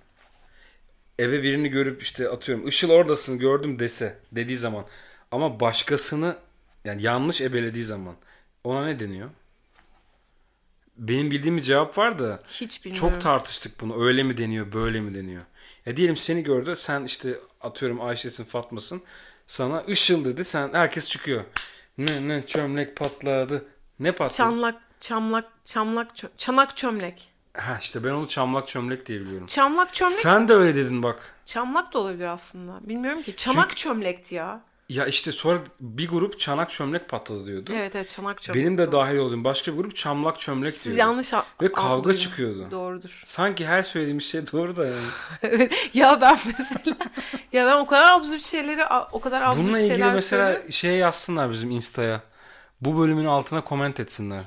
eve 1.19 1.43
birini 1.43 1.69
görüp 1.69 2.03
işte 2.03 2.29
atıyorum 2.29 2.69
Işıl 2.69 2.91
oradasın 2.91 3.39
gördüm 3.39 3.79
dese 3.79 4.19
dediği 4.33 4.57
zaman 4.57 4.85
ama 5.31 5.61
başkasını 5.61 6.37
yani 6.85 7.03
yanlış 7.03 7.41
ebelediği 7.41 7.85
zaman 7.85 8.15
ona 8.65 8.85
ne 8.87 8.99
deniyor? 8.99 9.31
Benim 10.97 11.31
bildiğim 11.31 11.57
bir 11.57 11.63
cevap 11.63 11.99
var 11.99 12.19
da 12.19 12.43
Hiç 12.49 12.85
bilmiyorum. 12.85 13.11
çok 13.11 13.21
tartıştık 13.21 13.81
bunu. 13.81 14.05
Öyle 14.07 14.23
mi 14.23 14.37
deniyor, 14.39 14.73
böyle 14.73 15.01
mi 15.01 15.15
deniyor? 15.15 15.43
Ya 15.87 15.97
diyelim 15.97 16.17
seni 16.17 16.43
gördü. 16.43 16.77
Sen 16.77 17.05
işte 17.05 17.35
atıyorum 17.61 18.01
Ayşe'sin, 18.01 18.45
Fatma'sın. 18.45 19.03
Sana 19.47 19.83
ışıl 19.89 20.25
dedi. 20.25 20.45
Sen 20.45 20.73
herkes 20.73 21.09
çıkıyor. 21.09 21.45
Ne 21.99 22.29
ne 22.29 22.47
çömlek 22.47 22.97
patladı. 22.97 23.65
Ne 24.01 24.13
patladı? 24.13 24.37
Çamlak 24.37 24.75
çamlak 25.01 25.45
çamlak 25.65 26.11
çö- 26.19 26.29
çanak 26.37 26.77
çömlek. 26.77 27.33
Ha 27.57 27.79
işte 27.81 28.05
ben 28.05 28.11
onu 28.11 28.29
çamlak 28.29 28.69
çömlek 28.69 29.07
diye 29.07 29.21
biliyorum. 29.21 29.47
Çamlak 29.47 29.95
çömlek 29.95 30.15
Sen 30.17 30.49
de 30.49 30.55
öyle 30.55 30.75
dedin 30.77 31.03
bak. 31.03 31.35
Çamlak 31.45 31.93
da 31.93 31.99
olabilir 31.99 32.25
aslında. 32.25 32.89
Bilmiyorum 32.89 33.23
ki. 33.23 33.37
Çanak 33.37 33.77
çömlekti 33.77 34.35
ya. 34.35 34.61
Ya 34.89 35.07
işte 35.07 35.33
sonra 35.33 35.59
bir 35.81 36.09
grup 36.09 36.39
çanak 36.39 36.71
çömlek 36.71 37.09
patladı 37.09 37.47
diyordu. 37.47 37.73
Evet 37.77 37.97
evet 37.97 38.09
çanak 38.09 38.43
çömlek. 38.43 38.63
Benim 38.63 38.79
de 38.79 38.93
dahil 38.93 39.17
olduğum 39.17 39.45
başka 39.45 39.73
bir 39.73 39.77
grup 39.77 39.97
çamlak 39.97 40.41
çömlek 40.41 40.75
Siz 40.75 40.85
diyordu. 40.85 40.99
yanlış 40.99 41.35
a- 41.35 41.45
Ve 41.63 41.73
kavga 41.73 41.91
algıladınız. 41.91 42.23
çıkıyordu. 42.23 42.69
Doğrudur. 42.71 43.23
Sanki 43.25 43.67
her 43.67 43.83
söylediğim 43.83 44.21
şey 44.21 44.41
doğru 44.53 44.77
da 44.77 44.85
yani. 44.87 44.97
Evet. 45.43 45.91
ya 45.95 46.21
ben 46.21 46.39
mesela 46.59 46.97
ya 47.53 47.67
ben 47.67 47.77
o 47.77 47.87
kadar 47.87 48.13
absürt 48.13 48.41
şeyleri 48.41 48.85
o 49.13 49.21
kadar 49.21 49.43
absürt 49.43 49.65
Bununla 49.65 49.79
ilgili 49.81 49.93
şeyler 49.97 50.15
mesela 50.15 50.45
söylüyorum. 50.53 50.73
şey 50.73 50.97
yazsınlar 50.97 51.51
bizim 51.51 51.71
Insta'ya. 51.71 52.21
Bu 52.81 52.99
bölümün 52.99 53.25
altına 53.25 53.65
koment 53.65 54.01
etsinler. 54.01 54.45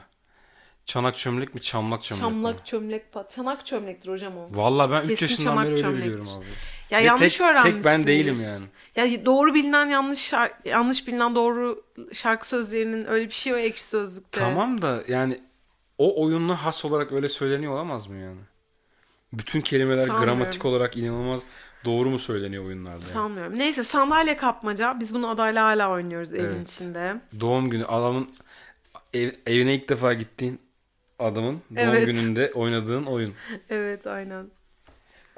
Çanak 0.86 1.18
çömlek 1.18 1.56
mi 1.56 1.62
çamlak 1.62 2.04
çömlek 2.04 2.24
mi? 2.24 2.30
Çamlak 2.30 2.66
çömlek 2.66 3.12
pat. 3.12 3.30
Çanak 3.30 3.66
çömlektir 3.66 4.10
hocam 4.10 4.38
o. 4.38 4.48
Valla 4.52 4.92
ben 4.92 5.02
3 5.02 5.08
Kesin 5.20 5.26
yaşından 5.26 5.52
çanak 5.52 5.64
beri 5.66 5.72
öyle 5.74 5.82
çömlektir. 5.82 6.06
biliyorum 6.12 6.28
abi. 6.38 6.46
Ya 6.90 7.00
Ve 7.00 7.04
yanlış 7.04 7.34
tek- 7.38 7.42
öğrenmişsindir. 7.48 7.76
tek 7.76 7.86
ben 7.86 8.08
değilim 8.08 8.38
yani. 8.44 8.66
Ya 8.96 9.26
doğru 9.26 9.54
bilinen 9.54 9.86
yanlış 9.86 10.34
şar- 10.34 10.52
yanlış 10.66 11.08
bilinen 11.08 11.36
doğru 11.36 11.84
şarkı 12.14 12.48
sözlerinin 12.48 13.06
öyle 13.06 13.26
bir 13.26 13.32
şey 13.34 13.54
o 13.54 13.58
ekşi 13.58 13.84
sözlükte. 13.84 14.40
Tamam 14.40 14.82
da 14.82 15.04
yani 15.08 15.40
o 15.98 16.24
oyunla 16.24 16.66
has 16.66 16.86
olarak 16.86 17.12
öyle 17.12 17.28
söyleniyor 17.28 17.74
olamaz 17.74 18.08
mı 18.08 18.18
yani? 18.18 18.40
Bütün 19.34 19.62
kelimeler 19.62 20.08
Sanmıyorum. 20.08 20.40
gramatik 20.40 20.66
olarak 20.66 20.98
inanılmaz 20.98 21.48
doğru 21.86 22.10
mu 22.10 22.20
söyleniyor 22.20 22.66
oyunlarda? 22.66 22.92
yani? 23.06 23.14
Sanmıyorum. 23.14 23.60
Neyse 23.60 23.84
sandalye 23.84 24.38
kapmaca. 24.38 25.00
Biz 25.00 25.14
bunu 25.14 25.30
adayla 25.30 25.66
hala 25.66 25.90
oynuyoruz 25.92 26.34
evin 26.34 26.46
Evet. 26.56 26.72
içinde. 26.72 27.16
Doğum 27.40 27.70
günü 27.70 27.86
adamın 27.86 28.30
ev- 29.14 29.34
evine 29.46 29.76
ilk 29.76 29.90
defa 29.90 30.14
gittiğin 30.14 30.60
adamın 31.20 31.62
doğum 31.76 31.80
Evet. 31.96 32.06
gününde 32.06 32.52
oynadığın 32.54 33.04
oyun. 33.04 33.34
Evet 33.70 34.08
aynen. 34.08 34.46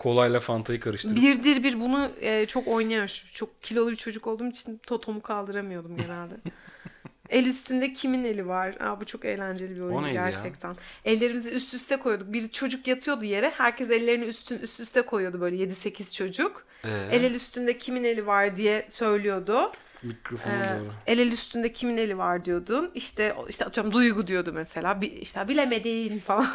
Kolayla 0.01 0.39
Fanta'yı 0.39 0.79
karıştırıp. 0.79 1.17
Birdir 1.17 1.63
bir 1.63 1.79
bunu 1.79 2.11
e, 2.21 2.45
çok 2.45 2.67
oynuyor. 2.67 3.23
Çok 3.33 3.63
kilolu 3.63 3.91
bir 3.91 3.95
çocuk 3.95 4.27
olduğum 4.27 4.47
için 4.47 4.81
totomu 4.87 5.21
kaldıramıyordum 5.21 5.97
genelde. 5.97 6.35
El 7.29 7.45
üstünde 7.45 7.93
kimin 7.93 8.23
eli 8.23 8.47
var? 8.47 8.75
Aa, 8.79 9.01
bu 9.01 9.05
çok 9.05 9.25
eğlenceli 9.25 9.75
bir 9.75 9.81
oyun 9.81 10.03
neydi 10.03 10.15
ya? 10.15 10.29
gerçekten. 10.29 10.75
Ellerimizi 11.05 11.51
üst 11.51 11.73
üste 11.73 11.97
koyuyorduk. 11.97 12.33
Bir 12.33 12.49
çocuk 12.49 12.87
yatıyordu 12.87 13.25
yere. 13.25 13.49
Herkes 13.49 13.89
ellerini 13.89 14.25
üstün 14.25 14.59
üst 14.59 14.79
üste 14.79 15.01
koyuyordu 15.01 15.41
böyle 15.41 15.55
7-8 15.55 16.15
çocuk. 16.15 16.65
Ee, 16.83 16.89
El 17.11 17.23
el 17.23 17.33
üstünde 17.33 17.77
kimin 17.77 18.03
eli 18.03 18.27
var 18.27 18.55
diye 18.55 18.87
söylüyordu. 18.89 19.71
mikrofonu 20.03 20.53
Ee, 20.53 20.79
doğru. 20.79 20.93
el 21.07 21.19
el 21.19 21.31
üstünde 21.31 21.73
kimin 21.73 21.97
eli 21.97 22.17
var 22.17 22.45
diyordun. 22.45 22.91
İşte 22.95 23.35
işte 23.49 23.65
atıyorum 23.65 23.93
duygu 23.93 24.27
diyordu 24.27 24.51
mesela. 24.53 25.01
Bir, 25.01 25.11
işte 25.11 25.47
bilemedin 25.47 26.19
falan. 26.19 26.47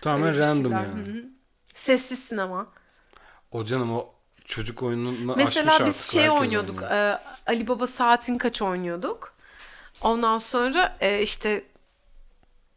Tamamen 0.00 0.38
random 0.38 0.72
yani. 0.72 0.86
Hı 0.86 1.12
hı. 1.12 1.24
Sessiz 1.74 2.18
sinema. 2.18 2.79
O 3.52 3.64
canım 3.64 3.92
o 3.96 4.08
çocuk 4.44 4.82
oyununu 4.82 5.36
Mesela 5.36 5.74
aşmış 5.74 5.88
biz 5.88 6.10
şey 6.12 6.30
oynuyorduk. 6.30 6.82
oynuyor. 6.82 6.90
e, 6.90 7.18
Ali 7.46 7.68
Baba 7.68 7.86
Saatin 7.86 8.38
Kaç 8.38 8.62
oynuyorduk. 8.62 9.34
Ondan 10.00 10.38
sonra 10.38 10.96
e, 11.00 11.22
işte 11.22 11.64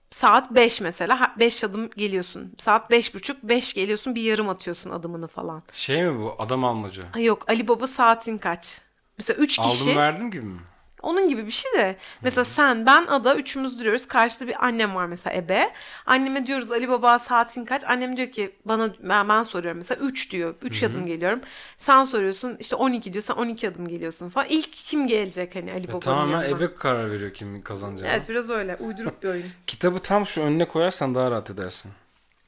saat 0.10 0.52
5 0.52 0.82
mesela 0.82 1.34
5 1.40 1.64
adım 1.64 1.90
geliyorsun. 1.90 2.54
Saat 2.58 2.92
beş 2.92 3.16
buçuk 3.16 3.44
5 3.44 3.74
geliyorsun 3.74 4.16
bir 4.16 4.22
yarım 4.22 4.50
atıyorsun 4.50 4.90
adımını 4.90 5.28
falan. 5.28 5.64
Şey 5.72 6.04
mi 6.04 6.20
bu 6.20 6.36
adam 6.40 6.66
almaca? 6.66 7.04
Ha, 7.12 7.20
yok 7.20 7.50
Ali 7.50 7.68
Baba 7.68 7.88
Saatin 7.88 8.38
Kaç. 8.38 8.82
Mesela 9.18 9.38
3 9.44 9.58
kişi. 9.58 9.90
Aldım 9.90 10.02
verdim 10.02 10.32
gibi 10.32 10.46
mi? 10.46 10.60
Onun 11.04 11.28
gibi 11.30 11.46
bir 11.46 11.52
şey 11.52 11.72
de. 11.72 11.96
Mesela 12.22 12.46
sen, 12.46 12.86
ben, 12.86 13.06
Ada 13.08 13.36
üçümüz 13.36 13.80
duruyoruz. 13.80 14.08
Karşıda 14.08 14.48
bir 14.48 14.66
annem 14.66 14.96
var 14.96 15.06
mesela 15.06 15.36
ebe. 15.36 15.74
Anneme 16.06 16.48
diyoruz 16.48 16.72
Ali 16.72 16.90
Baba 16.90 17.20
saatin 17.20 17.66
kaç? 17.66 17.82
Annem 17.88 18.18
diyor 18.18 18.32
ki 18.32 18.56
bana 18.66 18.94
ben, 19.00 19.30
ben 19.30 19.44
soruyorum 19.44 19.78
mesela 19.78 20.06
3 20.06 20.32
diyor. 20.32 20.56
3 20.62 20.84
adım 20.84 21.06
geliyorum. 21.06 21.42
Sen 21.78 22.06
soruyorsun 22.06 22.58
işte 22.60 22.76
12 22.76 23.14
diyor. 23.14 23.24
Sen 23.24 23.34
12 23.34 23.70
adım 23.70 23.88
geliyorsun 23.88 24.30
falan. 24.30 24.48
İlk 24.50 24.74
kim 24.74 25.08
gelecek 25.08 25.56
hani 25.56 25.72
Ali 25.72 25.84
E, 25.84 25.88
Baba'nın 25.88 26.00
tamamen 26.00 26.44
yanına? 26.44 26.58
ebe 26.58 26.74
karar 26.74 27.12
veriyor 27.12 27.34
kim 27.34 27.62
kazanacağını. 27.64 28.12
Evet 28.14 28.30
biraz 28.30 28.50
öyle. 28.50 28.76
Uyduruk 28.80 29.24
bir 29.24 29.28
oyun. 29.30 29.46
Kitabı 29.68 30.00
tam 30.00 30.26
şu 30.28 30.42
önüne 30.42 30.68
koyarsan 30.68 31.16
daha 31.16 31.32
rahat 31.32 31.50
edersin. 31.50 31.92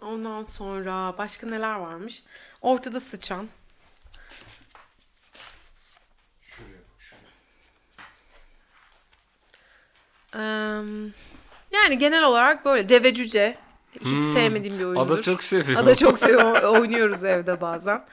Ondan 0.02 0.44
sonra 0.44 1.18
başka 1.18 1.48
neler 1.48 1.76
varmış? 1.76 2.24
Ortada 2.62 3.00
sıçan. 3.00 3.48
Şuraya 6.42 6.72
bak 6.74 7.00
şuraya. 7.00 7.22
Eee, 10.25 10.25
yani 11.74 11.98
genel 11.98 12.24
olarak 12.24 12.66
böyle 12.66 12.90
deve 12.90 13.14
cüce. 13.14 13.58
Hiç 14.00 14.22
sevmediğim 14.34 14.80
bir 14.80 14.84
oyundur. 14.84 15.12
Ada 15.12 15.22
çok 15.22 15.44
seviyor. 15.44 15.80
Ada 15.80 15.96
çok 15.96 16.20
seviyor. 16.26 16.64
Oynuyoruz 16.64 17.24
evde 17.24 17.62
bazen. 17.62 18.06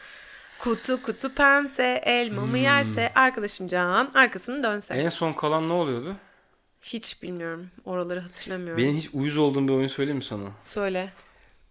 Kutu 0.59 1.03
kutu 1.03 1.35
pense 1.35 2.03
elmamı 2.05 2.59
yerse 2.59 3.13
arkadaşım 3.15 3.69
Can 3.69 4.11
arkasını 4.15 4.63
dönse. 4.63 4.95
En 4.95 5.09
son 5.09 5.33
kalan 5.33 5.69
ne 5.69 5.73
oluyordu? 5.73 6.17
Hiç 6.83 7.23
bilmiyorum. 7.23 7.71
Oraları 7.85 8.21
hatırlamıyorum. 8.21 8.83
Benim 8.85 8.97
hiç 8.97 9.11
uyuz 9.13 9.39
olduğum 9.39 9.69
bir 9.69 9.73
oyun 9.73 9.87
söyleyeyim 9.87 10.17
mi 10.17 10.25
sana? 10.25 10.49
Söyle. 10.61 11.13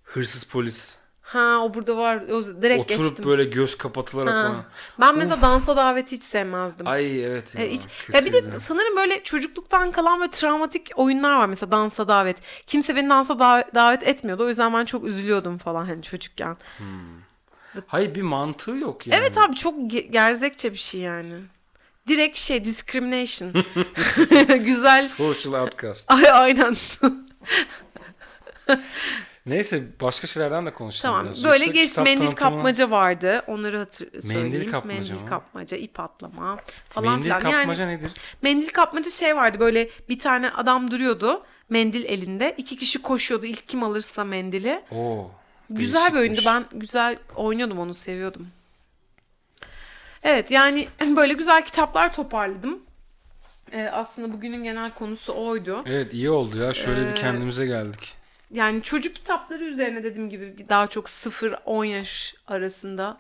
Hırsız 0.04 0.43
polis. 0.43 0.97
Ha 1.32 1.59
o 1.63 1.73
burada 1.73 1.97
var. 1.97 2.17
O, 2.17 2.61
direkt 2.61 2.84
Oturup 2.91 3.03
geçtim. 3.09 3.25
böyle 3.25 3.43
göz 3.43 3.77
kapatılarak 3.77 4.34
Ha. 4.34 4.65
Ben 4.99 5.17
mesela 5.17 5.41
dansa 5.41 5.75
daveti 5.77 6.15
hiç 6.15 6.23
sevmezdim. 6.23 6.88
Ay 6.88 7.25
evet 7.25 7.55
ya. 7.55 7.61
Hiç- 7.65 7.88
ya 8.13 8.25
bir 8.25 8.34
de 8.34 8.59
sanırım 8.59 8.95
böyle 8.95 9.23
çocukluktan 9.23 9.91
kalan 9.91 10.19
böyle 10.19 10.32
travmatik 10.32 10.91
oyunlar 10.95 11.36
var 11.39 11.45
mesela 11.45 11.71
dansa 11.71 12.07
davet. 12.07 12.38
Kimse 12.67 12.95
beni 12.95 13.09
dansa 13.09 13.34
dav- 13.34 13.75
davet 13.75 14.07
etmiyordu. 14.07 14.43
O 14.45 14.49
yüzden 14.49 14.73
ben 14.73 14.86
çok 14.86 15.03
üzülüyordum 15.05 15.57
falan 15.57 15.86
hani 15.86 16.01
çocukken. 16.03 16.57
Hayır 17.88 18.15
bir 18.15 18.21
mantığı 18.21 18.71
yok 18.71 19.07
yani. 19.07 19.19
Evet 19.21 19.38
abi 19.38 19.55
çok 19.55 19.75
ge- 19.77 20.07
gerzekçe 20.11 20.71
bir 20.73 20.77
şey 20.77 21.01
yani. 21.01 21.34
Direkt 22.07 22.38
şey 22.38 22.63
discrimination. 22.63 23.53
Güzel. 24.65 25.07
Social 25.07 25.53
outcast. 25.63 26.11
Ay 26.11 26.29
aynen. 26.32 26.75
Neyse 29.45 29.83
başka 30.01 30.27
şeylerden 30.27 30.65
de 30.65 30.73
konuşalım 30.73 31.13
tamam. 31.15 31.25
biraz. 31.25 31.43
Böyle 31.43 31.65
geç 31.65 31.97
mendil 31.97 32.17
tanıtımı- 32.27 32.35
kapmaca 32.35 32.89
vardı. 32.91 33.43
Onları 33.47 33.77
hatır 33.77 34.21
söyleyeyim. 34.21 34.51
Mendil 34.51 34.71
kapmaca 34.71 34.99
Mendil 34.99 35.13
mı? 35.21 35.29
kapmaca, 35.29 35.77
ip 35.77 35.99
atlama 35.99 36.57
falan 36.89 37.09
Mendil 37.13 37.23
filan. 37.23 37.41
kapmaca 37.41 37.83
Yani 37.83 37.95
nedir? 37.97 38.11
mendil 38.41 38.69
kapmaca 38.69 39.09
şey 39.11 39.35
vardı 39.35 39.59
böyle 39.59 39.89
bir 40.09 40.19
tane 40.19 40.49
adam 40.49 40.91
duruyordu. 40.91 41.43
Mendil 41.69 42.05
elinde. 42.05 42.55
iki 42.57 42.77
kişi 42.77 43.01
koşuyordu. 43.01 43.45
İlk 43.45 43.67
kim 43.67 43.83
alırsa 43.83 44.23
mendili. 44.23 44.81
Oo. 44.91 45.31
Güzel 45.69 46.13
bir 46.13 46.17
oyundu. 46.19 46.41
Ben 46.45 46.65
güzel 46.73 47.17
oynuyordum 47.35 47.79
onu 47.79 47.93
seviyordum. 47.93 48.47
Evet 50.23 50.51
yani 50.51 50.87
böyle 51.15 51.33
güzel 51.33 51.65
kitaplar 51.65 52.13
toparladım. 52.13 52.79
Ee, 53.73 53.89
aslında 53.93 54.33
bugünün 54.33 54.63
genel 54.63 54.91
konusu 54.91 55.33
oydu. 55.45 55.81
Evet 55.85 56.13
iyi 56.13 56.29
oldu 56.29 56.57
ya. 56.59 56.73
Şöyle 56.73 57.01
Ee, 57.07 57.11
bir 57.11 57.15
kendimize 57.15 57.65
geldik. 57.65 58.13
Yani 58.54 58.82
çocuk 58.84 59.16
kitapları 59.16 59.64
üzerine 59.64 60.04
dediğim 60.04 60.30
gibi 60.30 60.66
daha 60.70 60.88
çok 60.88 61.06
0-10 61.08 61.86
yaş 61.86 62.36
arasında 62.47 63.18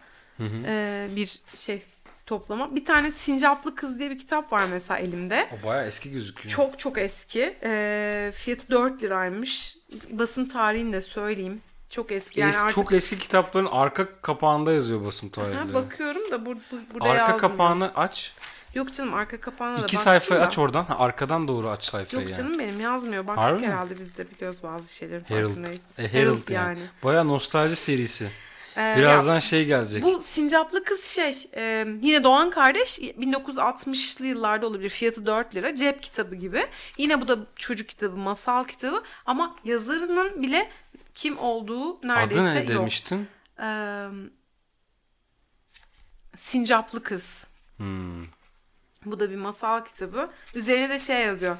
e, 0.65 1.07
bir 1.15 1.41
şey 1.55 1.81
toplama. 2.25 2.75
Bir 2.75 2.85
tane 2.85 3.11
Sincaplı 3.11 3.75
Kız 3.75 3.99
diye 3.99 4.09
bir 4.09 4.17
kitap 4.17 4.51
var 4.53 4.65
mesela 4.71 4.97
elimde. 4.97 5.49
O 5.63 5.67
baya 5.67 5.85
eski 5.85 6.11
gözüküyor. 6.11 6.55
Çok 6.55 6.79
çok 6.79 6.97
eski. 6.97 7.57
E, 7.63 8.31
fiyatı 8.35 8.69
4 8.71 9.03
liraymış. 9.03 9.77
Basım 10.11 10.45
tarihini 10.45 10.93
de 10.93 11.01
söyleyeyim. 11.01 11.61
Çok 11.89 12.11
eski. 12.11 12.39
Yani 12.39 12.51
Es- 12.51 12.61
artık 12.63 12.75
Çok 12.75 12.93
eski 12.93 13.19
kitapların 13.19 13.65
arka 13.71 14.21
kapağında 14.21 14.71
yazıyor 14.73 15.05
basım 15.05 15.31
Aha, 15.37 15.43
tarihleri. 15.45 15.73
bakıyorum 15.73 16.31
da 16.31 16.45
bur, 16.45 16.55
bur- 16.55 16.93
burada 16.93 17.09
Arka 17.09 17.17
yazmıyor. 17.21 17.39
kapağını 17.39 17.91
aç. 17.95 18.33
Yok 18.73 18.93
canım 18.93 19.13
arka 19.13 19.39
kapağına 19.39 19.77
da 19.77 19.81
İki 19.81 19.97
sayfayı 19.97 20.41
da. 20.41 20.45
aç 20.45 20.57
oradan. 20.57 20.83
Ha, 20.83 20.95
arkadan 20.99 21.47
doğru 21.47 21.69
aç 21.69 21.83
sayfayı 21.85 22.21
Yok 22.23 22.29
yani. 22.31 22.37
canım 22.37 22.59
benim 22.59 22.79
yazmıyor. 22.79 23.27
Baktık 23.27 23.43
Harbi 23.43 23.61
mi? 23.61 23.67
herhalde 23.67 23.99
biz 23.99 24.17
de 24.17 24.31
biliyoruz 24.31 24.59
bazı 24.63 24.95
şeyleri 24.95 25.23
Herald. 25.27 25.47
farkındayız. 25.47 25.99
E, 25.99 26.13
Herald, 26.13 26.49
yani. 26.49 26.79
Baya 27.03 27.23
nostalji 27.23 27.75
serisi. 27.75 28.29
Ee, 28.77 28.95
Birazdan 28.97 29.33
ya, 29.33 29.39
şey 29.39 29.65
gelecek. 29.65 30.03
bu 30.03 30.21
sincaplı 30.21 30.83
kız 30.83 31.05
şey 31.05 31.33
e, 31.55 31.87
yine 32.01 32.23
Doğan 32.23 32.49
kardeş 32.49 32.99
1960'lı 32.99 34.25
yıllarda 34.25 34.67
olabilir 34.67 34.89
fiyatı 34.89 35.25
4 35.25 35.55
lira 35.55 35.75
cep 35.75 36.03
kitabı 36.03 36.35
gibi. 36.35 36.65
Yine 36.97 37.21
bu 37.21 37.27
da 37.27 37.37
çocuk 37.55 37.89
kitabı 37.89 38.17
masal 38.17 38.63
kitabı 38.63 39.03
ama 39.25 39.55
yazarının 39.63 40.41
bile 40.43 40.71
kim 41.15 41.37
olduğu 41.37 42.07
neredeyse 42.07 42.41
Adı 42.43 42.55
ne 42.55 42.59
yok. 42.59 42.67
demiştin? 42.81 43.27
Ee, 43.63 44.07
sincaplı 46.35 47.03
kız. 47.03 47.47
Hmm. 47.77 48.21
Bu 49.05 49.19
da 49.19 49.29
bir 49.29 49.35
masal 49.35 49.83
kitabı. 49.85 50.31
Üzerine 50.55 50.89
de 50.89 50.99
şey 50.99 51.21
yazıyor. 51.21 51.57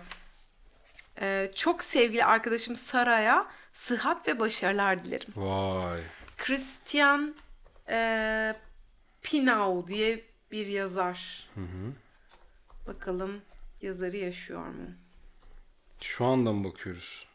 Ee, 1.21 1.51
çok 1.55 1.83
sevgili 1.83 2.25
arkadaşım 2.25 2.75
Sara'ya 2.75 3.47
sıhhat 3.73 4.27
ve 4.27 4.39
başarılar 4.39 5.03
dilerim. 5.03 5.29
Vay. 5.35 6.01
Christian 6.37 7.35
e, 7.89 8.55
Pinau 9.21 9.87
diye 9.87 10.25
bir 10.51 10.65
yazar. 10.65 11.49
Bakalım 12.87 13.41
yazarı 13.81 14.17
yaşıyor 14.17 14.67
mu? 14.67 14.89
Şu 16.01 16.25
anda 16.25 16.53
mı 16.53 16.69
bakıyoruz? 16.69 17.27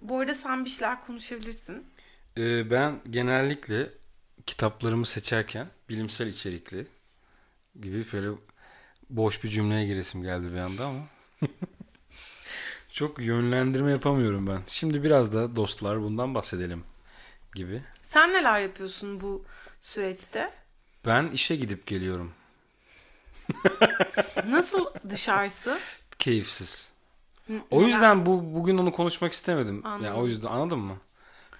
Bu 0.00 0.18
arada 0.18 0.34
sen 0.34 0.64
bir 0.64 0.70
şeyler 0.70 1.06
konuşabilirsin. 1.06 1.86
Ee, 2.38 2.70
ben 2.70 3.00
genellikle 3.10 3.90
kitaplarımı 4.46 5.06
seçerken 5.06 5.68
bilimsel 5.88 6.26
içerikli 6.26 6.86
gibi 7.80 8.06
böyle 8.12 8.28
boş 9.10 9.44
bir 9.44 9.48
cümleye 9.48 9.86
giresim 9.86 10.22
geldi 10.22 10.52
bir 10.52 10.58
anda 10.58 10.86
ama 10.86 11.00
çok 12.92 13.18
yönlendirme 13.18 13.90
yapamıyorum 13.90 14.46
ben. 14.46 14.60
Şimdi 14.66 15.02
biraz 15.02 15.34
da 15.34 15.56
dostlar 15.56 16.02
bundan 16.02 16.34
bahsedelim 16.34 16.84
gibi. 17.54 17.82
Sen 18.02 18.32
neler 18.32 18.60
yapıyorsun 18.60 19.20
bu 19.20 19.44
süreçte? 19.80 20.50
Ben 21.06 21.28
işe 21.28 21.56
gidip 21.56 21.86
geliyorum. 21.86 22.32
Nasıl 24.48 24.86
dışarısı? 25.10 25.78
Keyifsiz. 26.18 26.92
N- 27.48 27.62
O 27.70 27.82
yüzden 27.82 28.26
bu 28.26 28.54
bugün 28.54 28.78
onu 28.78 28.92
konuşmak 28.92 29.32
istemedim. 29.32 29.86
Anladım. 29.86 30.04
Yani 30.06 30.16
o 30.20 30.26
yüzden 30.26 30.48
anladın 30.48 30.78
mı? 30.78 30.96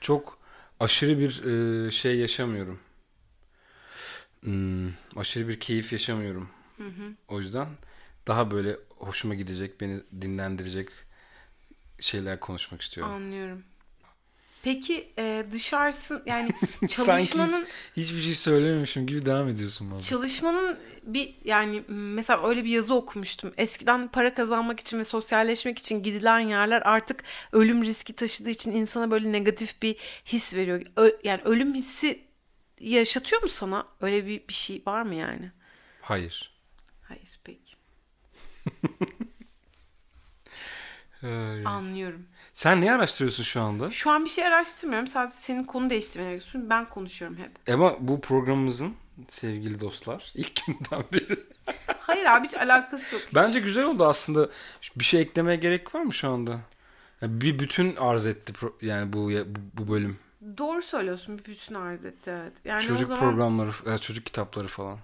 Çok 0.01 0.39
aşırı 0.81 1.19
bir 1.19 1.45
e, 1.87 1.91
şey 1.91 2.17
yaşamıyorum. 2.19 2.81
Hmm, 4.41 4.89
aşırı 5.17 5.49
bir 5.49 5.61
keyif 5.61 5.93
yaşamıyorum. 5.93 6.49
O 7.29 7.39
yüzden 7.41 7.67
daha 8.27 8.51
böyle 8.51 8.77
hoşuma 8.97 9.35
gidecek, 9.35 9.81
beni 9.81 10.01
dinlendirecek 10.21 10.89
şeyler 12.01 12.41
konuşmak 12.41 12.83
istiyorum. 12.83 13.13
Anlıyorum. 13.15 13.63
Peki 14.63 15.13
e, 15.19 15.47
dışarısı 15.53 16.23
yani 16.27 16.51
Sanki 16.89 16.95
çalışmanın 16.95 17.67
hiç- 17.97 18.05
hiçbir 18.05 18.21
şey 18.21 18.33
söylememişim 18.35 19.07
gibi 19.07 19.27
devam 19.27 19.49
ediyorsun 19.49 19.91
bana. 19.91 20.01
Çalışmanın 20.01 20.79
bir 21.03 21.35
yani 21.45 21.83
mesela 21.89 22.49
öyle 22.49 22.65
bir 22.65 22.71
yazı 22.71 22.95
okumuştum. 22.95 23.53
Eskiden 23.57 24.09
para 24.09 24.35
kazanmak 24.35 24.81
için 24.81 24.99
ve 24.99 25.05
sosyalleşmek 25.05 25.79
için 25.79 26.03
gidilen 26.03 26.39
yerler 26.41 26.83
artık 26.83 27.25
ölüm 27.53 27.85
riski 27.85 28.13
taşıdığı 28.13 28.51
için 28.51 28.73
insana 28.73 29.11
böyle 29.11 29.33
negatif 29.33 29.83
bir 29.83 29.97
his 30.25 30.55
veriyor. 30.55 30.83
Ö- 30.97 31.17
yani 31.25 31.41
ölüm 31.45 31.75
hissi 31.75 32.21
yaşatıyor 32.81 33.43
mu 33.43 33.49
sana? 33.49 33.87
Öyle 34.01 34.27
bir, 34.27 34.49
bir 34.49 34.55
şey 34.55 34.83
var 34.87 35.03
mı 35.03 35.15
yani? 35.15 35.53
Hayır. 36.01 36.58
Hayır 37.09 37.39
peki. 37.45 37.75
Anlıyorum. 41.67 42.27
Sen 42.53 42.81
ne 42.81 42.93
araştırıyorsun 42.93 43.43
şu 43.43 43.61
anda? 43.61 43.91
Şu 43.91 44.11
an 44.11 44.25
bir 44.25 44.31
şey 44.31 44.47
araştırmıyorum. 44.47 45.07
Sadece 45.07 45.35
senin 45.35 45.65
konu 45.65 45.91
değiştirmeni 45.91 46.37
istiyorum. 46.37 46.71
Ben 46.71 46.89
konuşuyorum 46.89 47.37
hep. 47.37 47.75
Ama 47.75 47.97
bu 48.01 48.21
programımızın 48.21 48.95
sevgili 49.29 49.81
dostlar 49.81 50.33
ilk 50.35 50.67
günden 50.67 51.05
beri 51.13 51.39
Hayır 52.01 52.25
abi 52.25 52.47
hiç 52.47 52.55
alakası 52.55 53.15
yok. 53.15 53.25
Hiç. 53.27 53.35
Bence 53.35 53.61
güzel 53.61 53.85
oldu 53.85 54.07
aslında. 54.07 54.49
Bir 54.97 55.05
şey 55.05 55.21
eklemeye 55.21 55.57
gerek 55.57 55.95
var 55.95 56.03
mı 56.03 56.15
şu 56.15 56.31
anda? 56.31 56.61
Ya 57.21 57.41
bir 57.41 57.59
bütün 57.59 57.97
arz 57.97 58.27
etti 58.27 58.53
yani 58.83 59.13
bu 59.13 59.31
bu, 59.75 59.93
bölüm. 59.93 60.19
Doğru 60.59 60.83
söylüyorsun. 60.83 61.39
Bir 61.39 61.45
bütün 61.45 61.75
arz 61.75 62.05
etti 62.05 62.31
evet. 62.31 62.53
Yani 62.65 62.83
çocuk 62.83 63.11
o 63.11 63.17
zaman 63.17 63.31
programları, 63.31 63.71
ya 63.87 63.99
çocuk 63.99 64.27
kitapları 64.27 64.69
falan. 64.69 64.99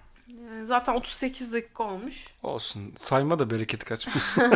Zaten 0.63 0.93
38 0.93 1.53
dakika 1.53 1.83
olmuş. 1.83 2.25
Olsun. 2.43 2.93
Sayma 2.97 3.39
da 3.39 3.49
bereketi 3.49 3.85
kaçmasın. 3.85 4.53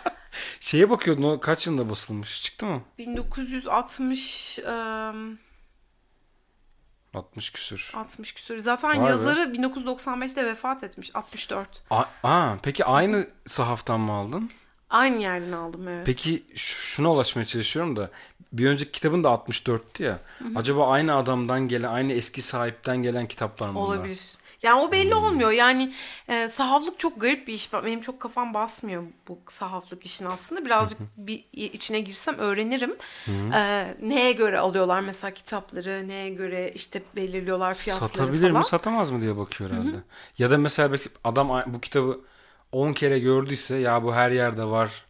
Şeye 0.60 0.90
bakıyordun 0.90 1.22
o 1.22 1.40
kaç 1.40 1.66
yılında 1.66 1.90
basılmış? 1.90 2.42
Çıktı 2.42 2.66
mı? 2.66 2.82
1960 2.98 4.58
ım, 4.58 5.38
60 7.14 7.50
küsür. 7.50 7.92
60 7.94 8.32
küsur. 8.34 8.58
Zaten 8.58 8.90
Vay 8.90 9.00
be. 9.06 9.10
yazarı 9.10 9.40
1995'te 9.40 10.44
vefat 10.46 10.84
etmiş. 10.84 11.10
64. 11.16 11.82
A- 11.90 12.04
Aa, 12.22 12.54
peki 12.62 12.84
aynı 12.84 13.28
sahaftan 13.46 14.00
mı 14.00 14.12
aldın? 14.12 14.50
Aynı 14.90 15.22
yerden 15.22 15.52
aldım 15.52 15.88
evet. 15.88 16.06
Peki 16.06 16.44
ş- 16.54 16.76
şuna 16.86 17.12
ulaşmaya 17.12 17.46
çalışıyorum 17.46 17.96
da 17.96 18.10
bir 18.52 18.66
önceki 18.66 18.92
kitabın 18.92 19.24
da 19.24 19.28
64'tü 19.28 20.02
ya. 20.02 20.18
Acaba 20.54 20.90
aynı 20.90 21.14
adamdan 21.16 21.68
gelen, 21.68 21.88
aynı 21.88 22.12
eski 22.12 22.42
sahipten 22.42 22.96
gelen 23.02 23.26
kitaplar 23.28 23.68
mı 23.68 23.74
bunlar? 23.74 23.86
Olabilir. 23.96 24.34
Yani 24.62 24.80
o 24.80 24.84
Hmm. 24.84 24.92
belli 24.92 25.14
olmuyor. 25.14 25.50
Yani 25.50 25.92
e, 26.28 26.48
sahaflık 26.48 26.98
çok 26.98 27.20
garip 27.20 27.48
bir 27.48 27.52
iş. 27.52 27.72
Benim 27.72 28.00
çok 28.00 28.20
kafam 28.20 28.54
basmıyor 28.54 29.02
bu 29.28 29.38
sahaflık 29.48 30.06
işin 30.06 30.24
aslında. 30.26 30.64
Birazcık 30.64 30.98
bir 31.16 31.44
içine 31.52 32.00
girsem 32.00 32.38
öğrenirim. 32.38 32.96
E, 33.54 33.94
neye 34.02 34.32
göre 34.32 34.58
alıyorlar 34.58 35.00
mesela 35.00 35.30
kitapları, 35.34 36.08
neye 36.08 36.30
göre 36.30 36.72
işte 36.74 37.02
belirliyorlar 37.16 37.74
fiyatları 37.74 38.08
Satabilir 38.12 38.48
falan. 38.48 38.58
mi 38.58 38.64
satamaz 38.64 39.10
mı 39.10 39.22
diye 39.22 39.36
bakıyor 39.36 39.70
herhalde. 39.70 39.96
Ya 40.38 40.50
da 40.50 40.58
mesela 40.58 40.92
belki 40.92 41.08
adam 41.24 41.62
bu 41.66 41.80
kitabı 41.80 42.20
10 42.72 42.92
kere 42.92 43.18
gördüyse 43.18 43.76
ya 43.76 44.02
bu 44.02 44.14
her 44.14 44.30
yerde 44.30 44.64
var 44.64 45.04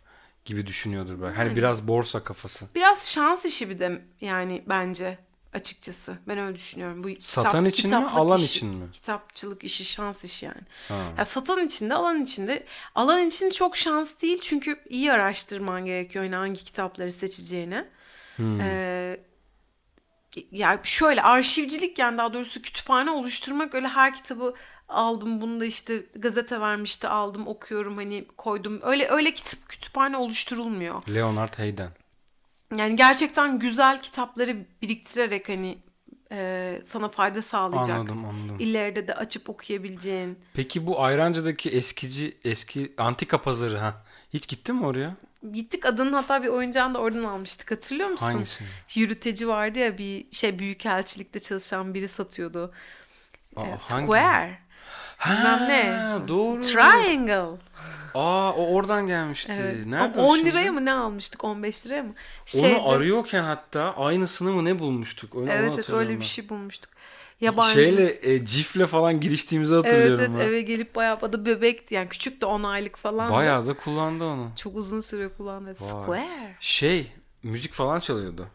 gibi 0.44 0.66
düşünüyordur 0.66 1.22
belki. 1.22 1.36
Hani 1.36 1.57
biraz 1.57 1.88
borsa 1.88 2.22
kafası. 2.24 2.64
Biraz 2.74 3.11
şans 3.11 3.44
işi 3.44 3.70
bir 3.70 3.78
de 3.78 4.03
yani 4.20 4.62
bence 4.66 5.18
açıkçası. 5.53 6.18
Ben 6.28 6.38
öyle 6.38 6.55
düşünüyorum. 6.55 7.05
Bu 7.05 7.09
Satan 7.18 7.64
için 7.64 7.90
mi, 7.90 7.96
alan 7.96 8.38
işi- 8.38 8.46
için 8.46 8.68
mi? 8.68 8.90
Kitapçılık 8.90 9.64
işi 9.64 9.84
şans 9.84 10.24
işi 10.24 10.46
yani. 10.46 10.61
Ha. 10.88 11.03
Ya 11.18 11.24
satan 11.24 11.66
için 11.66 11.90
de 11.90 11.94
alan 11.94 12.20
için 12.20 12.46
de. 12.46 12.64
Alan 12.94 13.26
için 13.26 13.50
çok 13.50 13.76
şans 13.76 14.22
değil 14.22 14.38
çünkü 14.42 14.80
iyi 14.88 15.12
araştırman 15.12 15.84
gerekiyor 15.84 16.24
yani 16.24 16.36
hangi 16.36 16.64
kitapları 16.64 17.12
seçeceğine. 17.12 17.88
Hmm. 18.36 18.61
Ee, 18.61 19.20
ya 20.50 20.80
şöyle 20.82 21.22
arşivcilik 21.22 21.98
yani 21.98 22.18
daha 22.18 22.32
doğrusu 22.32 22.62
kütüphane 22.62 23.11
oluşturmak 23.11 23.74
öyle 23.74 23.88
her 23.88 24.14
kitabı 24.14 24.55
aldım 24.88 25.40
bunu 25.40 25.61
da 25.61 25.64
işte 25.64 26.07
gazete 26.16 26.61
vermişti 26.61 27.09
aldım 27.09 27.46
okuyorum 27.46 27.96
hani 27.96 28.26
koydum 28.36 28.80
öyle 28.82 29.09
öyle 29.09 29.34
kitap 29.34 29.68
kütüphane 29.68 30.16
oluşturulmuyor. 30.16 31.03
Leonard 31.14 31.55
Hayden. 31.59 31.90
Yani 32.76 32.96
gerçekten 32.96 33.58
güzel 33.58 34.02
kitapları 34.02 34.56
biriktirerek 34.82 35.48
hani 35.48 35.78
e, 36.32 36.80
sana 36.84 37.08
fayda 37.08 37.42
sağlayacak. 37.42 37.96
Anladım 37.98 38.24
anladım. 38.24 38.56
İleride 38.58 39.08
de 39.08 39.14
açıp 39.14 39.50
okuyabileceğin. 39.50 40.38
Peki 40.54 40.86
bu 40.86 41.02
Ayrancı'daki 41.02 41.70
eskici 41.70 42.38
eski 42.44 42.92
antika 42.98 43.42
pazarı 43.42 43.78
ha 43.78 44.02
hiç 44.32 44.48
gittin 44.48 44.76
mi 44.76 44.86
oraya? 44.86 45.16
Gittik 45.52 45.86
adının 45.86 46.12
hatta 46.12 46.42
bir 46.42 46.48
oyuncağını 46.48 46.94
da 46.94 46.98
oradan 46.98 47.24
almıştık 47.24 47.70
hatırlıyor 47.70 48.08
musun? 48.08 48.26
Hangisini? 48.26 48.68
Yürüteci 48.94 49.48
vardı 49.48 49.78
ya 49.78 49.98
bir 49.98 50.26
şey 50.32 50.58
büyükelçilikte 50.58 51.40
çalışan 51.40 51.94
biri 51.94 52.08
satıyordu. 52.08 52.72
Aa, 53.56 53.60
E, 53.62 53.64
hangi? 53.64 53.78
Square. 54.06 54.58
Ha, 55.16 55.34
bilmem 55.34 55.68
ne. 55.68 56.28
Doğru. 56.28 56.60
Triangle. 56.60 57.58
Aa 58.14 58.52
o 58.52 58.66
oradan 58.74 59.06
gelmişti. 59.06 59.52
Evet. 59.60 59.86
Nerede 59.86 60.20
Ama 60.20 60.28
o 60.28 60.30
10 60.32 60.36
şimdi? 60.36 60.50
liraya 60.50 60.72
mı 60.72 60.84
ne 60.84 60.92
almıştık? 60.92 61.44
15 61.44 61.86
liraya 61.86 62.02
mı? 62.02 62.08
Onu 62.54 62.60
Şeydi- 62.60 62.80
arıyorken 62.80 63.42
hatta 63.42 63.94
aynısını 63.96 64.52
mı 64.52 64.64
ne 64.64 64.78
bulmuştuk? 64.78 65.34
Onu, 65.34 65.42
onu 65.42 65.50
Evet 65.50 65.72
evet 65.74 65.90
öyle 65.90 66.10
bir 66.10 66.20
ben. 66.20 66.24
şey 66.24 66.48
bulmuştuk. 66.48 66.90
Yabancı. 67.40 67.68
Şeyle 67.72 68.18
e, 68.34 68.44
cifle 68.46 68.86
falan 68.86 69.20
giriştiğimizi 69.20 69.74
Evet 69.74 69.84
hatırlıyorum 69.84 70.20
evet 70.20 70.30
ben. 70.40 70.46
eve 70.48 70.60
gelip 70.62 70.94
bayağı 70.94 71.18
adı 71.22 71.46
bebekti 71.46 71.94
yani 71.94 72.08
küçük 72.08 72.40
de 72.40 72.46
10 72.46 72.62
aylık 72.62 72.96
falan. 72.96 73.32
Bayağı 73.32 73.66
da 73.66 73.74
kullandı 73.74 74.24
onu. 74.24 74.50
Çok 74.56 74.76
uzun 74.76 75.00
süre 75.00 75.28
kullandı. 75.28 75.74
Square. 75.74 76.56
Şey 76.60 77.12
müzik 77.42 77.72
falan 77.72 78.00
çalıyordu. 78.00 78.48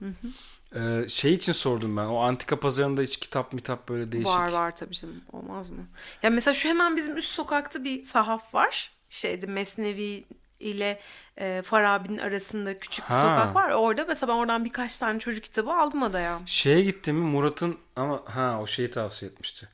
Ee, 0.75 1.05
şey 1.09 1.33
için 1.33 1.53
sordum 1.53 1.97
ben. 1.97 2.05
O 2.05 2.17
antika 2.17 2.59
pazarında 2.59 3.01
hiç 3.01 3.17
kitap 3.17 3.53
mitap 3.53 3.89
böyle 3.89 4.11
değişik. 4.11 4.31
Var 4.31 4.51
var 4.51 4.75
tabii 4.75 4.93
canım. 4.95 5.21
Olmaz 5.31 5.69
mı? 5.69 5.87
Ya 6.23 6.29
mesela 6.29 6.53
şu 6.53 6.69
hemen 6.69 6.95
bizim 6.97 7.17
üst 7.17 7.29
sokakta 7.29 7.83
bir 7.83 8.03
sahaf 8.03 8.53
var. 8.53 8.91
Şeydi 9.09 9.47
Mesnevi 9.47 10.23
ile 10.59 10.99
e, 11.37 11.61
Farabi'nin 11.65 12.17
arasında 12.17 12.79
küçük 12.79 13.05
bir 13.09 13.13
Ha. 13.13 13.21
sokak 13.21 13.55
var. 13.55 13.69
Orada 13.71 14.05
mesela 14.07 14.33
ben 14.33 14.37
oradan 14.37 14.65
birkaç 14.65 14.99
tane 14.99 15.19
çocuk 15.19 15.43
kitabı 15.43 15.71
aldım 15.73 16.03
adaya. 16.03 16.39
Şeye 16.45 16.81
gitti 16.81 17.13
mi 17.13 17.19
Murat'ın 17.19 17.77
ama 17.95 18.21
ha 18.25 18.59
o 18.61 18.67
şeyi 18.67 18.91
tavsiye 18.91 19.31
etmişti. 19.31 19.67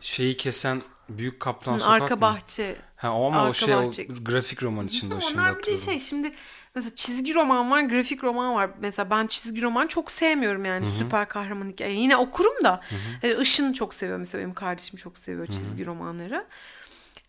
Şeyi 0.00 0.36
kesen 0.36 0.82
Büyük 1.08 1.40
Kaplan 1.40 1.78
Sokak 1.78 2.02
Arka 2.02 2.16
mı? 2.16 2.20
bahçe. 2.22 2.76
Ha 2.96 3.12
o 3.18 3.26
ama 3.26 3.42
o 3.42 3.46
Arka 3.46 3.52
şey 3.54 3.74
o 3.74 3.86
bahçe. 3.86 4.04
grafik 4.04 4.62
roman 4.62 4.86
içinde 4.86 5.14
o 5.14 5.20
şimdi 5.20 5.40
Onlar 5.40 5.58
bir 5.58 5.62
de 5.66 5.76
şey 5.76 5.98
şimdi 5.98 6.32
mesela 6.74 6.94
çizgi 6.94 7.34
roman 7.34 7.70
var, 7.70 7.80
grafik 7.80 8.24
roman 8.24 8.54
var. 8.54 8.70
Mesela 8.80 9.10
ben 9.10 9.26
çizgi 9.26 9.62
roman 9.62 9.86
çok 9.86 10.10
sevmiyorum 10.10 10.64
yani 10.64 10.86
süper 10.98 11.28
kahraman 11.28 11.68
hikaye. 11.68 11.92
Yine 11.94 12.16
okurum 12.16 12.64
da 12.64 12.80
e, 13.22 13.40
Işın 13.40 13.72
çok 13.72 13.94
seviyor 13.94 14.18
mesela 14.18 14.42
benim 14.42 14.54
kardeşim 14.54 14.96
çok 14.98 15.18
seviyor 15.18 15.46
çizgi 15.46 15.86
romanları. 15.86 16.46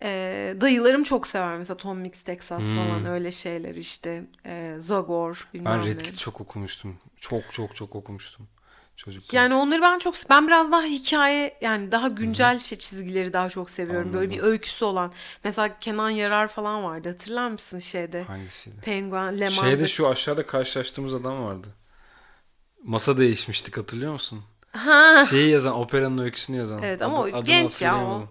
E, 0.04 0.56
dayılarım 0.62 1.04
çok 1.04 1.28
sever 1.28 1.58
mesela 1.58 1.78
Tom 1.78 1.98
Mix 1.98 2.24
Texas 2.24 2.64
falan 2.64 3.06
öyle 3.06 3.32
şeyler 3.32 3.76
işte. 3.76 4.24
E, 4.46 4.76
Zogor 4.80 5.48
bilmem 5.54 5.80
Ben 5.80 5.86
ne. 5.86 5.92
Red 5.92 6.02
Kit 6.02 6.18
çok 6.18 6.42
okumuştum. 6.42 6.98
Çok 7.18 7.54
çok 7.54 7.76
çok 7.76 7.96
okumuştum. 7.96 8.48
Çocuk. 8.96 9.34
Yani 9.34 9.54
onları 9.56 9.82
ben 9.82 10.00
çok 10.00 10.16
ben 10.30 10.48
biraz 10.48 10.72
daha 10.72 10.84
hikaye 10.84 11.58
yani 11.62 11.92
daha 11.92 12.08
güncel 12.08 12.60
şey 12.60 12.78
çizgileri 12.78 13.34
daha 13.34 13.50
çok 13.50 13.70
seviyorum. 13.70 14.14
Böyle 14.14 14.30
bir 14.30 14.42
öyküsü 14.42 14.86
olan. 14.86 15.12
Mesela 15.44 15.80
Kenan 15.80 16.10
Yarar 16.10 16.48
falan 16.48 16.84
vardı. 16.84 17.10
Hatırlar 17.10 17.50
mısın 17.50 17.80
şeyde? 17.80 18.24
Hangisiydi? 18.24 18.76
Penguen, 18.82 19.40
Le 19.40 19.52
Şeyde 19.52 19.88
şu 19.88 20.10
aşağıda 20.10 20.46
karşılaştığımız 20.46 21.16
adam 21.16 21.46
vardı. 21.46 21.68
Masa 22.84 23.18
değişmiştik 23.18 23.78
hatırlıyor 23.78 24.14
musun? 24.14 24.44
Ha. 24.72 25.26
Şeyi 25.26 25.50
yazan, 25.50 25.76
operanın 25.76 26.18
öyküsünü 26.18 26.58
yazan. 26.58 26.84
Evet, 26.84 27.02
ama 27.02 27.20
o 27.20 27.24
adını 27.24 27.44
genç 27.44 27.82
ya 27.82 28.06
o. 28.06 28.28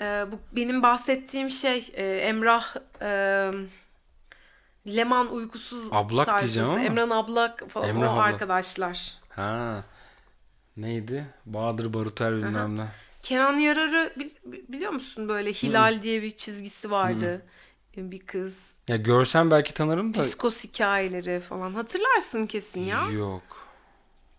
Ee, 0.00 0.24
bu 0.32 0.38
benim 0.56 0.82
bahsettiğim 0.82 1.50
şey 1.50 1.90
e, 1.94 2.04
Emrah 2.16 2.74
e, 3.02 3.50
Leman 4.96 5.32
uykusuz 5.32 5.88
Ablak 5.92 6.26
tayfası. 6.26 6.44
diyeceğim 6.54 6.70
ama. 6.70 6.80
Emran 6.80 7.10
Ablak 7.10 7.70
falan 7.70 7.88
Emrah 7.88 8.08
o 8.10 8.12
Ablak. 8.14 8.24
arkadaşlar. 8.32 9.12
Ha. 9.28 9.84
Neydi? 10.76 11.26
Bahadır 11.46 11.94
Baruter 11.94 12.32
bilmem 12.36 12.78
ne. 12.78 12.86
Kenan 13.22 13.56
Yarar'ı 13.58 14.12
bil- 14.18 14.30
biliyor 14.68 14.92
musun 14.92 15.28
böyle 15.28 15.52
Hilal 15.52 16.02
diye 16.02 16.22
bir 16.22 16.30
çizgisi 16.30 16.90
vardı. 16.90 17.42
Bir 17.96 18.18
kız. 18.18 18.76
Ya 18.88 18.96
görsem 18.96 19.50
belki 19.50 19.74
tanırım 19.74 20.14
da. 20.14 20.22
Psikos 20.22 20.64
hikayeleri 20.64 21.40
falan. 21.40 21.74
Hatırlarsın 21.74 22.46
kesin 22.46 22.80
ya. 22.80 23.10
Yok. 23.10 23.61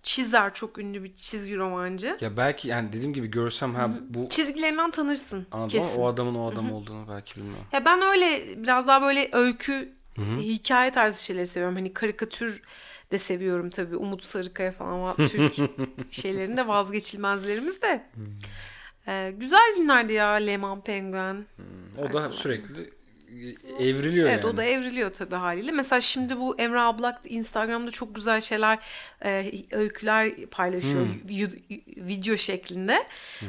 Çizer 0.04 0.54
çok 0.54 0.78
ünlü 0.78 1.04
bir 1.04 1.16
çizgi 1.16 1.58
romancı. 1.58 2.18
Ya 2.22 2.38
belki 2.38 2.68
yani 2.68 2.94
dediğim 2.94 3.14
gibi 3.14 3.28
görsem 3.28 3.76
ha 3.76 3.90
bu 4.10 4.30
Çizgilerinden 4.30 4.92
tanırsın 4.92 5.48
anladım 5.52 5.80
ama 5.80 5.88
kesin. 5.88 6.02
o 6.02 6.08
adamın 6.08 6.36
o 6.36 6.52
adam 6.52 6.72
olduğunu 6.74 7.06
belki 7.10 7.36
bilmiyorum. 7.36 7.66
Ya 7.72 7.86
ben 7.86 8.02
öyle 8.02 8.44
biraz 8.64 8.88
daha 8.88 9.02
böyle 9.02 9.30
öykü, 9.32 9.94
hikaye 10.40 10.92
tarzı 10.92 11.24
şeyleri 11.24 11.48
seviyorum. 11.48 11.76
Hani 11.76 11.94
karikatür 11.94 12.62
de 13.12 13.18
seviyorum 13.18 13.70
tabii. 13.70 13.96
Umut 13.96 14.24
Sarıkaya 14.24 14.72
falan 14.72 15.02
var. 15.02 15.16
Türk 15.16 15.54
şeylerinde 16.12 16.68
vazgeçilmezlerimiz 16.68 17.82
de. 17.82 18.06
Ee, 19.08 19.34
güzel 19.38 19.76
günlerdi 19.78 20.14
ya 20.14 20.30
Leman 20.32 20.82
Penguen. 20.82 21.46
O 21.98 22.14
da 22.14 22.32
sürekli 22.32 22.90
evriliyor 23.80 24.30
Evet 24.30 24.44
yani. 24.44 24.54
o 24.54 24.58
da 24.58 24.64
evriliyor 24.64 25.14
tabii 25.14 25.36
haliyle. 25.36 25.72
Mesela 25.72 26.02
şimdi 26.02 26.38
bu 26.38 26.56
Emre 26.60 26.80
Ablak 26.80 27.20
Instagram'da 27.32 27.92
çok 27.92 28.16
güzel 28.16 28.42
şeyler, 28.42 28.80
e, 29.26 29.52
öyküler 29.72 30.46
paylaşıyor 30.46 31.06
vi- 31.28 31.62
video 31.98 32.38
şeklinde. 32.38 33.08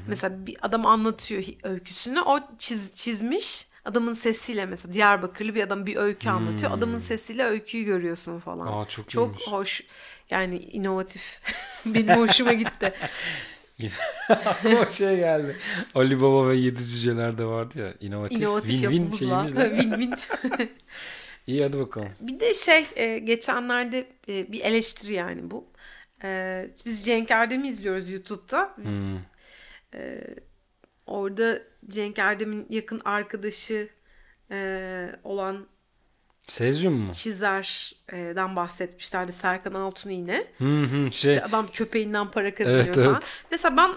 Mesela 0.08 0.46
bir 0.46 0.56
adam 0.62 0.86
anlatıyor 0.86 1.42
öyküsünü. 1.62 2.20
O 2.20 2.40
çiz, 2.58 2.92
çizmiş. 2.94 3.66
Adamın 3.84 4.14
sesiyle 4.14 4.66
mesela 4.66 4.92
Diyarbakırlı 4.94 5.54
bir 5.54 5.62
adam 5.62 5.86
bir 5.86 5.96
öykü 5.96 6.28
anlatıyor. 6.28 6.70
Adamın 6.72 6.98
sesiyle 6.98 7.44
öyküyü 7.44 7.84
görüyorsun 7.84 8.40
falan. 8.40 8.66
Aa, 8.66 8.84
çok 8.84 9.10
çok 9.10 9.28
iyiymiş. 9.28 9.46
hoş. 9.46 9.82
Yani 10.30 10.58
inovatif. 10.58 11.40
Benim 11.86 12.16
hoşuma 12.16 12.52
gitti. 12.52 12.92
o 14.82 14.88
şey 14.88 15.16
geldi. 15.16 15.56
Ali 15.94 16.20
Baba 16.20 16.48
ve 16.48 16.56
Yedi 16.56 16.80
Cüceler 16.80 17.38
de 17.38 17.44
vardı 17.44 17.78
ya. 17.78 17.94
İnovatif. 18.00 18.38
İnovatif 18.38 18.70
Win-win 18.70 18.92
yapımızla. 18.92 19.46
şeyimizle. 19.46 19.62
Win-win. 19.82 20.68
İyi 21.46 21.62
hadi 21.62 21.78
bakalım. 21.78 22.08
Bir 22.20 22.40
de 22.40 22.54
şey 22.54 22.86
e, 22.96 23.18
geçenlerde 23.18 24.06
e, 24.28 24.52
bir 24.52 24.60
eleştiri 24.60 25.12
yani 25.12 25.50
bu. 25.50 25.66
E, 26.24 26.70
biz 26.84 27.04
Cenk 27.04 27.30
Erdem'i 27.30 27.68
izliyoruz 27.68 28.10
YouTube'da. 28.10 28.76
Hmm. 28.76 29.18
Orada 31.06 31.62
Cenk 31.88 32.18
Erdem'in 32.18 32.66
yakın 32.70 33.00
arkadaşı 33.04 33.88
olan 35.24 35.66
Sezyum 36.48 36.94
mu? 36.94 37.12
çizerden 37.12 38.56
bahsetmişlerdi 38.56 39.32
Serkan 39.32 39.74
Altun 39.74 40.10
yine. 40.10 40.44
Hı 40.58 40.82
hı 40.82 41.12
şey. 41.12 41.38
Adam 41.38 41.66
köpeğinden 41.66 42.30
para 42.30 42.54
kazanıyor 42.54 42.84
Evet, 42.84 42.94
falan. 42.94 43.12
evet. 43.12 43.22
Mesela 43.50 43.76
ben 43.76 43.90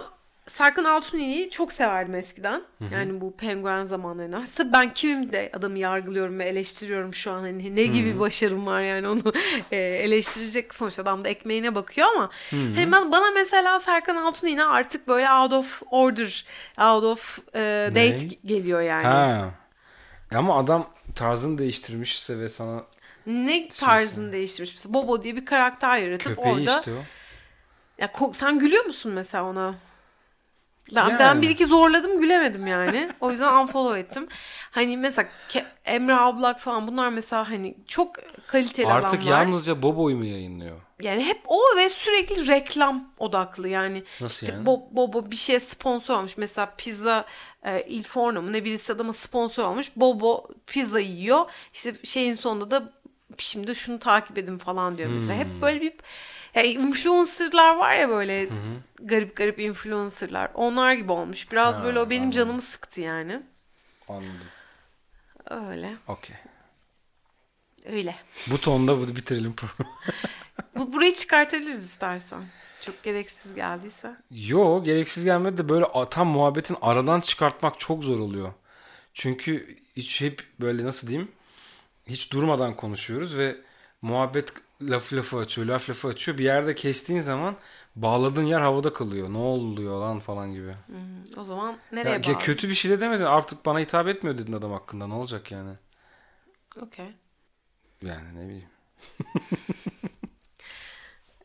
Serkan 0.47 0.83
Altuni'yi 0.83 1.49
çok 1.49 1.71
severdim 1.71 2.15
eskiden. 2.15 2.61
Yani 2.91 3.21
bu 3.21 3.35
penguen 3.37 3.85
zamanlarında. 3.85 4.37
Aslında 4.37 4.73
ben 4.73 4.93
kimim 4.93 5.31
de 5.31 5.49
adamı 5.53 5.79
yargılıyorum 5.79 6.39
ve 6.39 6.43
eleştiriyorum 6.43 7.13
şu 7.13 7.31
an. 7.31 7.39
Hani 7.39 7.75
ne 7.75 7.83
gibi 7.83 8.19
başarım 8.19 8.65
var 8.65 8.81
yani 8.81 9.07
onu 9.07 9.21
e, 9.71 9.77
eleştirecek. 9.77 10.75
Sonuçta 10.75 11.01
adam 11.03 11.23
da 11.23 11.29
ekmeğine 11.29 11.75
bakıyor 11.75 12.07
ama 12.15 12.29
hani 12.51 12.91
ben, 12.91 13.11
bana 13.11 13.31
mesela 13.31 13.79
Serkan 13.79 14.15
Altuni'ne 14.15 14.63
artık 14.63 15.07
böyle 15.07 15.31
out 15.31 15.53
of 15.53 15.83
order, 15.91 16.45
out 16.81 17.03
of 17.03 17.39
e, 17.55 17.89
date 17.89 18.17
Ne? 18.27 18.29
geliyor 18.45 18.81
yani. 18.81 19.03
Ha. 19.07 19.49
Ama 20.35 20.57
adam 20.57 20.89
tarzını 21.17 21.57
değiştirmişse 21.57 22.39
ve 22.39 22.49
sana 22.49 22.83
Ne 23.25 23.67
tarzını 23.67 24.31
değiştirmiş. 24.31 24.73
Mesela 24.73 24.93
Bobo 24.93 25.23
diye 25.23 25.35
bir 25.35 25.45
karakter 25.45 25.97
yaratıp 25.97 26.35
köpeği 26.35 26.53
orada. 26.55 26.79
işte 26.79 26.91
o. 26.93 26.97
Ya, 28.01 28.11
sen 28.33 28.59
gülüyor 28.59 28.85
musun 28.85 29.11
mesela 29.11 29.43
ona? 29.43 29.75
Ben, 30.95 31.09
Yani. 31.09 31.19
ben 31.19 31.41
bir 31.41 31.49
iki 31.49 31.65
zorladım 31.65 32.19
gülemedim 32.19 32.67
yani. 32.67 33.09
O 33.21 33.31
yüzden 33.31 33.53
unfollow 33.53 33.99
ettim. 33.99 34.27
Hani 34.71 34.97
mesela 34.97 35.29
Ke- 35.49 35.65
Emre 35.85 36.15
Ablak 36.15 36.59
falan 36.59 36.87
bunlar 36.87 37.09
mesela 37.09 37.49
hani 37.49 37.75
çok 37.87 38.15
kaliteli 38.47 38.87
Artık 38.87 39.09
adamlar. 39.21 39.41
yalnızca 39.41 39.81
Bobo'yu 39.81 40.17
mu 40.17 40.25
yayınlıyor? 40.25 40.77
Yani 41.01 41.25
hep 41.25 41.41
o 41.47 41.59
ve 41.77 41.89
sürekli 41.89 42.47
reklam 42.47 43.13
odaklı 43.19 43.67
yani. 43.67 44.03
Nasıl 44.21 44.45
işte 44.47 44.55
yani? 44.57 44.65
Bo- 44.67 44.95
Bobo 44.95 45.31
bir 45.31 45.35
şeye 45.35 45.59
sponsor 45.59 46.15
olmuş. 46.17 46.37
Mesela 46.37 46.73
pizza 46.77 47.25
e, 47.65 47.81
Il 47.87 48.03
Forno 48.03 48.41
mu 48.41 48.53
ne 48.53 48.63
birisi 48.65 48.93
adama 48.93 49.13
sponsor 49.13 49.63
olmuş. 49.63 49.91
Bobo 49.95 50.47
pizza 50.67 50.99
yiyor. 50.99 51.45
İşte 51.73 51.93
şeyin 52.03 52.35
sonunda 52.35 52.71
da 52.71 52.93
şimdi 53.37 53.75
şunu 53.75 53.99
takip 53.99 54.37
edin 54.37 54.57
falan 54.57 54.97
diyor 54.97 55.09
mesela. 55.09 55.33
Hmm. 55.33 55.39
Hep 55.39 55.61
böyle 55.61 55.81
bir 55.81 55.93
yani 56.55 56.67
influencerlar 56.67 57.75
var 57.75 57.95
ya 57.95 58.09
böyle 58.09 58.49
garip 58.99 59.35
garip 59.35 59.59
influencerlar. 59.59 60.49
Onlar 60.53 60.93
gibi 60.93 61.11
olmuş. 61.11 61.51
Biraz 61.51 61.79
Ha, 61.79 61.83
böyle 61.83 61.99
o 61.99 62.09
benim 62.09 62.21
anladım. 62.23 62.37
canımı 62.39 62.61
sıktı 62.61 63.01
yani. 63.01 63.41
Anladım. 64.09 64.31
Öyle. 65.49 65.95
Okey. 66.07 66.35
Öyle. 67.91 68.15
Bu 68.51 68.61
tonda 68.61 68.97
bu 68.97 69.15
bitirelim 69.15 69.53
programı. 69.55 69.91
Bu, 70.75 70.93
burayı 70.93 71.13
çıkartabiliriz 71.13 71.85
istersen. 71.85 72.41
Çok 72.81 73.03
gereksiz 73.03 73.55
geldiyse. 73.55 74.15
Yo 74.31 74.83
gereksiz 74.83 75.25
gelmedi 75.25 75.57
de 75.57 75.69
böyle 75.69 75.85
tam 76.09 76.27
muhabbetin 76.27 76.77
aradan 76.81 77.21
çıkartmak 77.21 77.79
çok 77.79 78.03
zor 78.03 78.19
oluyor. 78.19 78.53
Çünkü 79.13 79.77
hiç 79.95 80.21
hep 80.21 80.43
böyle 80.59 80.85
nasıl 80.85 81.07
diyeyim 81.07 81.31
hiç 82.07 82.31
durmadan 82.33 82.75
konuşuyoruz 82.75 83.37
ve 83.37 83.57
muhabbet 84.01 84.53
laf 84.81 85.13
lafı 85.13 85.37
açıyor 85.37 85.67
laf 85.67 85.89
lafı 85.89 86.07
açıyor. 86.07 86.37
Bir 86.37 86.43
yerde 86.43 86.75
kestiğin 86.75 87.19
zaman 87.19 87.55
bağladığın 87.95 88.43
yer 88.45 88.61
havada 88.61 88.93
kalıyor. 88.93 89.33
Ne 89.33 89.37
oluyor 89.37 89.99
lan 90.01 90.19
falan 90.19 90.53
gibi. 90.53 90.73
O 91.37 91.43
zaman 91.43 91.77
nereye 91.91 92.09
Ya, 92.09 92.15
ya 92.15 92.23
bağlı? 92.23 92.39
kötü 92.39 92.69
bir 92.69 92.73
şey 92.73 92.91
de 92.91 93.01
demedin 93.01 93.23
artık 93.23 93.65
bana 93.65 93.79
hitap 93.79 94.07
etmiyor 94.07 94.37
dedin 94.37 94.53
adam 94.53 94.71
hakkında 94.71 95.07
ne 95.07 95.13
olacak 95.13 95.51
yani. 95.51 95.71
Okey. 96.81 97.05
Yani 98.05 98.35
ne 98.35 98.45
bileyim. 98.47 98.69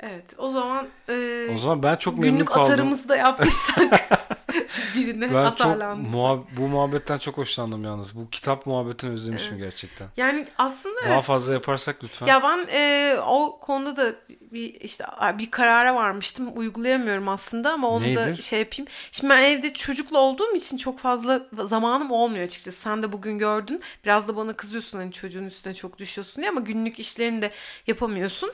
Evet. 0.00 0.34
O 0.38 0.48
zaman 0.48 0.88
e, 1.08 1.46
O 1.54 1.58
zaman 1.58 1.82
ben 1.82 1.94
çok 1.94 2.18
memnun 2.18 2.32
günlük 2.32 2.56
atarımızı 2.56 3.08
da 3.08 3.16
yaptıysak 3.16 4.08
birine 4.94 5.20
Ben 5.20 5.28
çok 5.28 5.46
atarlandıysak. 5.46 6.14
muhab- 6.14 6.42
bu 6.56 6.68
muhabbetten 6.68 7.18
çok 7.18 7.38
hoşlandım 7.38 7.84
yalnız. 7.84 8.16
Bu 8.16 8.30
kitap 8.30 8.66
muhabbetini 8.66 9.10
özlemişim 9.10 9.58
gerçekten. 9.58 10.08
Yani 10.16 10.48
aslında 10.58 11.04
Daha 11.08 11.20
fazla 11.22 11.52
yaparsak 11.54 12.04
lütfen. 12.04 12.26
ya 12.26 12.42
ben 12.42 12.66
e, 12.72 13.16
o 13.26 13.58
konuda 13.60 13.96
da 13.96 14.12
bir 14.52 14.74
işte 14.74 15.04
bir 15.38 15.50
karara 15.50 15.94
varmıştım. 15.94 16.48
Uygulayamıyorum 16.56 17.28
aslında 17.28 17.72
ama 17.72 17.88
onu 17.88 18.14
da 18.16 18.26
Neydi? 18.26 18.42
şey 18.42 18.58
yapayım. 18.58 18.88
Şimdi 19.12 19.32
ben 19.34 19.42
evde 19.42 19.72
çocukla 19.72 20.18
olduğum 20.18 20.54
için 20.54 20.76
çok 20.76 20.98
fazla 20.98 21.42
zamanım 21.52 22.10
olmuyor 22.10 22.44
açıkçası. 22.44 22.80
Sen 22.80 23.02
de 23.02 23.12
bugün 23.12 23.38
gördün. 23.38 23.82
Biraz 24.04 24.28
da 24.28 24.36
bana 24.36 24.52
kızıyorsun 24.52 24.98
hani 24.98 25.12
çocuğun 25.12 25.44
üstüne 25.44 25.74
çok 25.74 25.98
düşüyorsun 25.98 26.36
diye 26.42 26.50
ama 26.50 26.60
günlük 26.60 26.98
işlerini 26.98 27.42
de 27.42 27.50
yapamıyorsun. 27.86 28.50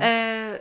Ee, 0.00 0.60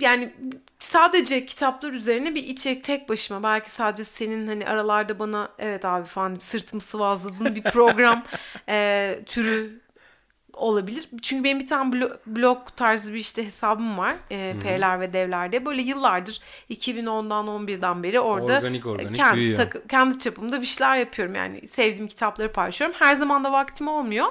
yani 0.00 0.34
sadece 0.78 1.46
kitaplar 1.46 1.92
üzerine 1.92 2.34
bir 2.34 2.42
içerik 2.44 2.84
tek 2.84 3.08
başıma 3.08 3.42
belki 3.42 3.70
sadece 3.70 4.04
senin 4.04 4.46
hani 4.46 4.66
aralarda 4.66 5.18
bana 5.18 5.48
evet 5.58 5.84
abi 5.84 6.06
falan 6.06 6.34
sırtımı 6.34 6.80
sıvazladığın 6.80 7.54
bir 7.54 7.62
program 7.62 8.22
e, 8.68 9.18
türü 9.26 9.80
olabilir. 10.52 11.08
Çünkü 11.22 11.44
benim 11.44 11.60
bir 11.60 11.66
tane 11.66 11.96
blo- 11.96 12.16
blog 12.26 12.58
tarzı 12.76 13.14
bir 13.14 13.18
işte 13.18 13.46
hesabım 13.46 13.98
var. 13.98 14.14
E, 14.30 14.54
P'ler 14.62 15.00
ve 15.00 15.12
Devler 15.12 15.52
diye. 15.52 15.64
Böyle 15.66 15.82
yıllardır 15.82 16.40
2010'dan 16.70 17.46
11'den 17.46 18.02
beri 18.02 18.20
orada 18.20 18.58
Organik 18.58 18.86
organik 18.86 19.16
kendi, 19.16 19.40
takı- 19.56 19.86
kendi 19.86 20.18
çapımda 20.18 20.60
bir 20.60 20.66
şeyler 20.66 20.96
yapıyorum. 20.96 21.34
Yani 21.34 21.68
sevdiğim 21.68 22.08
kitapları 22.08 22.52
paylaşıyorum. 22.52 22.96
Her 22.98 23.14
zaman 23.14 23.44
da 23.44 23.52
vaktim 23.52 23.88
olmuyor. 23.88 24.26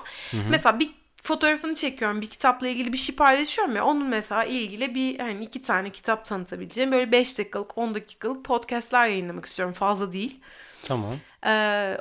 Mesela 0.50 0.80
bir 0.80 0.89
fotoğrafını 1.28 1.76
çekiyorum. 1.76 2.22
Bir 2.22 2.30
kitapla 2.30 2.68
ilgili 2.68 2.94
bir 2.94 2.98
şey 2.98 3.16
paylaşıyorum 3.16 3.76
ya. 3.76 3.86
Onun 3.86 4.08
mesela 4.08 4.44
ilgili 4.44 4.96
bir 4.96 5.20
hani 5.20 5.44
iki 5.46 5.62
tane 5.62 5.90
kitap 5.90 6.26
tanıtabileceğim 6.26 6.92
böyle 6.92 7.12
5 7.12 7.40
dakikalık 7.40 7.78
10 7.78 7.94
dakikalık 7.94 8.46
podcastler 8.46 9.08
yayınlamak 9.08 9.46
istiyorum. 9.46 9.74
Fazla 9.74 10.12
değil. 10.12 10.40
Tamam. 10.84 11.16
Ee, 11.46 11.98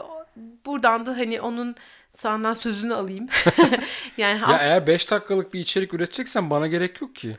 buradan 0.66 1.07
da 1.07 1.11
hani 1.16 1.41
onun 1.41 1.74
senden 2.16 2.53
sözünü 2.53 2.95
alayım. 2.95 3.27
yani 4.16 4.41
Ya 4.41 4.59
eğer 4.61 4.87
5 4.87 5.11
dakikalık 5.11 5.55
bir 5.55 5.61
içerik 5.61 5.95
üreteceksen 5.95 6.51
bana 6.51 6.66
gerek 6.66 7.01
yok 7.03 7.16
ki. 7.16 7.33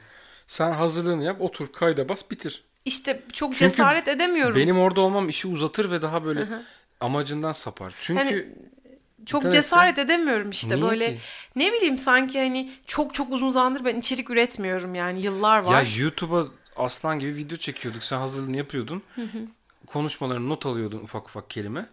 Sen 0.48 0.72
hazırlığını 0.72 1.24
yap, 1.24 1.42
otur, 1.42 1.72
kayda 1.72 2.10
bas, 2.10 2.32
bitir. 2.32 2.64
işte 2.86 3.24
çok 3.34 3.54
Çünkü 3.54 3.72
cesaret 3.72 4.08
edemiyorum. 4.08 4.56
Benim 4.56 4.80
orada 4.80 5.02
olmam 5.02 5.30
işi 5.30 5.48
uzatır 5.48 5.92
ve 5.92 6.02
daha 6.02 6.26
böyle 6.26 6.48
amacından 7.00 7.52
sapar. 7.52 7.96
Çünkü 8.00 8.24
Hani 8.24 8.46
çok 9.28 9.42
internette- 9.44 9.52
cesaret 9.62 10.00
edemiyorum 10.00 10.50
işte 10.50 10.76
Niye 10.76 10.82
böyle 10.86 11.14
ki? 11.16 11.20
ne 11.56 11.74
bileyim 11.74 11.98
sanki 11.98 12.40
hani 12.40 12.72
çok 12.86 13.14
çok 13.14 13.32
uzun 13.32 13.50
zamandır 13.50 13.86
ben 13.86 13.96
içerik 13.96 14.30
üretmiyorum 14.30 14.96
yani 14.96 15.22
yıllar 15.22 15.60
var. 15.60 15.84
ya 15.86 15.90
YouTube'a 16.04 16.46
aslan 16.76 17.20
gibi 17.20 17.36
video 17.36 17.58
çekiyorduk. 17.58 18.04
Sen 18.04 18.18
hazırlığını 18.18 18.58
yapıyordun. 18.58 19.04
Konuşmalarını 19.88 20.50
not 20.50 20.66
alıyordun 20.66 21.00
ufak 21.00 21.28
ufak 21.28 21.50
kelime. 21.50 21.86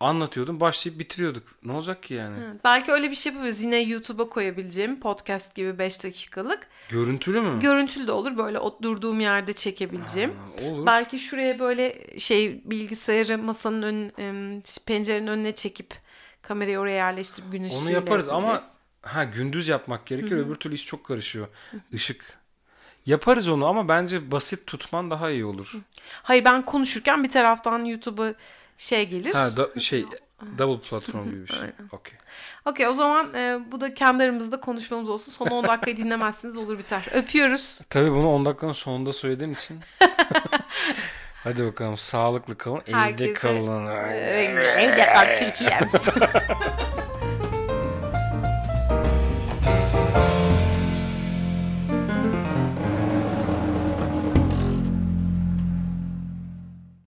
Anlatıyordun, 0.00 0.60
başlayıp 0.60 0.98
bitiriyorduk. 1.00 1.42
Ne 1.64 1.72
olacak 1.72 2.02
ki 2.02 2.14
yani? 2.14 2.36
Evet, 2.44 2.60
Belki 2.64 2.92
öyle 2.92 3.10
bir 3.10 3.14
şey 3.14 3.32
yapabiliriz. 3.32 3.62
Yine 3.62 3.76
YouTube'a 3.80 4.28
koyabileceğim 4.28 5.00
podcast 5.00 5.54
gibi 5.54 5.78
5 5.78 6.04
dakikalık. 6.04 6.66
Görüntülü 6.88 7.40
mü? 7.40 7.60
Görüntülü 7.60 8.06
de 8.06 8.12
olur 8.12 8.36
böyle 8.36 8.58
durduğum 8.82 9.20
yerde 9.20 9.52
çekebileceğim. 9.52 10.32
Olur. 10.64 10.86
Belki 10.86 11.18
şuraya 11.18 11.58
böyle 11.58 12.18
şey 12.18 12.60
bilgisayarı 12.64 13.38
masanın 13.38 14.12
ön, 14.16 14.62
pencerenin 14.86 15.26
önüne 15.26 15.54
çekip 15.54 15.94
kamerayı 16.42 16.78
oraya 16.78 16.96
yerleştirip 16.96 17.52
gün 17.52 17.60
Onu 17.60 17.68
ışığıyla 17.68 17.92
yaparız 17.92 18.28
ama 18.28 18.62
ha 19.02 19.24
gündüz 19.24 19.68
yapmak 19.68 20.06
gerekiyor. 20.06 20.46
Öbür 20.46 20.54
türlü 20.54 20.74
iş 20.74 20.86
çok 20.86 21.04
karışıyor. 21.04 21.48
Işık. 21.92 22.40
Yaparız 23.06 23.48
onu 23.48 23.66
ama 23.66 23.88
bence 23.88 24.30
basit 24.30 24.66
tutman 24.66 25.10
daha 25.10 25.30
iyi 25.30 25.44
olur. 25.44 25.72
Hayır 26.22 26.44
ben 26.44 26.64
konuşurken 26.64 27.24
bir 27.24 27.30
taraftan 27.30 27.84
YouTube'a 27.84 28.34
şey 28.78 29.08
gelir. 29.08 29.34
Ha 29.34 29.56
da, 29.56 29.80
şey 29.80 30.04
double 30.58 30.88
platform 30.88 31.30
gibi 31.30 31.42
bir 31.42 31.52
şey. 31.60 31.68
Okey. 31.92 32.14
Okey 32.64 32.86
o 32.88 32.92
zaman 32.92 33.34
e, 33.34 33.58
bu 33.72 33.80
da 33.80 33.94
kendi 33.94 34.22
aramızda 34.22 34.60
konuşmamız 34.60 35.10
olsun. 35.10 35.32
Son 35.32 35.46
10 35.46 35.64
dakikayı 35.64 35.96
dinlemezsiniz 35.96 36.56
olur 36.56 36.78
biter. 36.78 37.06
Öpüyoruz. 37.12 37.80
Tabii 37.90 38.10
bunu 38.10 38.28
10 38.28 38.44
dakikanın 38.44 38.72
sonunda 38.72 39.12
söylediğin 39.12 39.52
için. 39.54 39.80
Hadi 41.44 41.66
bakalım 41.66 41.96
sağlıklı 41.96 42.58
kalın, 42.58 42.80
evde 42.86 42.96
Herkese- 42.96 43.32
kalın. 43.32 43.86
Evde 43.86 45.06
kal 45.06 45.32
Türkiye. 45.32 45.70